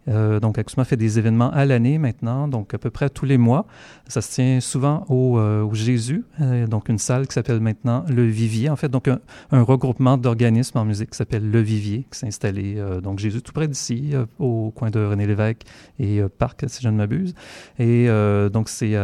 euh, 0.09 0.41
donc, 0.41 0.59
Acousma 0.59 0.85
fait 0.85 0.97
des 0.97 1.19
événements 1.19 1.51
à 1.51 1.65
l'année 1.65 1.99
maintenant, 1.99 2.49
donc 2.49 2.75
à 2.75 2.79
peu 2.79 2.91
près 2.91 3.11
tous 3.11 3.27
les 3.27 3.39
mois. 3.39 3.67
Ça 4.09 4.21
se 4.21 4.33
tient 4.33 4.61
souvent 4.61 5.05
au, 5.09 5.39
euh, 5.39 5.69
Jésus, 5.73 6.25
euh, 6.41 6.67
donc 6.67 6.89
une 6.89 6.99
salle 6.99 7.27
qui 7.27 7.35
s'appelle 7.35 7.61
maintenant 7.61 8.05
Le 8.09 8.25
Vivier, 8.25 8.71
en 8.71 8.77
fait, 8.77 8.89
donc 8.89 9.09
un, 9.09 9.21
regroupement 9.53 10.17
d'organismes 10.17 10.79
en 10.79 10.85
musique 10.85 11.11
qui 11.11 11.17
s'appelle 11.17 11.49
Le 11.51 11.61
Vivier, 11.61 12.07
qui 12.11 12.19
s'est 12.19 12.27
installé, 12.27 12.83
donc 13.03 13.19
Jésus, 13.19 13.43
tout 13.43 13.53
près 13.53 13.69
d'ici, 13.69 14.13
au 14.39 14.73
coin 14.75 14.91
de 14.91 15.01
René 15.01 15.27
Lévesque 15.27 15.63
et 15.99 16.21
Parc, 16.39 16.65
si 16.69 16.83
je 16.83 16.89
ne 16.89 16.97
m'abuse. 16.97 17.35
Et 17.79 18.09
donc, 18.53 18.69
c'est 18.69 18.95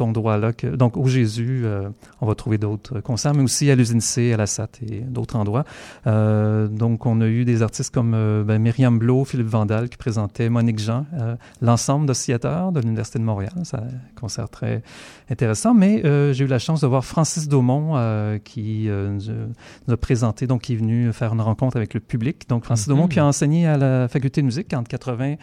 endroit-là. 0.00 0.52
Donc, 0.74 0.96
au 0.96 1.06
Jésus, 1.06 1.62
euh, 1.64 1.88
on 2.20 2.26
va 2.26 2.34
trouver 2.34 2.58
d'autres 2.58 3.00
concerts, 3.00 3.34
mais 3.34 3.42
aussi 3.42 3.70
à 3.70 3.74
l'usine 3.74 4.00
C, 4.00 4.32
à 4.32 4.36
la 4.36 4.46
SAT 4.46 4.68
et 4.82 5.00
d'autres 5.00 5.36
endroits. 5.36 5.64
Euh, 6.06 6.68
donc, 6.68 7.06
on 7.06 7.20
a 7.20 7.26
eu 7.26 7.44
des 7.44 7.62
artistes 7.62 7.92
comme 7.92 8.14
euh, 8.14 8.44
ben, 8.44 8.60
Myriam 8.60 8.98
Blo, 8.98 9.24
Philippe 9.24 9.48
Vandal 9.48 9.88
qui 9.88 9.96
présentait 9.96 10.48
Monique 10.48 10.78
Jean, 10.78 11.06
euh, 11.14 11.36
l'ensemble 11.60 12.06
d'oscillateurs 12.06 12.72
de 12.72 12.80
l'Université 12.80 13.18
de 13.18 13.24
Montréal. 13.24 13.52
C'est 13.64 13.76
un 13.76 13.88
concert 14.18 14.48
très 14.48 14.82
intéressant. 15.30 15.74
Mais 15.74 16.02
j'ai 16.32 16.44
eu 16.44 16.48
la 16.48 16.58
chance 16.58 16.80
de 16.80 16.86
voir 16.86 17.04
Francis 17.04 17.48
Daumont 17.48 17.94
qui 18.44 18.88
nous 18.88 19.92
a 19.92 19.96
présenté, 19.96 20.46
donc 20.46 20.62
qui 20.62 20.74
est 20.74 20.76
venu 20.76 21.12
faire 21.12 21.32
une 21.32 21.40
rencontre 21.40 21.76
avec 21.76 21.94
le 21.94 22.00
public. 22.00 22.48
Donc, 22.48 22.64
Francis 22.64 22.86
mm 22.86 22.90
-hmm. 22.90 22.94
Daumont 22.96 23.08
qui 23.08 23.20
a 23.20 23.26
enseigné 23.26 23.66
à 23.66 23.76
la 23.76 24.08
faculté 24.08 24.40
de 24.40 24.46
musique 24.46 24.72
entre 24.74 24.88
80 24.88 25.36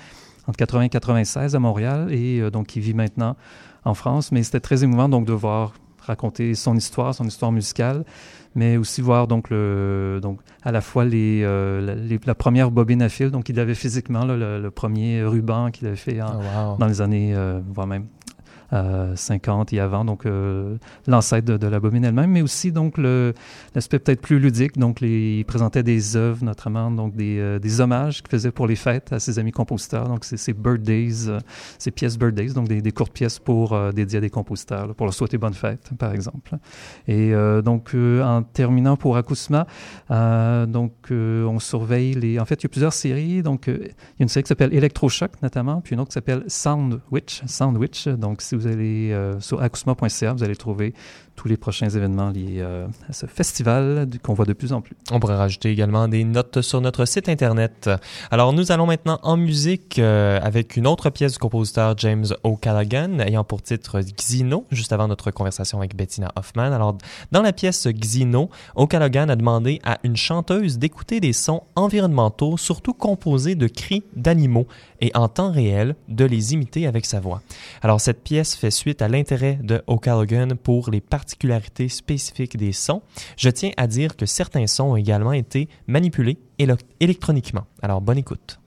entre 0.47 0.58
80 0.58 0.82
et 0.84 0.89
96 0.89 1.56
à 1.56 1.60
Montréal 1.60 2.12
et 2.12 2.49
donc 2.52 2.68
qui 2.68 2.80
vit 2.80 2.95
maintenant 2.95 3.36
en 3.84 3.94
France, 3.94 4.32
mais 4.32 4.44
c'était 4.44 4.60
très 4.60 4.84
émouvant 4.84 5.10
donc 5.10 5.26
de 5.26 5.34
voir 5.34 5.74
raconter 6.02 6.56
son 6.56 6.76
histoire, 6.76 7.14
son 7.14 7.26
histoire 7.26 7.52
musicale, 7.52 8.04
mais 8.56 8.78
aussi 8.78 9.02
voir 9.02 9.28
donc 9.28 9.50
le 9.50 10.20
donc 10.22 10.40
à 10.64 10.72
la 10.72 10.82
fois 10.82 11.06
les, 11.06 11.42
euh, 11.44 11.80
la, 11.82 11.96
les 11.96 12.20
la, 12.26 12.36
première 12.36 12.72
bobine 12.72 13.02
à 13.02 13.10
fil, 13.10 13.30
donc 13.32 13.50
il 13.50 13.60
avait 13.60 13.76
physiquement 13.76 14.26
là, 14.26 14.36
le, 14.36 14.60
le, 14.60 14.72
premier 14.72 15.24
ruban 15.24 15.72
qu'il 15.72 15.88
avait 15.88 15.96
fait 15.96 16.22
en, 16.22 16.40
oh, 16.40 16.72
wow. 16.72 16.78
dans 16.78 16.88
les 16.88 17.02
années 17.02 17.34
euh, 17.36 17.62
voire 17.74 17.88
même 17.88 18.08
50 18.72 19.74
et 19.74 19.80
avant, 19.80 20.05
donc 20.05 20.26
euh, 20.26 20.78
l'ancêtre 21.07 21.45
de, 21.45 21.57
de, 21.57 21.67
la 21.67 21.80
bobine 21.80 22.05
elle-même, 22.05 22.32
mais 22.32 22.41
aussi 22.41 22.72
donc 22.72 22.97
l'aspect 22.97 23.99
peut-être 23.99 24.22
plus 24.22 24.39
ludique. 24.39 24.78
Donc 24.78 25.01
les, 25.01 25.39
il 25.39 25.45
présentait 25.45 25.84
des 25.84 26.15
œuvres, 26.15 26.43
notamment 26.43 26.89
donc 26.89 27.15
des, 27.15 27.38
euh, 27.39 27.59
des 27.59 27.82
hommages 27.82 28.22
qu'il 28.22 28.32
faisait 28.32 28.51
pour 28.51 28.67
les 28.67 28.78
fêtes 28.78 29.11
à 29.11 29.19
ses 29.19 29.39
amis 29.39 29.51
compositeurs. 29.51 30.07
Donc 30.07 30.24
c'est 30.24 30.38
ces 30.38 30.53
birthdays, 30.53 31.28
euh, 31.28 31.39
ces 31.78 31.91
pièces 31.91 32.17
birthdays, 32.17 32.53
donc 32.53 32.69
des, 32.69 32.82
des 32.82 32.91
courtes 32.91 33.11
pièces 33.11 33.39
pour 33.39 33.74
euh, 33.74 33.91
dédiées 33.91 34.19
à 34.19 34.22
des 34.22 34.30
compositeurs, 34.30 34.88
là, 34.88 34.93
pour 34.93 35.05
leur 35.05 35.13
souhaiter 35.13 35.38
bonne 35.38 35.53
fête, 35.53 35.89
par 35.97 36.13
exemple. 36.13 36.57
Et 37.07 37.34
donc 37.63 37.93
en 37.93 38.43
terminant 38.43 38.95
pour 38.95 39.17
Acousma, 39.17 39.65
donc 40.09 40.93
on 41.11 41.59
surveille 41.59 42.13
les. 42.13 42.39
En 42.39 42.45
fait, 42.45 42.55
il 42.55 42.63
y 42.63 42.65
a 42.67 42.69
plusieurs 42.69 42.93
séries. 42.93 43.43
Donc 43.43 43.67
il 43.67 43.74
y 43.74 43.78
a 43.78 43.91
une 44.19 44.28
série 44.28 44.43
qui 44.43 44.49
s'appelle 44.49 44.74
Electroshock 44.74 45.41
notamment, 45.41 45.82
puis 45.82 45.93
une 45.93 45.99
autre 45.99 46.09
qui 46.09 46.13
s'appelle 46.13 46.43
Soundwitch. 46.47 47.43
Soundwitch. 47.45 48.07
Donc 48.07 48.41
si 48.41 48.55
vous 48.62 48.68
allez 48.68 49.12
euh, 49.12 49.39
sur 49.39 49.62
acousma.ca, 49.62 50.34
vous 50.34 50.43
allez 50.43 50.55
trouver 50.55 50.93
tous 51.42 51.48
les 51.48 51.58
prochains 51.58 51.89
événements 51.89 52.30
liés 52.30 52.60
euh, 52.60 52.86
à 53.10 53.14
ce 53.14 53.26
festival 53.26 54.08
qu'on 54.22 54.36
voit 54.36 54.46
de 54.46 54.54
plus 54.54 54.74
en 54.74 54.82
plus. 54.82 54.96
On 55.12 55.20
pourrait 55.20 55.38
rajouter 55.38 55.72
également 55.72 56.08
des 56.08 56.24
notes 56.24 56.62
sur 56.62 56.82
notre 56.82 57.06
site 57.06 57.30
internet. 57.30 57.89
Alors 58.30 58.54
nous 58.54 58.72
allons 58.72 58.86
maintenant 58.86 59.20
en 59.24 59.38
musique 59.38 59.98
euh, 59.98 60.39
avec 60.44 60.76
une 60.78 60.86
autre 60.86 61.10
pièce 61.10 61.34
du 61.34 61.39
compositeur 61.39 61.96
James 61.98 62.28
O'Callaghan 62.44 63.18
ayant 63.26 63.44
pour 63.44 63.64
titre 63.64 64.02
Xino, 64.02 64.68
juste 64.70 64.94
avant 64.94 65.08
notre 65.08 65.32
conversation 65.32 65.80
avec 65.80 65.96
Bettina 65.96 66.32
Hoffman. 66.36 66.72
Alors 66.74 66.96
dans 67.32 67.42
la 67.42 67.54
pièce 67.54 67.88
Xino, 67.88 68.52
O'Callaghan 68.76 69.30
a 69.30 69.36
demandé 69.36 69.82
à 69.84 69.98
une 70.04 70.18
chanteuse 70.18 70.78
d'écouter 70.78 71.22
des 71.22 71.34
sons 71.34 71.64
environnementaux, 71.76 72.56
surtout 72.58 72.94
composés 72.94 73.56
de 73.56 73.66
cris 73.66 74.04
d'animaux 74.16 74.68
et 75.00 75.10
en 75.16 75.28
temps 75.28 75.52
réel 75.52 75.96
de 76.08 76.24
les 76.24 76.54
imiter 76.54 76.86
avec 76.86 77.08
sa 77.08 77.20
voix. 77.20 77.42
Alors 77.82 78.00
cette 78.00 78.22
pièce 78.24 78.56
fait 78.56 78.70
suite 78.70 79.02
à 79.02 79.08
l'intérêt 79.08 79.58
de 79.64 79.82
O'Callaghan 79.88 80.50
pour 80.62 80.92
les 80.92 81.02
particularités 81.32 81.88
spécifiques 81.88 82.58
des 82.58 82.74
sons. 82.74 83.02
Je 83.38 83.50
tiens 83.50 83.72
à 83.78 83.88
dire 83.88 84.18
que 84.18 84.26
certains 84.26 84.68
sons 84.68 84.92
ont 84.92 84.96
également 84.98 85.32
été 85.32 85.70
manipulés 85.88 86.38
électroniquement. 87.00 87.66
Alors 87.82 88.02
bonne 88.02 88.18
écoute. 88.18 88.61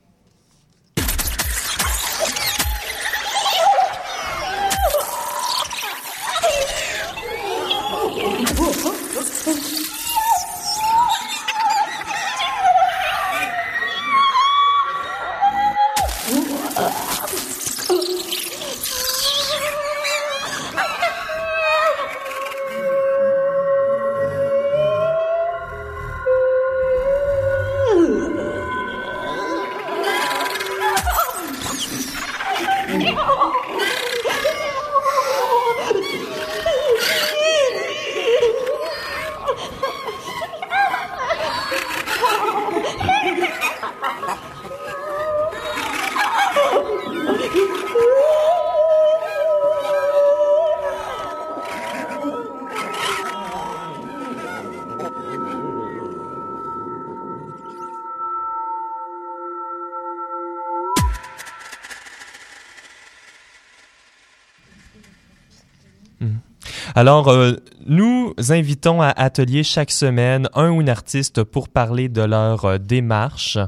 Alors, 67.04 67.28
euh, 67.28 67.52
nous 67.86 68.32
invitons 68.48 69.02
à 69.02 69.08
Atelier 69.08 69.62
chaque 69.62 69.90
semaine 69.90 70.48
un 70.54 70.70
ou 70.70 70.80
une 70.80 70.88
artiste 70.88 71.42
pour 71.42 71.68
parler 71.68 72.08
de 72.08 72.22
leur 72.22 72.64
euh, 72.64 72.78
démarche 72.78 73.58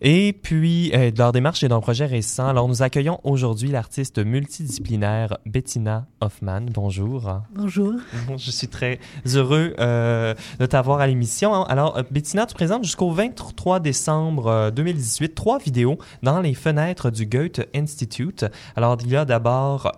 et 0.00 0.32
puis 0.32 0.92
euh, 0.94 1.10
de 1.10 1.18
leur 1.18 1.32
démarche 1.32 1.62
et 1.62 1.68
d'un 1.68 1.80
projet 1.80 2.06
récent. 2.06 2.46
Alors, 2.46 2.68
nous 2.68 2.82
accueillons 2.82 3.20
aujourd'hui 3.24 3.70
l'artiste 3.70 4.18
multidisciplinaire 4.18 5.36
Bettina 5.46 6.06
Hoffman. 6.20 6.66
Bonjour. 6.72 7.40
Bonjour. 7.54 7.94
Je 8.36 8.50
suis 8.50 8.68
très 8.68 8.98
heureux 9.26 9.74
de 9.78 10.66
t'avoir 10.66 11.00
à 11.00 11.06
l'émission. 11.06 11.64
Alors, 11.64 12.00
Bettina, 12.10 12.46
tu 12.46 12.54
présentes 12.54 12.84
jusqu'au 12.84 13.10
23 13.10 13.80
décembre 13.80 14.70
2018 14.74 15.34
trois 15.34 15.58
vidéos 15.58 15.98
dans 16.22 16.40
les 16.40 16.54
fenêtres 16.54 17.10
du 17.10 17.26
Goethe 17.26 17.68
Institute. 17.74 18.44
Alors, 18.76 18.96
il 19.00 19.10
y 19.10 19.16
a 19.16 19.24
d'abord 19.24 19.92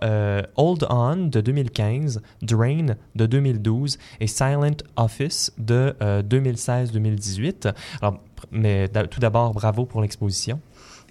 Hold 0.55 0.85
On 0.89 1.15
de 1.27 1.41
2015, 1.41 2.21
Drain 2.41 2.95
de 3.15 3.25
2012 3.57 3.97
et 4.19 4.27
Silent 4.27 4.77
Office 4.95 5.53
de 5.57 5.95
2016-2018. 6.01 7.67
Euh, 7.67 7.71
Alors, 8.01 8.19
mais 8.51 8.89
tout 9.09 9.19
d'abord, 9.19 9.53
bravo 9.53 9.85
pour 9.85 10.01
l'exposition. 10.01 10.59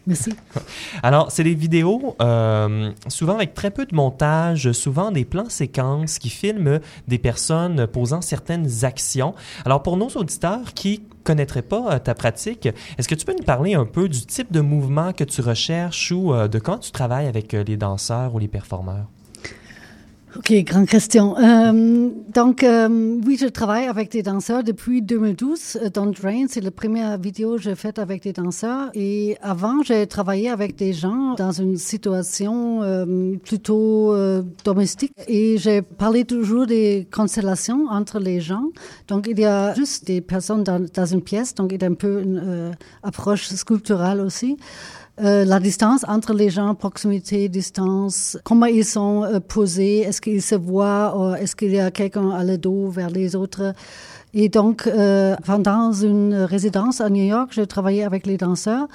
Merci. 0.07 0.34
Alors, 1.05 1.30
c'est 1.30 1.45
des 1.45 1.55
vidéos, 1.55 2.16
euh, 2.20 2.90
souvent 3.07 3.36
avec 3.36 3.55
très 3.55 3.70
peu 3.70 3.86
de 3.86 3.95
montage, 3.95 4.72
souvent 4.72 5.12
des 5.12 5.24
plans 5.24 5.49
séquences 5.49 6.18
qui 6.18 6.28
filment 6.28 6.80
des 7.07 7.18
personnes 7.18 7.86
posant 7.86 8.20
certaines 8.20 8.84
actions. 8.84 9.34
Alors, 9.64 9.82
pour 9.82 9.97
nos 9.97 10.09
auditeurs 10.09 10.74
qui 10.74 11.05
connaîtraient 11.22 11.62
pas 11.62 11.95
euh, 11.95 11.99
ta 12.01 12.14
pratique, 12.14 12.68
est-ce 12.99 13.07
que 13.07 13.14
tu 13.14 13.24
peux 13.24 13.34
nous 13.38 13.45
parler 13.45 13.74
un 13.74 13.86
peu 13.86 14.09
du 14.09 14.26
type 14.26 14.51
de 14.53 14.61
mouvement 14.61 15.12
que 15.12 15.22
tu 15.22 15.40
recherches 15.40 16.11
ou 16.11 16.34
de 16.34 16.59
quand 16.59 16.78
tu 16.78 16.90
travailles 16.90 17.28
avec 17.28 17.53
les 17.53 17.76
danseurs 17.76 18.34
ou 18.34 18.40
les 18.40 18.49
performeurs? 18.49 19.07
Ok, 20.35 20.51
grande 20.64 20.87
question. 20.87 21.37
Euh, 21.37 22.09
donc, 22.33 22.62
euh, 22.62 22.89
oui, 23.26 23.37
je 23.39 23.47
travaille 23.47 23.85
avec 23.85 24.11
des 24.11 24.22
danseurs 24.22 24.64
depuis 24.64 25.03
2012. 25.03 25.76
Euh, 25.83 25.91
dans 25.91 26.07
Drain, 26.07 26.47
c'est 26.49 26.62
la 26.62 26.70
première 26.70 27.18
vidéo 27.18 27.57
que 27.57 27.62
j'ai 27.62 27.74
faite 27.74 27.99
avec 27.99 28.22
des 28.22 28.33
danseurs. 28.33 28.91
Et 28.95 29.37
avant, 29.43 29.83
j'ai 29.83 30.07
travaillé 30.07 30.49
avec 30.49 30.74
des 30.76 30.95
gens 30.95 31.35
dans 31.35 31.53
une 31.53 31.76
situation 31.76 32.83
euh, 32.83 33.37
plutôt 33.45 34.14
euh, 34.14 34.43
domestique. 34.64 35.12
Et 35.28 35.59
j'ai 35.59 35.83
parlé 35.83 36.24
toujours 36.24 36.66
des 36.66 37.07
constellations 37.12 37.89
entre 37.91 38.18
les 38.18 38.41
gens. 38.41 38.70
Donc, 39.09 39.26
il 39.28 39.39
y 39.39 39.45
a 39.45 39.74
juste 39.74 40.07
des 40.07 40.22
personnes 40.22 40.64
dans, 40.64 40.83
dans 40.95 41.07
une 41.07 41.20
pièce. 41.20 41.55
Donc, 41.55 41.72
il 41.72 41.83
y 41.83 41.85
a 41.85 41.89
un 41.89 41.95
peu 41.95 42.22
une 42.22 42.72
approche 43.03 43.49
sculpturale 43.49 44.20
aussi. 44.22 44.57
Euh, 45.20 45.44
la 45.44 45.60
distance 45.60 46.06
entre 46.08 46.32
les 46.32 46.48
gens, 46.48 46.74
proximité, 46.74 47.48
distance, 47.50 48.38
comment 48.44 48.66
ils 48.66 48.84
sont 48.84 49.24
euh, 49.24 49.40
posés, 49.40 49.98
est-ce 50.00 50.22
qu'ils 50.22 50.40
se 50.40 50.54
voient, 50.54 51.36
est-ce 51.38 51.54
qu'il 51.54 51.72
y 51.72 51.78
a 51.78 51.90
quelqu'un 51.90 52.30
à 52.30 52.44
le 52.44 52.56
dos 52.56 52.88
vers 52.88 53.10
les 53.10 53.36
autres. 53.36 53.74
Et 54.34 54.48
donc, 54.48 54.86
euh, 54.86 55.36
pendant 55.44 55.92
une 55.92 56.34
résidence 56.34 57.02
à 57.02 57.10
New 57.10 57.24
York, 57.24 57.50
j'ai 57.52 57.66
travaillé 57.66 58.04
avec 58.04 58.26
les 58.26 58.38
danseurs. 58.38 58.88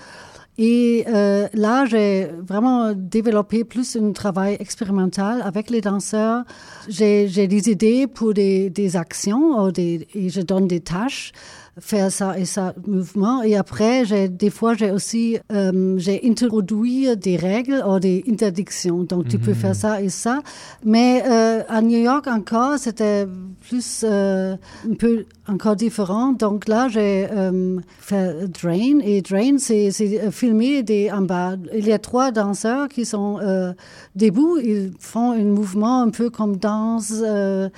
Et 0.58 1.06
euh, 1.08 1.48
là, 1.54 1.86
j'ai 1.86 2.32
vraiment 2.42 2.94
développé 2.94 3.64
plus 3.64 3.96
un 3.96 4.12
travail 4.12 4.58
expérimental 4.60 5.44
avec 5.44 5.70
les 5.70 5.82
danseurs. 5.82 6.44
J'ai 6.90 7.28
des 7.28 7.70
idées 7.70 8.08
pour 8.08 8.34
des, 8.34 8.72
des 8.72 8.98
actions, 8.98 9.66
ou 9.66 9.72
des, 9.72 10.08
et 10.16 10.30
je 10.30 10.42
donne 10.42 10.68
des 10.68 10.80
tâches 10.80 11.32
faire 11.80 12.12
ça 12.12 12.38
et 12.38 12.46
ça 12.46 12.74
mouvement. 12.86 13.44
Et 13.44 13.56
après, 13.56 14.06
j'ai, 14.06 14.30
des 14.30 14.50
fois, 14.50 14.74
j'ai 14.74 14.92
aussi, 14.92 15.38
euh, 15.52 15.96
j'ai 15.98 16.22
introduit 16.24 17.16
des 17.18 17.38
règles 17.38 17.84
ou 17.88 18.00
des 18.00 18.24
interdictions. 18.30 19.04
Donc, 19.04 19.28
tu 19.28 19.38
peux 19.40 19.54
faire 19.54 19.72
mhm. 19.72 19.76
ça 19.76 20.02
et 20.02 20.10
ça. 20.10 20.42
Mais 20.86 21.24
euh, 21.28 21.64
à 21.68 21.82
New 21.82 22.00
York 22.00 22.28
encore, 22.28 22.78
c'était 22.78 23.26
plus 23.68 24.04
euh, 24.04 24.56
un 24.90 24.96
peu 24.96 25.26
encore 25.48 25.76
différent. 25.76 26.34
Donc 26.34 26.68
là, 26.68 26.88
j'ai 26.90 27.28
euh, 27.32 27.80
fait 28.00 28.48
Drain. 28.48 29.00
Et 29.04 29.22
Drain, 29.22 29.58
c'est, 29.58 29.92
c'est 29.92 30.32
filmé 30.32 30.84
des, 30.84 31.12
en 31.12 31.22
bas. 31.22 31.56
Il 31.74 31.88
y 31.88 31.94
a 31.94 32.00
trois 32.00 32.32
danseurs 32.32 32.90
qui 32.90 33.06
sont 33.06 33.40
euh, 33.42 33.74
debout. 34.16 34.58
Ils 34.58 34.92
font 35.00 35.32
un 35.32 35.44
mouvement 35.44 36.02
un 36.02 36.10
peu 36.10 36.30
comme 36.30 36.58
danse, 36.58 37.14
euh, 37.24 37.70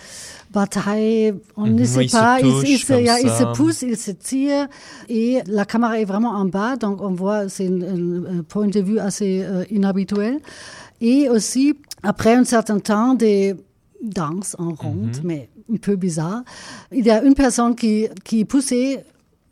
bataille. 0.52 1.34
On 1.56 1.68
ne 1.68 1.80
mhm. 1.80 1.86
sait 1.86 2.08
pas. 2.08 2.40
Ils, 2.42 2.78
se, 2.78 2.94
ils, 2.94 3.30
se 3.30 3.56
poussent, 3.56 3.82
ils 3.82 3.98
se 3.98 4.12
tirent. 4.12 4.68
Et 5.08 5.40
la 5.48 5.66
caméra 5.66 6.00
est 6.00 6.06
vraiment 6.06 6.32
en 6.32 6.46
bas. 6.46 6.76
Donc 6.76 7.02
on 7.02 7.12
voit, 7.12 7.50
c'est 7.50 7.68
un, 7.68 8.44
point 8.48 8.68
de 8.68 8.80
vue 8.80 9.00
assez 9.00 9.42
euh, 9.44 9.64
inhabituel. 9.72 10.40
Et 11.02 11.30
aussi, 11.30 11.76
après 12.04 12.34
un 12.34 12.44
certain 12.44 12.80
temps, 12.80 13.14
des 13.14 13.56
danses 14.02 14.56
en 14.60 14.74
ronde, 14.74 15.18
mhm. 15.18 15.24
mais 15.24 15.50
un 15.72 15.78
peu 15.78 15.96
bizarre. 15.96 16.44
Il 16.92 17.06
y 17.06 17.12
a 17.12 17.24
une 17.24 17.36
personne 17.36 17.76
qui, 17.76 18.08
qui 18.24 18.46
poussait 18.46 19.04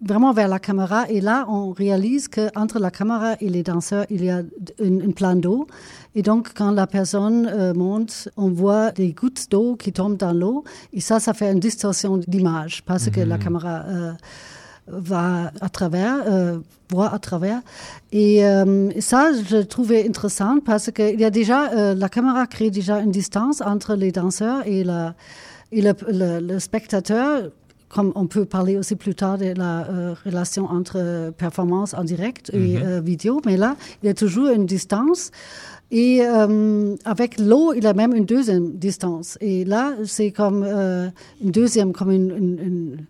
vraiment 0.02 0.32
vers 0.32 0.48
la 0.48 0.60
caméra 0.60 1.10
et 1.10 1.22
là 1.22 1.46
on 1.50 1.72
réalise 1.72 2.28
que 2.28 2.50
entre 2.56 2.80
la 2.80 2.92
caméra 2.92 3.36
et 3.42 3.50
les 3.50 3.64
danseurs 3.64 4.06
il 4.10 4.24
y 4.24 4.30
a 4.30 4.42
un, 4.84 5.12
plan 5.12 5.36
d'eau 5.36 5.68
et 6.14 6.22
donc 6.22 6.54
quand 6.54 6.72
la 6.72 6.86
personne 6.86 7.48
euh, 7.52 7.74
monte 7.74 8.30
on 8.38 8.50
voit 8.50 8.92
des 8.92 9.12
gouttes 9.14 9.48
d'eau 9.50 9.76
qui 9.76 9.92
tombent 9.92 10.18
dans 10.18 10.34
l'eau 10.34 10.64
et 10.94 11.02
ça 11.02 11.20
ça 11.20 11.34
fait 11.34 11.52
une 11.52 11.60
distorsion 11.60 12.18
d'image 12.18 12.84
parce 12.84 13.10
que 13.10 13.22
la 13.22 13.38
mhm. 13.38 13.44
caméra 13.44 13.84
euh, 13.88 14.12
va 14.88 15.52
à 15.62 15.70
travers, 15.70 16.24
euh, 16.28 16.60
voit 16.90 17.14
à 17.14 17.20
travers. 17.20 17.62
Et 18.12 18.46
euh, 18.46 18.90
ça, 19.00 19.32
je 19.34 19.58
trouvais 19.58 20.08
intéressant 20.08 20.60
parce 20.66 20.92
qu'il 20.92 21.20
y 21.20 21.26
a 21.26 21.30
déjà, 21.30 21.72
euh, 21.72 21.94
la 21.94 22.10
caméra 22.10 22.48
crée 22.48 22.72
déjà 22.72 23.00
une 23.00 23.12
distance 23.12 23.62
entre 23.62 23.96
les 23.96 24.12
danseurs 24.12 24.66
et, 24.66 24.84
la, 24.84 25.14
et 25.72 25.82
le, 25.82 25.94
le, 26.40 26.60
spectateur. 26.60 27.52
Comme 27.90 28.12
on 28.16 28.28
peut 28.28 28.46
parler 28.46 28.76
aussi 28.78 28.96
plus 28.96 29.16
tard 29.16 29.38
de 29.38 29.54
la 29.58 29.88
euh, 29.88 30.14
relation 30.26 30.66
entre 30.66 31.32
performance 31.38 31.94
en 31.94 32.04
direct 32.04 32.52
et 32.54 32.58
mm-hmm. 32.58 32.86
euh, 32.86 33.02
vidéo, 33.02 33.42
mais 33.46 33.56
là, 33.56 33.78
il 34.04 34.08
y 34.08 34.10
a 34.10 34.14
toujours 34.14 34.50
une 34.50 34.66
distance. 34.66 35.32
Et 35.90 36.20
euh, 36.22 36.98
avec 37.06 37.40
l'eau, 37.40 37.74
il 37.74 37.88
a 37.88 37.94
même 37.94 38.14
une 38.14 38.26
deuxième 38.26 38.74
distance. 38.74 39.38
Et 39.40 39.64
là, 39.64 39.94
c'est 40.04 40.32
comme 40.32 40.66
euh, 40.68 41.08
une 41.42 41.52
deuxième, 41.52 41.94
comme 41.94 42.12
une... 42.12 42.30
une, 42.32 42.60
une 42.62 43.06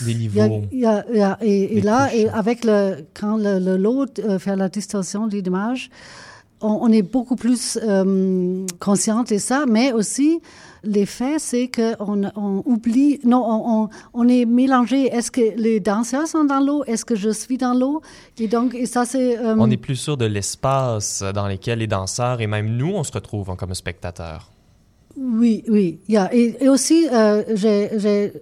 Des 0.00 0.14
niveaux. 0.14 0.62
Y 0.72 0.86
a, 0.86 1.04
y 1.12 1.20
a, 1.20 1.38
et, 1.42 1.76
et 1.76 1.80
là, 1.82 2.08
et 2.14 2.30
avec 2.30 2.64
le, 2.64 3.04
quand 3.12 3.36
le, 3.36 3.58
le 3.58 3.76
lot 3.76 4.18
euh, 4.18 4.38
fait 4.38 4.56
la 4.56 4.70
distorsion 4.70 5.26
de 5.26 5.36
l'image, 5.36 5.90
on, 6.62 6.78
on, 6.82 6.88
est 6.88 7.02
beaucoup 7.02 7.36
plus 7.36 7.78
euh, 7.82 8.66
conscient 8.78 9.22
de 9.24 9.38
ça, 9.38 9.64
mais 9.68 9.92
aussi 9.92 10.40
L'effet, 10.84 11.38
c'est 11.38 11.70
qu'on 11.70 12.24
on 12.34 12.62
oublie, 12.66 13.20
non, 13.24 13.44
on, 13.46 13.88
on, 14.14 14.28
est 14.28 14.44
mélangé. 14.44 15.04
Est-ce 15.04 15.30
que 15.30 15.56
les 15.56 15.78
danseurs 15.78 16.26
sont 16.26 16.44
dans 16.44 16.58
l'eau? 16.58 16.82
Est-ce 16.84 17.04
que 17.04 17.14
je 17.14 17.30
suis 17.30 17.56
dans 17.56 17.72
l'eau? 17.72 18.02
Et 18.38 18.48
donc, 18.48 18.74
et 18.74 18.86
ça, 18.86 19.04
c'est... 19.04 19.38
Euh, 19.38 19.54
on 19.58 19.70
est 19.70 19.76
plus 19.76 19.94
sûr 19.94 20.16
de 20.16 20.24
l'espace 20.24 21.22
dans 21.34 21.46
lequel 21.46 21.78
les 21.78 21.86
danseurs 21.86 22.40
et 22.40 22.48
même 22.48 22.76
nous, 22.76 22.92
on 22.94 23.04
se 23.04 23.12
retrouve 23.12 23.54
comme 23.56 23.74
spectateurs. 23.74 24.50
Oui, 25.16 25.62
oui. 25.68 26.00
Yeah. 26.08 26.34
Et, 26.34 26.64
et 26.64 26.68
aussi, 26.68 27.06
euh, 27.12 27.44
j'ai... 27.54 28.32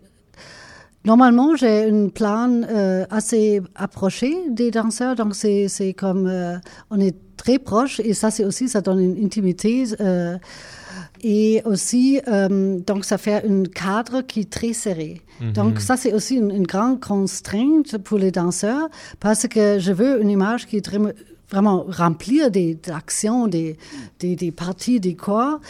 Normalement, 1.05 1.57
j'ai 1.57 1.89
une 1.89 2.11
plan 2.11 2.63
euh, 2.69 3.07
assez 3.11 3.63
approché 3.75 4.37
des 4.51 4.71
danseurs, 4.71 5.15
donc 5.17 5.35
c'est 5.35 5.95
comme 5.97 6.27
euh, 6.27 6.59
on 6.91 7.01
est 7.01 7.17
très 7.39 7.59
proche 7.59 8.01
et 8.01 8.13
ça 8.13 8.31
c'est 8.31 8.45
aussi 8.45 8.69
ça 8.69 8.83
donne 8.83 9.01
une 9.01 9.25
intimité. 9.25 9.85
Euh, 10.01 10.37
et 11.23 11.61
aussi, 11.67 12.21
euh, 12.29 12.79
donc, 12.81 13.05
ça 13.05 13.19
fait 13.19 13.45
un 13.47 13.65
cadre 13.65 14.23
qui 14.23 14.41
est 14.41 14.51
très 14.51 14.73
serré. 14.73 15.21
Mhm. 15.41 15.53
Donc, 15.53 15.81
ça, 15.81 15.97
c'est 15.97 16.15
aussi 16.15 16.37
une, 16.37 16.51
une, 16.51 16.67
grande 16.67 16.99
contrainte 17.01 17.99
pour 17.99 18.19
les 18.19 18.31
danseurs 18.31 18.89
parce 19.21 19.47
que 19.47 19.79
je 19.79 19.93
veux 19.93 20.23
une 20.23 20.31
image 20.31 20.67
qui 20.67 20.79
est 20.79 20.81
très, 20.81 20.99
vraiment 21.51 21.85
remplie 21.89 22.49
des, 22.51 22.79
actions, 22.93 23.49
des, 23.49 23.77
des, 24.19 24.37
des, 24.37 24.51
parties 24.51 25.01
des 25.01 25.15
corps. 25.15 25.61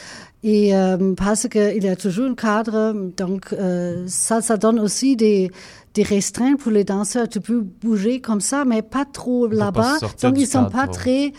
Et 0.43 0.75
euh, 0.75 1.15
parce 1.15 1.49
qu'il 1.49 1.85
y 1.85 1.89
a 1.89 1.97
toujours 1.97 2.31
un 2.31 2.35
cadre, 2.35 2.95
donc 3.17 3.53
euh, 3.53 4.05
ça, 4.07 4.41
ça 4.41 4.57
donne 4.57 4.81
aussi 4.81 5.15
des, 5.15 5.51
des 5.93 6.03
restreintes 6.03 6.59
pour 6.59 6.73
les 6.73 6.85
danseurs. 6.85 7.29
Tu 7.29 7.41
peux 7.41 7.61
bouger 7.61 8.21
comme 8.21 8.41
ça, 8.41 8.65
mais 8.65 8.81
pas 8.81 9.05
trop 9.05 9.47
là-bas. 9.49 9.99
Donc, 10.23 10.39
ils 10.39 10.47
sont 10.47 10.67
pas 10.67 10.87
très 10.89 11.33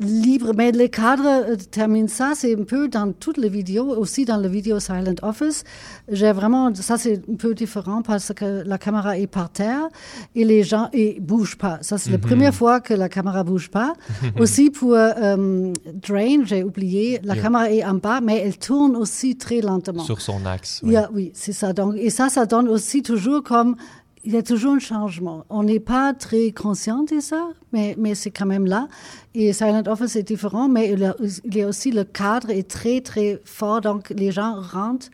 libre, 0.00 0.52
mais 0.56 0.72
le 0.72 0.88
cadre 0.88 1.24
euh, 1.26 1.56
termine 1.70 2.08
ça, 2.08 2.32
c'est 2.34 2.58
un 2.58 2.64
peu 2.64 2.88
dans 2.88 3.12
toutes 3.12 3.38
les 3.38 3.48
vidéos, 3.48 3.96
aussi 3.96 4.24
dans 4.24 4.36
la 4.36 4.48
vidéo 4.48 4.80
Silent 4.80 5.14
Office. 5.22 5.64
J'ai 6.08 6.32
vraiment, 6.32 6.74
ça 6.74 6.96
c'est 6.96 7.22
un 7.30 7.36
peu 7.36 7.54
différent 7.54 8.02
parce 8.02 8.32
que 8.34 8.62
la 8.66 8.78
caméra 8.78 9.18
est 9.18 9.26
par 9.26 9.50
terre 9.50 9.88
et 10.34 10.44
les 10.44 10.62
gens 10.62 10.90
ne 10.92 11.20
bougent 11.20 11.56
pas. 11.56 11.78
Ça 11.82 11.98
c'est 11.98 12.10
la 12.10 12.18
mhm. 12.18 12.24
première 12.24 12.54
fois 12.54 12.80
que 12.80 12.94
la 12.94 13.08
caméra 13.08 13.44
bouge 13.44 13.70
pas. 13.70 13.94
aussi 14.38 14.70
pour 14.70 14.94
euh, 14.94 15.72
Drain, 15.92 16.44
j'ai 16.44 16.64
oublié, 16.64 17.20
la 17.22 17.36
caméra 17.36 17.70
est 17.70 17.84
en 17.84 17.94
bas, 17.94 18.20
mais 18.20 18.38
elle 18.38 18.58
tourne 18.58 18.96
aussi 18.96 19.36
très 19.36 19.60
lentement. 19.60 20.02
Sur 20.02 20.20
son 20.20 20.44
axe. 20.46 20.80
Oui, 20.82 20.92
yeah, 20.92 21.08
oui 21.12 21.30
c'est 21.34 21.52
ça. 21.52 21.72
Donc, 21.72 21.94
et 21.96 22.10
ça, 22.10 22.28
ça 22.28 22.46
donne 22.46 22.68
aussi 22.68 23.02
toujours 23.02 23.42
comme 23.42 23.76
il 24.24 24.32
y 24.32 24.36
a 24.36 24.42
toujours 24.42 24.72
un 24.72 24.78
changement. 24.78 25.44
On 25.50 25.62
n'est 25.62 25.80
pas 25.80 26.14
très 26.14 26.50
conscient 26.50 27.02
de 27.02 27.20
ça, 27.20 27.48
mais, 27.72 28.14
c'est 28.14 28.30
quand 28.30 28.46
même 28.46 28.66
là. 28.66 28.88
Et 29.34 29.52
Silent 29.52 29.82
Office 29.86 30.16
est 30.16 30.22
différent, 30.22 30.68
mais 30.68 30.92
il 30.92 31.56
y 31.56 31.62
a 31.62 31.68
aussi 31.68 31.90
le 31.90 32.04
cadre 32.04 32.50
est 32.50 32.68
très, 32.68 33.00
très 33.00 33.40
fort. 33.44 33.80
Donc, 33.82 34.10
les 34.10 34.32
gens 34.32 34.60
rentrent, 34.60 35.10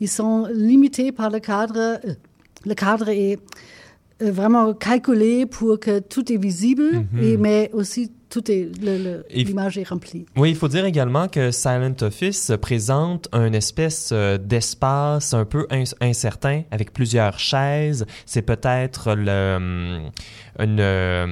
ils 0.00 0.08
sont 0.08 0.46
limités 0.52 1.12
par 1.12 1.30
le 1.30 1.40
cadre. 1.40 2.00
Le 2.64 2.74
cadre 2.74 3.10
est 3.10 3.36
euh, 3.36 3.40
vraiment 4.20 4.72
calculé 4.74 5.46
pour 5.46 5.78
que 5.80 5.98
tout 5.98 6.32
est 6.32 6.36
visible, 6.36 7.04
Mhm. 7.12 7.22
et, 7.22 7.36
mais 7.36 7.70
aussi 7.72 8.10
tout 8.30 8.50
est 8.50 8.68
l'image 9.32 9.78
est 9.78 9.88
remplie. 9.88 10.26
Oui, 10.36 10.50
il 10.50 10.56
faut 10.56 10.66
dire 10.68 10.84
également 10.84 11.28
que 11.28 11.50
Silent 11.52 11.94
Office 12.02 12.50
présente 12.60 13.28
une 13.32 13.54
espèce 13.54 14.10
euh, 14.12 14.38
d'espace 14.38 15.34
un 15.34 15.44
peu 15.44 15.66
incertain 16.00 16.62
avec 16.72 16.92
plusieurs 16.92 17.38
chaises. 17.38 18.06
C'est 18.26 18.42
peut-être 18.42 19.14
le, 19.14 19.54
hum, 19.56 20.10
une, 20.58 20.80
euh, 20.80 21.26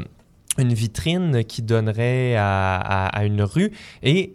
une 0.58 0.72
vitrine 0.74 1.44
qui 1.44 1.62
donnerait 1.62 2.36
à, 2.36 2.76
à- 2.76 3.06
à 3.18 3.24
une 3.24 3.42
rue. 3.42 3.72
Et 4.04 4.34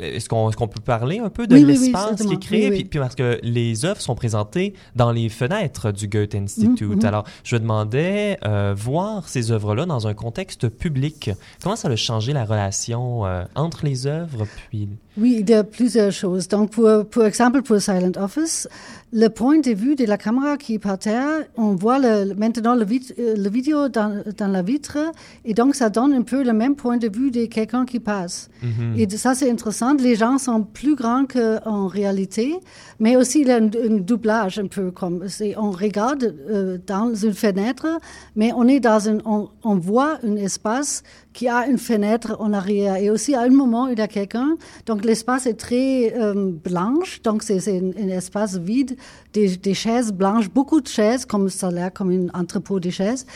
est-ce 0.00 0.28
qu'on 0.28 0.48
est-ce 0.48 0.56
qu'on 0.56 0.68
peut 0.68 0.80
parler 0.80 1.18
un 1.18 1.30
peu 1.30 1.46
de 1.46 1.54
Oui, 1.54 1.64
oui, 1.64 1.72
oui, 1.78 1.78
l'espace 1.86 2.22
qui 2.22 2.34
est 2.34 2.42
créé? 2.42 2.70
Puis, 2.70 2.84
puis 2.84 2.98
parce 2.98 3.14
que 3.14 3.38
les 3.42 3.84
œuvres 3.84 4.00
sont 4.00 4.14
présentées 4.14 4.74
dans 4.96 5.12
les 5.12 5.28
fenêtres 5.28 5.92
du 5.92 6.08
Goethe 6.08 6.34
Institute. 6.34 6.82
Mhm, 6.82 6.96
mhm. 6.96 7.04
Alors, 7.04 7.24
je 7.44 7.56
demandais 7.56 8.38
euh, 8.44 8.74
voir 8.76 9.28
ces 9.28 9.50
œuvres-là 9.50 9.86
dans 9.86 10.06
un 10.06 10.14
contexte 10.14 10.68
public. 10.68 11.30
Comment 11.62 11.76
ça 11.76 11.88
a 11.88 11.96
changé 11.96 12.32
la 12.32 12.44
relation 12.44 13.26
euh, 13.26 13.44
entre 13.54 13.84
les 13.84 14.06
œuvres 14.06 14.46
puis 14.70 14.88
Oui, 15.18 15.38
il 15.40 15.50
y 15.50 15.54
a 15.54 15.64
plusieurs 15.64 16.12
choses. 16.12 16.46
Donc, 16.48 16.70
pour, 16.70 17.04
pour 17.06 17.24
exemple, 17.24 17.62
pour 17.62 17.80
Silent 17.80 18.12
Office, 18.16 18.68
le 19.12 19.26
point 19.28 19.58
de 19.58 19.72
vue 19.72 19.96
de 19.96 20.04
la 20.04 20.16
caméra 20.16 20.56
qui 20.56 20.74
est 20.74 20.78
par 20.78 20.98
terre, 20.98 21.46
on 21.56 21.74
voit 21.74 21.98
le, 21.98 22.32
maintenant 22.34 22.76
le, 22.76 22.84
vit- 22.84 23.12
le 23.18 23.50
vidéo 23.50 23.88
dans, 23.88 24.22
dans 24.36 24.46
la 24.46 24.62
vitre, 24.62 24.98
et 25.44 25.52
donc 25.52 25.74
ça 25.74 25.90
donne 25.90 26.12
un 26.12 26.22
peu 26.22 26.44
le 26.44 26.52
même 26.52 26.76
point 26.76 26.96
de 26.96 27.08
vue 27.12 27.32
de 27.32 27.46
quelqu'un 27.46 27.84
qui 27.84 27.98
passe. 27.98 28.48
Mhm. 28.62 28.94
Et 28.98 29.08
ça, 29.16 29.34
c'est 29.34 29.50
intéressant. 29.50 29.94
Les 29.94 30.14
gens 30.14 30.38
sont 30.38 30.62
plus 30.62 30.94
grands 30.94 31.24
qu'en 31.26 31.88
réalité, 31.88 32.54
mais 33.00 33.16
aussi 33.16 33.40
il 33.40 33.48
y 33.48 33.50
a 33.50 33.56
un, 33.56 33.64
un 33.66 33.96
doublage 33.98 34.60
un 34.60 34.68
peu 34.68 34.92
comme 34.92 35.26
on 35.56 35.70
regarde 35.72 36.32
euh, 36.48 36.78
dans 36.86 37.12
une 37.12 37.34
fenêtre, 37.34 37.88
mais 38.36 38.52
on 38.54 38.68
est 38.68 38.80
dans 38.80 39.08
un, 39.08 39.18
on, 39.24 39.48
on 39.64 39.74
voit 39.74 40.18
un 40.24 40.36
espace 40.36 41.02
qui 41.32 41.48
a 41.48 41.66
une 41.66 41.78
fenêtre 41.78 42.36
en 42.40 42.52
arrière. 42.52 42.96
Et 42.96 43.08
aussi, 43.10 43.34
à 43.34 43.42
un 43.42 43.48
moment, 43.50 43.86
il 43.86 43.98
y 43.98 44.02
a 44.02 44.08
quelqu'un. 44.08 44.56
Donc, 44.86 45.04
l'espace 45.04 45.46
est 45.46 45.54
très 45.54 46.12
euh, 46.16 46.50
blanche. 46.52 47.22
Donc, 47.22 47.42
c'est, 47.42 47.68
un, 47.68 47.90
un 47.96 48.08
espace 48.08 48.58
vide, 48.58 48.96
des, 49.32 49.56
des 49.56 49.74
chaises 49.74 50.12
blanches, 50.12 50.50
beaucoup 50.50 50.80
de 50.80 50.88
chaises, 50.88 51.24
comme 51.26 51.48
ça 51.48 51.68
a 51.68 51.70
l'air 51.70 51.92
comme 51.92 52.10
un 52.10 52.40
entrepôt 52.40 52.80
de 52.80 52.90
chaises. 52.90 53.26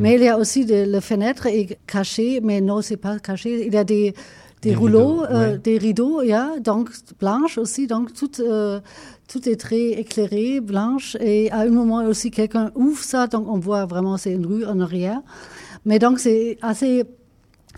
Mais 0.00 0.14
il 0.16 0.22
y 0.22 0.28
a 0.28 0.36
aussi 0.38 0.64
de, 0.64 0.84
la 0.84 1.00
fenêtre 1.00 1.46
est 1.46 1.78
cachée, 1.86 2.40
mais 2.42 2.60
non, 2.60 2.82
c'est 2.82 2.96
pas 2.96 3.18
caché. 3.18 3.66
Il 3.66 3.72
y 3.72 3.76
a 3.76 3.84
des, 3.84 4.14
des, 4.62 4.70
Des 4.70 4.74
rouleaux, 4.76 5.20
rideaux, 5.20 5.24
euh, 5.30 5.52
ouais. 5.52 5.58
des 5.58 5.78
rideaux, 5.78 6.22
yeah, 6.22 6.58
donc 6.58 6.90
blanches 7.20 7.58
aussi. 7.58 7.86
Donc, 7.86 8.12
tout, 8.12 8.30
euh, 8.40 8.80
tout 9.28 9.48
est 9.48 9.56
très 9.56 9.90
éclairé, 9.90 10.60
blanche. 10.60 11.16
Et 11.20 11.50
à 11.52 11.60
un 11.60 11.70
moment 11.70 12.04
aussi, 12.04 12.30
quelqu'un 12.30 12.72
ouvre 12.74 13.02
ça. 13.02 13.26
Donc, 13.28 13.46
on 13.48 13.58
voit 13.58 13.84
vraiment, 13.86 14.16
c'est 14.16 14.32
une 14.32 14.46
rue 14.46 14.64
en 14.64 14.80
arrière. 14.80 15.20
Mais 15.84 15.98
donc, 15.98 16.18
c'est 16.18 16.58
assez 16.62 17.04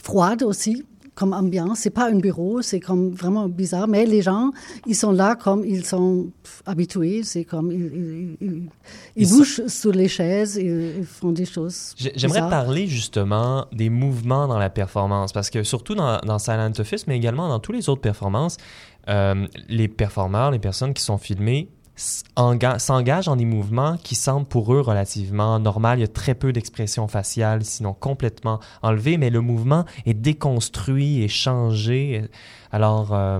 froide 0.03 0.42
aussi 0.42 0.84
comme 1.14 1.32
ambiance. 1.32 1.78
C'est 1.78 1.88
pas 1.90 2.11
un 2.11 2.18
bureau, 2.18 2.61
c'est 2.61 2.78
comme 2.78 3.11
vraiment 3.12 3.49
bizarre. 3.49 3.88
Mais 3.88 4.05
les 4.05 4.20
gens, 4.20 4.51
ils 4.86 4.94
sont 4.94 5.12
là 5.12 5.34
comme 5.34 5.64
ils 5.64 5.82
sont 5.86 6.26
habitués. 6.66 7.22
C'est 7.22 7.44
comme 7.44 7.72
ils, 7.72 8.36
ils, 8.42 8.68
ils- 9.16 9.28
bougent 9.30 9.66
sur 9.66 9.92
les 9.92 10.09
chaises, 10.09 10.57
ils, 10.57 11.05
font 11.07 11.32
des 11.32 11.47
choses. 11.47 11.94
J'ai- 11.97 12.12
J'aimerais 12.16 12.40
parler 12.51 12.86
justement 12.86 13.64
des 13.72 13.88
mouvements 13.88 14.47
dans 14.47 14.59
la 14.59 14.68
performance, 14.68 15.32
parce 15.32 15.49
que 15.49 15.62
surtout 15.62 15.94
dans, 15.94 16.18
dans 16.18 16.38
Silent 16.38 16.72
Office, 16.78 17.07
mais 17.07 17.16
également 17.16 17.49
dans 17.49 17.61
toutes 17.61 17.76
les 17.76 17.88
autres 17.88 18.03
performances, 18.03 18.59
euh, 19.09 19.47
les 19.68 19.88
performeurs, 19.88 20.51
les 20.51 20.59
personnes 20.59 20.92
qui 20.92 21.03
sont 21.03 21.16
filmées 21.16 21.70
s'engagent 21.97 23.26
dans 23.26 23.36
des 23.36 23.44
mouvements 23.44 23.97
qui 24.03 24.14
semblent 24.14 24.47
pour 24.47 24.74
eux 24.74 24.80
relativement 24.80 25.59
normal. 25.59 25.99
Il 25.99 26.03
y 26.03 26.05
a 26.05 26.09
très 26.09 26.34
peu 26.34 26.53
d'expression 26.53 27.09
faciale, 27.09 27.64
sinon 27.64 27.94
complètement 27.94 28.61
enlevée, 28.82 29.16
mais 29.16 29.30
le 29.30 29.40
mouvement 29.40 29.84
est 30.05 30.14
déconstruit 30.14 31.22
et 31.22 31.28
changé. 31.28 32.24
Alors, 32.72 33.14
euh, 33.14 33.38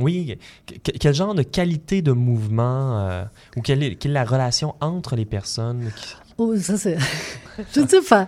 oui, 0.00 0.36
que- 0.66 0.90
quel 0.90 1.14
genre 1.14 1.34
de 1.34 1.42
qualité 1.42 2.02
de 2.02 2.12
mouvement 2.12 2.98
euh, 3.08 3.24
ou 3.56 3.60
quelle 3.62 3.82
est, 3.82 3.94
quelle 3.94 4.12
la 4.12 4.24
relation 4.24 4.74
entre 4.80 5.14
les 5.16 5.24
personnes 5.26 5.90
Oh, 6.36 6.56
ça 6.56 6.76
c'est. 6.76 6.98
je 7.76 7.80
ne 7.80 7.86
sais 7.86 8.00
pas. 8.00 8.26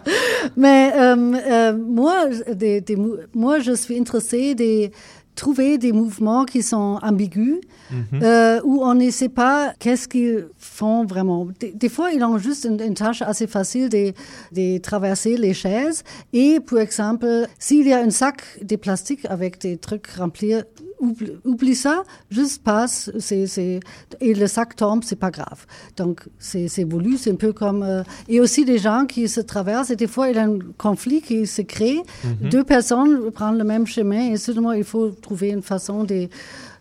Mais 0.57 0.93
euh, 0.95 1.17
euh, 1.17 1.77
moi, 1.77 2.27
des, 2.55 2.81
des 2.81 2.97
moi, 3.35 3.59
je 3.59 3.73
suis 3.73 3.99
intéressée 3.99 4.55
de 4.55 4.91
trouver 5.37 5.79
des 5.79 5.93
mouvements 5.93 6.45
qui 6.45 6.63
sont 6.63 6.99
ambigus, 7.03 7.61
Mhm. 7.89 8.21
euh, 8.25 8.61
où 8.65 8.83
on 8.83 8.95
ne 8.95 9.09
sait 9.11 9.29
pas 9.29 9.73
qu'est-ce 9.79 10.09
qu'ils 10.09 10.49
font 10.59 11.05
vraiment. 11.05 11.47
Des, 11.61 11.71
des 11.71 11.89
fois, 11.89 12.11
ils 12.11 12.23
ont 12.25 12.37
juste 12.37 12.65
une, 12.65 12.81
une 12.81 12.95
tâche 12.95 13.23
assez 13.23 13.47
facile 13.47 13.89
de, 13.89 14.13
de 14.53 14.79
traverser 14.79 15.37
les 15.37 15.55
chaises. 15.55 16.03
Et, 16.33 16.59
par 16.59 16.81
exemple, 16.81 17.47
s'il 17.61 17.87
y 17.87 17.93
a 17.93 18.01
un 18.01 18.11
sac 18.11 18.43
de 18.61 18.75
plastique 18.75 19.25
avec 19.29 19.61
des 19.61 19.77
trucs 19.77 20.09
remplis, 20.09 20.55
oublie, 20.99 21.33
oublie 21.45 21.75
ça, 21.75 22.03
juste 22.31 22.63
passe, 22.63 23.11
c'est, 23.19 23.47
c'est, 23.47 23.81
et 24.21 24.35
le 24.35 24.47
sac 24.47 24.77
tombe, 24.77 25.03
c'est 25.05 25.19
pas 25.19 25.31
grave. 25.31 25.67
Donc, 25.97 26.23
c'est, 26.39 26.69
c'est 26.69 26.85
voulu, 26.85 27.17
c'est 27.17 27.33
un 27.33 27.37
peu 27.37 27.53
comme, 27.53 27.83
euh, 27.83 28.03
et 28.29 28.41
aussi 28.41 28.65
des 28.65 28.79
gens 28.79 29.07
qui 29.07 29.29
se 29.29 29.41
traversent, 29.41 29.91
et 29.91 29.97
des 29.97 30.07
fois, 30.07 30.29
il 30.29 30.37
y 30.37 30.39
a 30.39 30.45
un 30.45 30.59
conflit 30.79 31.21
qui 31.21 31.47
se 31.47 31.63
crée. 31.63 32.01
Deux 32.41 32.65
personnes 32.65 33.31
prennent 33.31 33.59
le 33.59 33.65
même 33.65 33.87
chemin, 33.87 34.33
et 34.33 34.37
seulement, 34.37 34.73
il 34.73 34.85
faut 34.85 35.11
trouver 35.11 35.51
une 35.51 35.63
façon 35.63 36.05
de, 36.05 36.29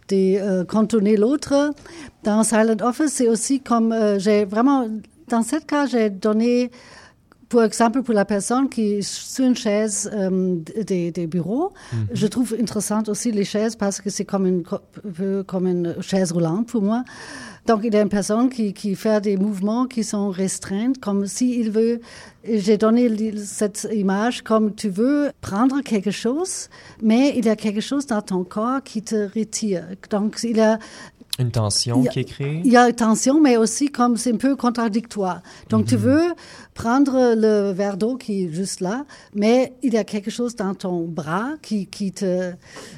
de 0.09 0.37
euh, 0.37 0.63
contourner 0.65 1.17
l'autre. 1.17 1.73
Dans 2.23 2.43
Silent 2.43 2.77
Office, 2.81 3.11
c'est 3.13 3.27
aussi 3.27 3.59
comme, 3.59 3.91
euh, 3.91 4.19
j'ai 4.19 4.45
vraiment, 4.45 4.87
dans 5.29 5.43
ce 5.43 5.57
cas, 5.57 5.85
j'ai 5.85 6.09
donné, 6.09 6.71
par 7.55 7.63
exemple, 7.63 8.03
pour 8.03 8.13
la 8.13 8.25
personne 8.25 8.69
qui 8.69 8.93
est 8.93 9.01
sur 9.01 9.45
une 9.45 9.55
chaise 9.55 10.09
euh, 10.13 10.57
des, 10.85 11.11
des 11.11 11.27
bureaux, 11.27 11.71
je 12.13 12.27
trouve 12.27 12.55
intéressant 12.59 13.03
aussi 13.07 13.31
les 13.31 13.45
chaises 13.45 13.75
parce 13.75 14.01
que 14.01 14.09
c'est 14.09 14.25
comme 14.25 14.45
une, 14.45 14.63
comme 15.45 15.67
une 15.67 15.95
chaise 16.01 16.31
roulante 16.31 16.67
pour 16.67 16.81
moi. 16.81 17.03
Donc, 17.65 17.81
il 17.83 17.91
y 17.91 17.97
a 17.97 18.01
une 18.01 18.09
personne 18.09 18.49
qui, 18.49 18.73
qui 18.73 18.93
fait 18.93 19.19
des 19.21 19.37
mouvements 19.37 19.87
qui 19.87 20.03
sont 20.03 20.29
restreints, 20.29 20.93
comme 21.01 21.25
s'il 21.25 21.71
veut. 21.71 21.99
J'ai 22.47 22.77
donné 22.77 23.35
cette 23.37 23.87
image 23.91 24.43
comme 24.43 24.75
tu 24.75 24.87
veux 24.87 25.31
prendre 25.41 25.81
quelque 25.81 26.11
chose, 26.11 26.69
mais 27.01 27.33
il 27.35 27.45
y 27.45 27.49
a 27.49 27.55
quelque 27.55 27.81
chose 27.81 28.05
dans 28.05 28.21
ton 28.21 28.43
corps 28.43 28.83
qui 28.83 29.01
te 29.01 29.27
retire. 29.35 29.83
Donc, 30.11 30.37
il 30.43 30.57
y 30.57 30.61
a 30.61 30.77
Une 31.37 31.51
tension 31.51 32.05
a- 32.05 32.07
qui 32.07 32.19
est 32.21 32.23
créée? 32.23 32.61
il 32.63 32.71
y 32.71 32.77
a 32.77 32.91
tension, 32.93 33.41
mais 33.41 33.57
aussi 33.57 33.89
comme 33.89 34.15
c'est 34.15 34.31
un 34.33 34.37
peu 34.37 34.55
contradictoire. 34.55 35.41
Donc, 35.69 35.85
tu 35.85 35.97
veux 35.97 36.23
prendre 36.73 37.35
le 37.35 37.71
verre 37.73 37.97
d'eau 37.97 38.15
qui 38.15 38.45
est 38.45 38.49
juste 38.53 38.79
là, 38.79 39.05
mais 39.33 39.73
il 39.83 39.93
y 39.93 39.97
a 39.97 40.03
quelque 40.05 40.31
chose 40.31 40.55
dans 40.55 40.73
ton 40.73 41.03
bras 41.05 41.49
qui, 41.61 41.87
qui 41.87 42.11
te 42.13 42.51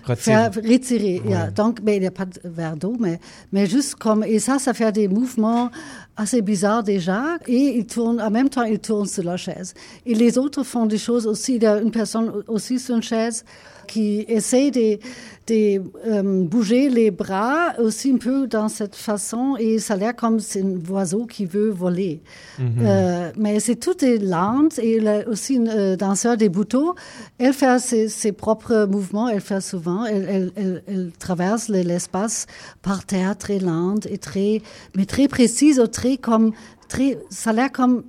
Retire. 0.05 0.23
fait 0.23 0.47
retirer. 0.47 1.21
Donc, 1.55 1.79
mais 1.83 1.97
il 1.97 2.01
n'y 2.01 2.07
a 2.07 2.11
pas 2.11 2.25
de 2.25 2.39
verre 2.45 2.75
d'eau, 2.75 2.95
mais, 2.99 3.19
mais 3.51 3.65
juste 3.65 3.95
comme, 3.95 4.23
et 4.23 4.37
ça, 4.39 4.59
ça 4.59 4.73
fait 4.75 4.91
des 4.91 5.07
mouvements 5.07 5.71
assez 6.15 6.41
bizarres 6.43 6.83
déjà, 6.83 7.37
et 7.47 7.77
ils 7.79 7.87
tournent, 7.87 8.21
en 8.21 8.29
même 8.29 8.49
temps, 8.49 8.63
ils 8.63 8.79
tournent 8.79 9.07
sur 9.07 9.23
la 9.23 9.37
chaise. 9.37 9.73
Et 10.05 10.13
les 10.13 10.37
autres 10.37 10.61
font 10.63 10.85
des 10.85 10.97
choses 10.99 11.25
aussi. 11.25 11.55
Il 11.55 11.63
y 11.63 11.67
a 11.67 11.79
une 11.79 11.91
personne 11.91 12.43
aussi 12.47 12.79
sur 12.79 12.95
une 12.95 13.03
chaise 13.03 13.43
qui 13.87 14.25
essaie 14.27 14.69
de, 14.71 14.99
de 15.47 15.81
euh, 16.05 16.43
bouger 16.45 16.89
les 16.89 17.09
bras 17.11 17.73
aussi 17.79 18.11
un 18.11 18.17
peu 18.17 18.47
dans 18.47 18.67
cette 18.67 18.95
façon 18.95 19.55
et 19.57 19.79
ça 19.79 19.93
a 19.93 19.97
l'air 19.97 20.15
comme 20.15 20.39
c'est 20.39 20.61
un 20.61 20.75
oiseau 20.89 21.25
qui 21.25 21.45
veut 21.45 21.69
voler. 21.69 22.21
Euh, 22.59 23.31
mais 23.37 23.59
c'est 23.59 23.75
tout 23.75 24.03
est 24.03 24.17
lent 24.17 24.67
et 24.81 25.07
a 25.07 25.27
aussi 25.27 25.55
une 25.55 25.69
euh, 25.69 25.95
danseur 25.95 26.35
des 26.37 26.49
boutons. 26.49 26.93
Elle 27.37 27.53
fait 27.53 27.79
ses, 27.79 28.09
ses 28.09 28.31
propres 28.31 28.85
mouvements, 28.85 29.27
elle 29.29 29.41
fait 29.41 29.61
souvent, 29.61 30.05
elle, 30.05 30.25
elle, 30.29 30.51
elle, 30.55 30.83
elle 30.87 31.11
traverse 31.17 31.69
le- 31.69 31.81
l'espace 31.81 32.45
par 32.81 33.05
terre 33.05 33.37
très 33.37 33.59
lente 33.59 34.05
et 34.07 34.17
très, 34.17 34.61
mais 34.95 35.05
très 35.05 35.27
précise, 35.27 35.81
très 35.91 36.17
comme, 36.17 36.51
très, 36.87 37.17
ça 37.29 37.49
a 37.51 37.53
l'air 37.53 37.71
comme, 37.71 38.03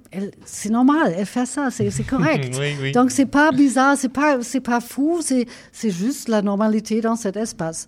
c'est 0.44 0.70
normal, 0.70 1.14
elle 1.16 1.26
fait 1.26 1.46
ça, 1.46 1.68
c'est 1.70 1.90
correct. 2.06 2.54
Oui, 2.58 2.74
oui. 2.80 2.92
Donc 2.92 3.10
c'est 3.10 3.26
pas 3.26 3.50
bizarre, 3.52 3.96
c'est 3.96 4.08
pas 4.08 4.38
c'est 4.42 4.60
pas 4.60 4.80
fou, 4.80 5.18
c'est 5.22 5.46
c'est 5.72 5.90
juste 5.90 6.28
la 6.28 6.42
normalité 6.42 7.00
dans 7.00 7.16
cet 7.16 7.36
espace. 7.36 7.86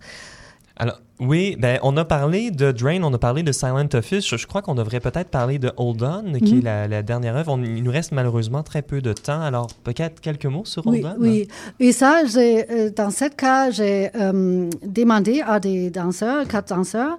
Alors, 0.76 0.98
oui, 1.18 1.56
ben, 1.58 1.78
on 1.82 1.94
a 1.98 2.06
parlé 2.06 2.50
de 2.50 2.72
Drain, 2.72 3.02
on 3.02 3.12
a 3.12 3.18
parlé 3.18 3.42
de 3.42 3.52
Silent 3.52 3.86
Office. 3.92 4.26
Je, 4.26 4.38
je 4.38 4.46
crois 4.46 4.62
qu'on 4.62 4.74
devrait 4.74 5.00
peut-être 5.00 5.28
parler 5.28 5.58
de 5.58 5.70
Hold 5.76 6.02
On, 6.02 6.32
qui 6.38 6.54
Mhm. 6.54 6.58
est 6.60 6.62
la, 6.62 6.88
la 6.88 7.02
dernière 7.02 7.36
œuvre. 7.36 7.52
On- 7.52 7.62
il 7.62 7.82
nous 7.82 7.90
reste 7.90 8.12
malheureusement 8.12 8.62
très 8.62 8.80
peu 8.80 9.02
de 9.02 9.12
temps. 9.12 9.42
Alors, 9.42 9.66
peut-être 9.84 10.20
quelques 10.22 10.46
mots 10.46 10.64
sur 10.64 10.86
Oui, 10.86 11.02
Hold 11.04 11.16
On? 11.18 11.20
oui. 11.22 11.48
Et 11.80 11.92
ça, 11.92 12.24
j'ai 12.24 12.64
euh, 12.70 12.90
dans 12.96 13.10
ce 13.10 13.26
cas, 13.28 13.70
j'ai 13.70 14.08
euh, 14.14 14.70
demandé 14.82 15.42
à 15.46 15.60
des 15.60 15.90
danseurs, 15.90 16.48
quatre 16.48 16.68
danseurs, 16.74 17.18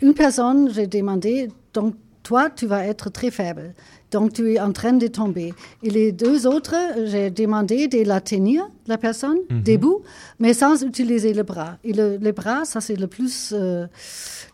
une 0.00 0.14
personne, 0.14 0.70
j'ai 0.72 0.86
demandé, 0.86 1.50
donc 1.74 1.94
toi, 2.22 2.50
tu 2.50 2.66
vas 2.66 2.86
être 2.86 3.10
très 3.10 3.30
faible. 3.30 3.74
Donc, 4.12 4.34
tu 4.34 4.52
es 4.52 4.60
en 4.60 4.72
train 4.72 4.92
de 4.92 5.06
tomber. 5.08 5.54
Et 5.82 5.90
les 5.90 6.12
deux 6.12 6.46
autres, 6.46 6.76
j'ai 7.06 7.30
demandé 7.30 7.88
de 7.88 8.04
la 8.04 8.20
tenir, 8.20 8.68
la 8.86 8.98
personne, 8.98 9.38
Mhm. 9.50 9.62
debout, 9.62 10.02
mais 10.38 10.52
sans 10.54 10.82
utiliser 10.84 11.32
le 11.32 11.42
bras. 11.42 11.78
Et 11.82 11.92
le, 11.92 12.18
les 12.20 12.32
bras, 12.32 12.64
ça, 12.64 12.80
c'est 12.80 12.96
le 12.96 13.06
plus 13.06 13.52
euh, 13.56 13.86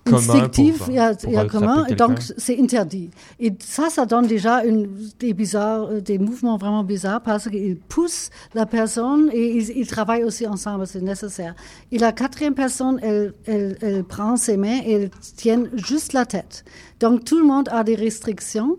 instinctif 0.07 0.79
pour- 0.79 0.89
il 0.91 0.95
y 0.95 0.99
a- 0.99 1.13
il 1.25 1.33
y 1.33 1.37
a 1.37 1.45
commun. 1.47 1.85
Donc, 1.97 2.19
c'est 2.37 2.59
interdit. 2.61 3.11
Et 3.41 3.53
ça, 3.61 3.91
ça 3.91 4.07
donne 4.07 4.27
déjà 4.27 4.65
une, 4.65 4.89
des 5.19 5.35
bizarres, 5.35 5.89
euh, 5.91 6.01
des 6.01 6.19
mouvements 6.19 6.57
vraiment 6.57 6.85
bizarres 6.85 7.23
parce 7.23 7.49
qu'ils 7.49 7.77
poussent 7.77 8.31
la 8.55 8.67
personne 8.67 9.31
et 9.33 9.57
ils, 9.57 9.71
ils 9.79 9.87
travaillent 9.87 10.25
aussi 10.25 10.47
ensemble, 10.47 10.87
c'est 10.87 11.03
nécessaire. 11.03 11.55
Et 11.93 11.99
la 11.99 12.13
quatrième 12.13 12.55
personne, 12.55 12.99
elle, 13.03 13.33
elle, 13.47 13.77
elle 13.81 14.05
prend 14.05 14.37
ses 14.37 14.57
mains 14.57 14.81
et 14.87 14.93
elle 14.93 15.11
tient 15.37 15.65
juste 15.75 16.13
la 16.13 16.27
tête. 16.27 16.65
Donc, 17.01 17.25
tout 17.25 17.39
le 17.39 17.45
monde 17.45 17.69
a 17.73 17.85
des 17.85 17.95
restrictions. 17.95 18.79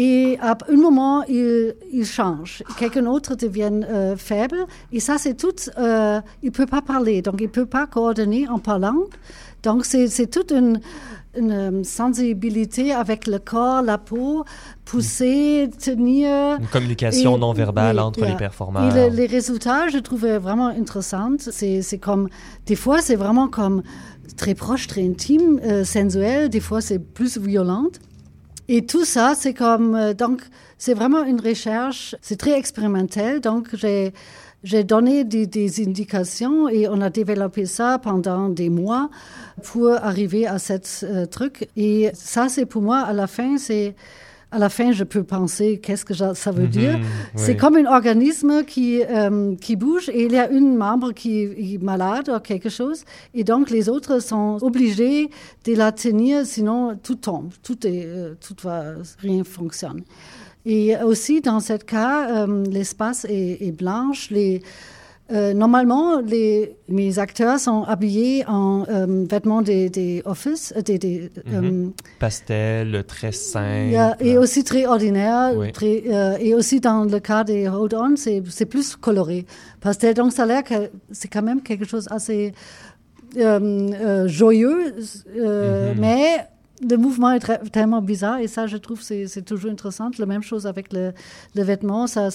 Et 0.00 0.38
à 0.40 0.56
un 0.74 0.76
moment, 0.76 1.24
il, 1.24 1.74
il 1.92 2.06
change. 2.06 2.62
Quelqu'un 2.78 3.02
d'autre 3.02 3.34
devient 3.34 3.72
euh, 3.90 4.16
faible. 4.16 4.58
Et 4.92 5.00
ça, 5.00 5.16
c'est 5.18 5.34
tout. 5.34 5.56
Euh, 5.76 6.20
il 6.44 6.52
peut 6.52 6.66
pas 6.66 6.82
parler, 6.82 7.20
donc 7.20 7.36
il 7.40 7.48
peut 7.48 7.66
pas 7.66 7.86
coordonner 7.88 8.46
en 8.48 8.60
parlant. 8.60 9.00
Donc 9.64 9.84
c'est 9.84 10.30
toute 10.30 10.52
une, 10.52 10.78
une 11.36 11.50
euh, 11.50 11.82
sensibilité 11.82 12.92
avec 12.92 13.26
le 13.26 13.40
corps, 13.40 13.82
la 13.82 13.98
peau, 13.98 14.44
pousser, 14.84 15.68
tenir. 15.84 16.58
Une 16.60 16.66
communication 16.68 17.36
Et- 17.36 17.40
non 17.40 17.52
verbale 17.52 17.98
entre 17.98 18.20
yeah. 18.20 18.28
les 18.30 18.36
performeurs. 18.36 18.96
Et 18.96 19.10
le- 19.10 19.16
les 19.16 19.26
résultats, 19.26 19.88
je 19.88 19.98
trouvais 19.98 20.38
vraiment 20.38 20.68
intéressants. 20.68 21.36
C'est 21.40 21.82
c'est 21.82 21.98
comme, 21.98 22.28
des 22.66 22.76
fois, 22.76 23.00
c'est 23.00 23.16
vraiment 23.16 23.48
comme 23.48 23.82
très 24.36 24.54
proche, 24.54 24.86
très 24.86 25.02
intime, 25.04 25.60
euh, 25.64 25.82
sensuel. 25.84 26.48
Des 26.50 26.60
fois, 26.60 26.80
c'est 26.80 27.00
plus 27.00 27.36
violente. 27.38 27.98
Et 28.68 28.84
tout 28.84 29.04
ça, 29.04 29.34
c'est 29.34 29.54
comme, 29.54 29.94
euh, 29.94 30.12
donc, 30.12 30.42
c'est 30.76 30.92
vraiment 30.92 31.24
une 31.24 31.40
recherche, 31.40 32.14
c'est 32.20 32.36
très 32.36 32.58
expérimental. 32.58 33.40
Donc, 33.40 33.68
j'ai, 33.74 34.12
donné 34.84 35.24
des, 35.24 35.46
des 35.46 35.82
indications 35.82 36.68
et 36.68 36.86
on 36.88 37.00
a 37.00 37.08
développé 37.08 37.64
ça 37.64 37.98
pendant 37.98 38.50
des 38.50 38.68
mois 38.68 39.08
pour 39.62 39.90
arriver 39.90 40.46
à 40.46 40.58
ce 40.58 40.74
euh, 41.04 41.26
truc. 41.26 41.68
Et 41.76 42.10
ça, 42.12 42.48
c'est 42.50 42.66
pour 42.66 42.82
moi, 42.82 42.98
à 42.98 43.14
la 43.14 43.26
fin, 43.26 43.56
c'est, 43.56 43.94
à 44.50 44.58
la 44.58 44.68
fin, 44.70 44.92
je 44.92 45.04
peux 45.04 45.24
penser 45.24 45.78
qu'est-ce 45.78 46.04
que 46.06 46.14
ça 46.14 46.50
veut 46.52 46.62
Mhm, 46.64 46.68
dire? 46.68 46.98
C'est 47.36 47.50
oui. 47.52 47.56
comme 47.58 47.76
un 47.76 47.84
organisme 47.86 48.64
qui, 48.64 49.02
euh, 49.02 49.54
qui 49.56 49.76
bouge 49.76 50.08
et 50.08 50.24
il 50.24 50.32
y 50.32 50.38
a 50.38 50.48
une 50.50 50.74
membre 50.76 51.12
qui 51.12 51.42
est 51.42 51.82
malade 51.82 52.30
ou 52.34 52.38
quelque 52.40 52.70
chose 52.70 53.04
et 53.34 53.44
donc 53.44 53.68
les 53.70 53.88
autres 53.90 54.20
sont 54.20 54.56
obligés 54.62 55.28
de 55.66 55.74
la 55.74 55.92
tenir 55.92 56.46
sinon 56.46 56.96
tout 57.02 57.16
tombe, 57.16 57.50
tout 57.62 57.86
est, 57.86 58.04
euh, 58.06 58.34
tout 58.40 58.56
va, 58.62 58.94
rien 59.18 59.44
fonctionne. 59.44 60.02
Et 60.64 60.96
aussi 61.02 61.40
dans 61.40 61.60
ce 61.60 61.74
cas, 61.74 62.46
euh, 62.46 62.64
l'espace 62.70 63.24
est, 63.28 63.58
est 63.66 63.72
blanche, 63.72 64.30
les 64.30 64.62
euh, 65.30 65.52
normalement, 65.54 66.20
les, 66.20 66.76
mes 66.88 67.18
acteurs 67.18 67.58
sont 67.60 67.82
habillés 67.82 68.44
en 68.46 68.84
euh, 68.88 69.26
vêtements 69.30 69.60
des, 69.62 69.90
des 69.90 70.22
office, 70.24 70.72
euh, 70.76 70.80
des, 70.82 70.98
des, 70.98 71.30
Mhm. 71.46 71.92
Pastel, 72.18 73.04
très 73.06 73.32
simple. 73.32 73.86
il 73.86 73.92
y 73.92 73.96
a- 73.96 74.16
et 74.20 74.38
aussi 74.38 74.64
très 74.64 74.86
ordinaire. 74.86 75.52
Oui. 75.56 75.70
Très, 75.72 76.02
euh, 76.08 76.36
et 76.40 76.54
aussi 76.54 76.80
dans 76.80 77.04
le 77.04 77.20
cas 77.20 77.44
des 77.44 77.68
hold-on, 77.68 78.16
c'est 78.16 78.42
c'est 78.48 78.66
plus 78.66 78.96
coloré. 78.96 79.44
Que 79.82 80.12
donc 80.14 80.32
ça 80.32 80.44
a 80.44 80.46
l'air 80.46 80.64
que 80.64 80.90
c'est 81.12 81.28
quand 81.28 81.42
même 81.42 81.62
quelque 81.62 81.86
chose 81.86 82.06
assez 82.10 82.52
euh, 83.36 83.90
euh, 83.92 84.28
joyeux, 84.28 84.94
euh, 85.36 85.92
Mhm. 85.94 86.00
mais 86.00 86.46
le 86.80 86.96
mouvement 86.96 87.32
est 87.32 87.70
tellement 87.70 88.02
bizarre 88.02 88.38
et 88.38 88.48
ça, 88.48 88.66
je 88.66 88.76
trouve, 88.76 89.00
c'est 89.00 89.44
toujours 89.44 89.70
intéressant. 89.70 90.10
La 90.18 90.26
même 90.26 90.42
chose 90.42 90.66
avec 90.66 90.92
le, 90.92 91.12
vêtement, 91.54 92.06
ça, 92.06 92.30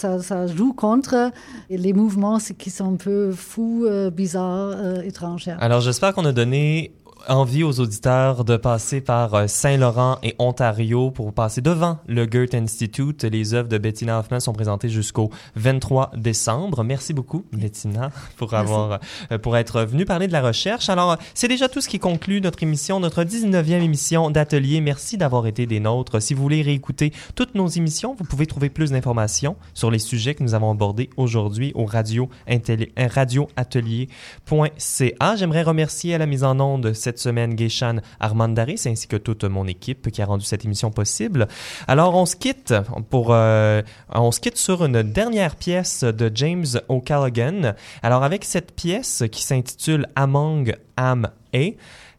joue 0.48 0.74
contre 0.74 1.32
les 1.70 1.94
mouvements 1.94 2.38
qui 2.58 2.70
sont 2.70 2.94
un 2.94 2.98
peu 2.98 3.32
fous, 3.32 3.86
euh, 3.86 4.10
bizarres, 4.10 4.74
euh, 4.76 5.02
étrangers. 5.02 5.56
Alors, 5.60 5.82
j'espère 5.82 6.14
qu'on 6.14 6.26
a 6.26 6.32
donné 6.32 6.94
envie 7.30 7.64
aux 7.64 7.80
auditeurs 7.80 8.44
de 8.44 8.58
passer 8.58 9.02
par 9.02 9.34
euh, 9.34 9.48
Saint-Laurent 9.48 10.18
et 10.24 10.36
Ontario 10.40 11.12
pour 11.12 11.34
passer 11.34 11.62
devant 11.62 12.00
le 12.08 12.26
Goethe 12.26 12.56
Institute. 12.56 13.24
Les 13.24 13.54
œuvres 13.54 13.70
de 13.70 13.78
Bettina 13.78 14.20
Hoffman 14.20 14.40
sont 14.40 14.54
présentées 14.54 14.90
jusqu'au 14.90 15.30
23 15.56 16.12
décembre. 16.16 16.84
Merci 16.84 17.14
beaucoup, 17.14 17.46
Bettina, 17.54 18.12
pour 18.38 18.54
avoir, 18.54 19.00
euh, 19.32 19.38
pour 19.38 19.58
être 19.58 19.84
venue 19.84 20.06
parler 20.06 20.28
de 20.28 20.34
la 20.34 20.42
recherche. 20.42 20.90
Alors, 20.90 21.18
c'est 21.34 21.48
déjà 21.48 21.70
tout 21.70 21.82
ce 21.82 21.90
qui 21.90 22.00
conclut 22.00 22.42
notre 22.42 22.62
émission, 22.64 23.00
notre 23.00 23.24
19e 23.24 23.82
émission 23.82 24.30
d'atelier. 24.30 24.82
Merci 24.82 25.18
d'avoir 25.18 25.48
été 25.48 25.66
des 25.66 25.80
nôtres. 25.80 26.22
Si 26.22 26.34
vous 26.34 26.44
voulez 26.44 26.62
réécouter 26.62 27.14
toutes 27.36 27.56
nos 27.56 27.68
émissions, 27.68 28.16
vous 28.18 28.26
pouvez 28.26 28.46
trouver 28.46 28.70
plus 28.70 28.92
d'informations 28.92 29.56
sur 29.74 29.92
les 29.92 30.00
sujets 30.00 30.36
que 30.36 30.44
nous 30.44 30.54
avons 30.54 30.72
abordés 30.72 31.10
aujourd'hui 31.18 31.72
au 31.76 31.86
radio, 31.86 32.30
euh, 32.50 32.58
radioatelier.ca. 32.98 35.36
J'aimerais 35.36 35.64
remercier 35.64 36.16
à 36.16 36.18
la 36.18 36.26
mise 36.26 36.44
en 36.44 36.60
onde 36.60 36.94
cette 36.94 37.13
semaine 37.20 37.56
Geishan 37.56 37.98
Armandaris 38.20 38.82
ainsi 38.86 39.08
que 39.08 39.18
toute 39.18 39.44
mon 39.44 39.68
équipe 39.68 40.12
qui 40.12 40.22
a 40.22 40.26
rendu 40.26 40.46
cette 40.46 40.66
émission 40.66 40.92
possible. 40.92 41.48
Alors 41.88 42.16
on 42.16 42.26
se 42.26 42.36
quitte 42.36 42.74
pour 43.10 43.28
euh, 43.32 43.82
on 44.14 44.32
se 44.32 44.40
quitte 44.40 44.58
sur 44.58 44.86
une 44.86 45.04
dernière 45.04 45.56
pièce 45.56 46.04
de 46.04 46.32
James 46.34 46.66
O'Callaghan. 46.90 47.74
Alors 48.02 48.24
avec 48.24 48.44
cette 48.44 48.74
pièce 48.74 49.24
qui 49.32 49.44
s'intitule 49.44 50.08
Among 50.16 50.76
Am 50.98 51.30
A 51.54 51.60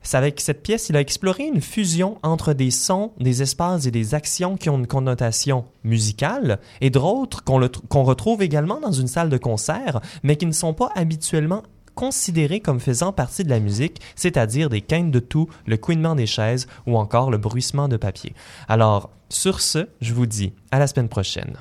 c'est 0.05 0.19
avec 0.19 0.39
cette 0.39 0.63
pièce, 0.63 0.91
il 0.91 0.97
a 0.97 1.01
exploré 1.01 1.45
une 1.45 1.63
fusion 1.63 2.19
entre 2.23 2.53
des 2.53 2.71
sons, 2.71 3.13
des 3.19 3.41
espaces 3.41 3.87
et 3.87 3.91
des 3.91 4.15
actions 4.15 4.59
qui 4.59 4.69
ont 4.69 4.77
une 4.77 4.87
connotation 4.87 5.65
musicale 5.83 6.61
et 6.83 6.91
d'autres 6.91 7.43
qu'on 7.43 8.05
retrouve 8.05 8.43
également 8.43 8.81
dans 8.81 8.93
une 8.93 9.09
salle 9.09 9.31
de 9.31 9.39
concert, 9.39 10.03
mais 10.23 10.37
qui 10.37 10.45
ne 10.45 10.53
sont 10.53 10.75
pas 10.75 10.91
habituellement 10.95 11.63
considérés 11.95 12.61
comme 12.61 12.81
faisant 12.81 13.13
partie 13.13 13.45
de 13.45 13.51
la 13.51 13.61
musique, 13.61 14.01
c'est-à-dire 14.17 14.69
des 14.69 14.81
quintes 14.81 15.11
de 15.11 15.21
tout, 15.21 15.49
le 15.67 15.77
couinement 15.77 16.15
des 16.15 16.27
chaises 16.27 16.67
ou 16.87 16.97
encore 16.97 17.31
le 17.31 17.39
bruissement 17.39 17.89
de 17.89 17.97
papier. 17.97 18.35
Alors, 18.69 19.11
sur 19.29 19.61
ce, 19.61 19.89
je 20.01 20.15
vous 20.15 20.27
dis 20.27 20.53
à 20.71 20.79
la 20.79 20.87
semaine 20.87 21.09
prochaine. 21.09 21.57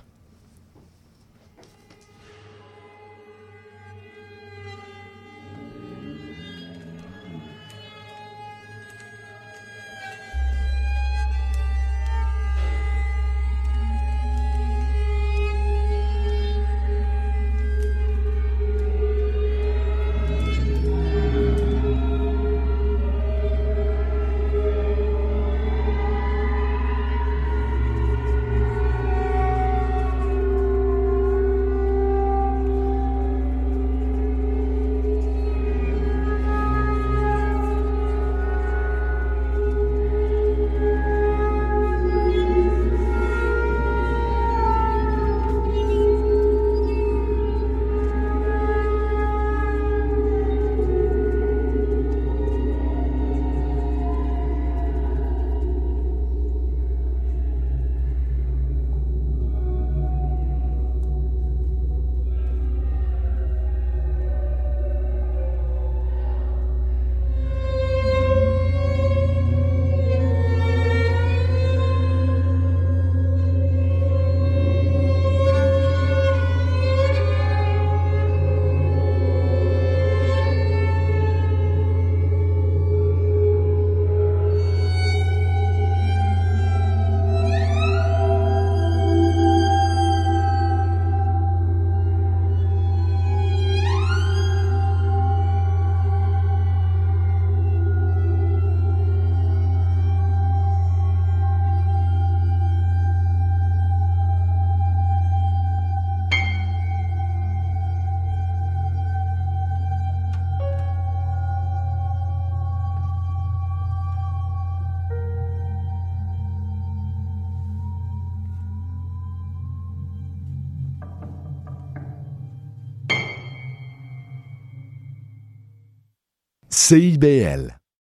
CIBL. 126.84 127.83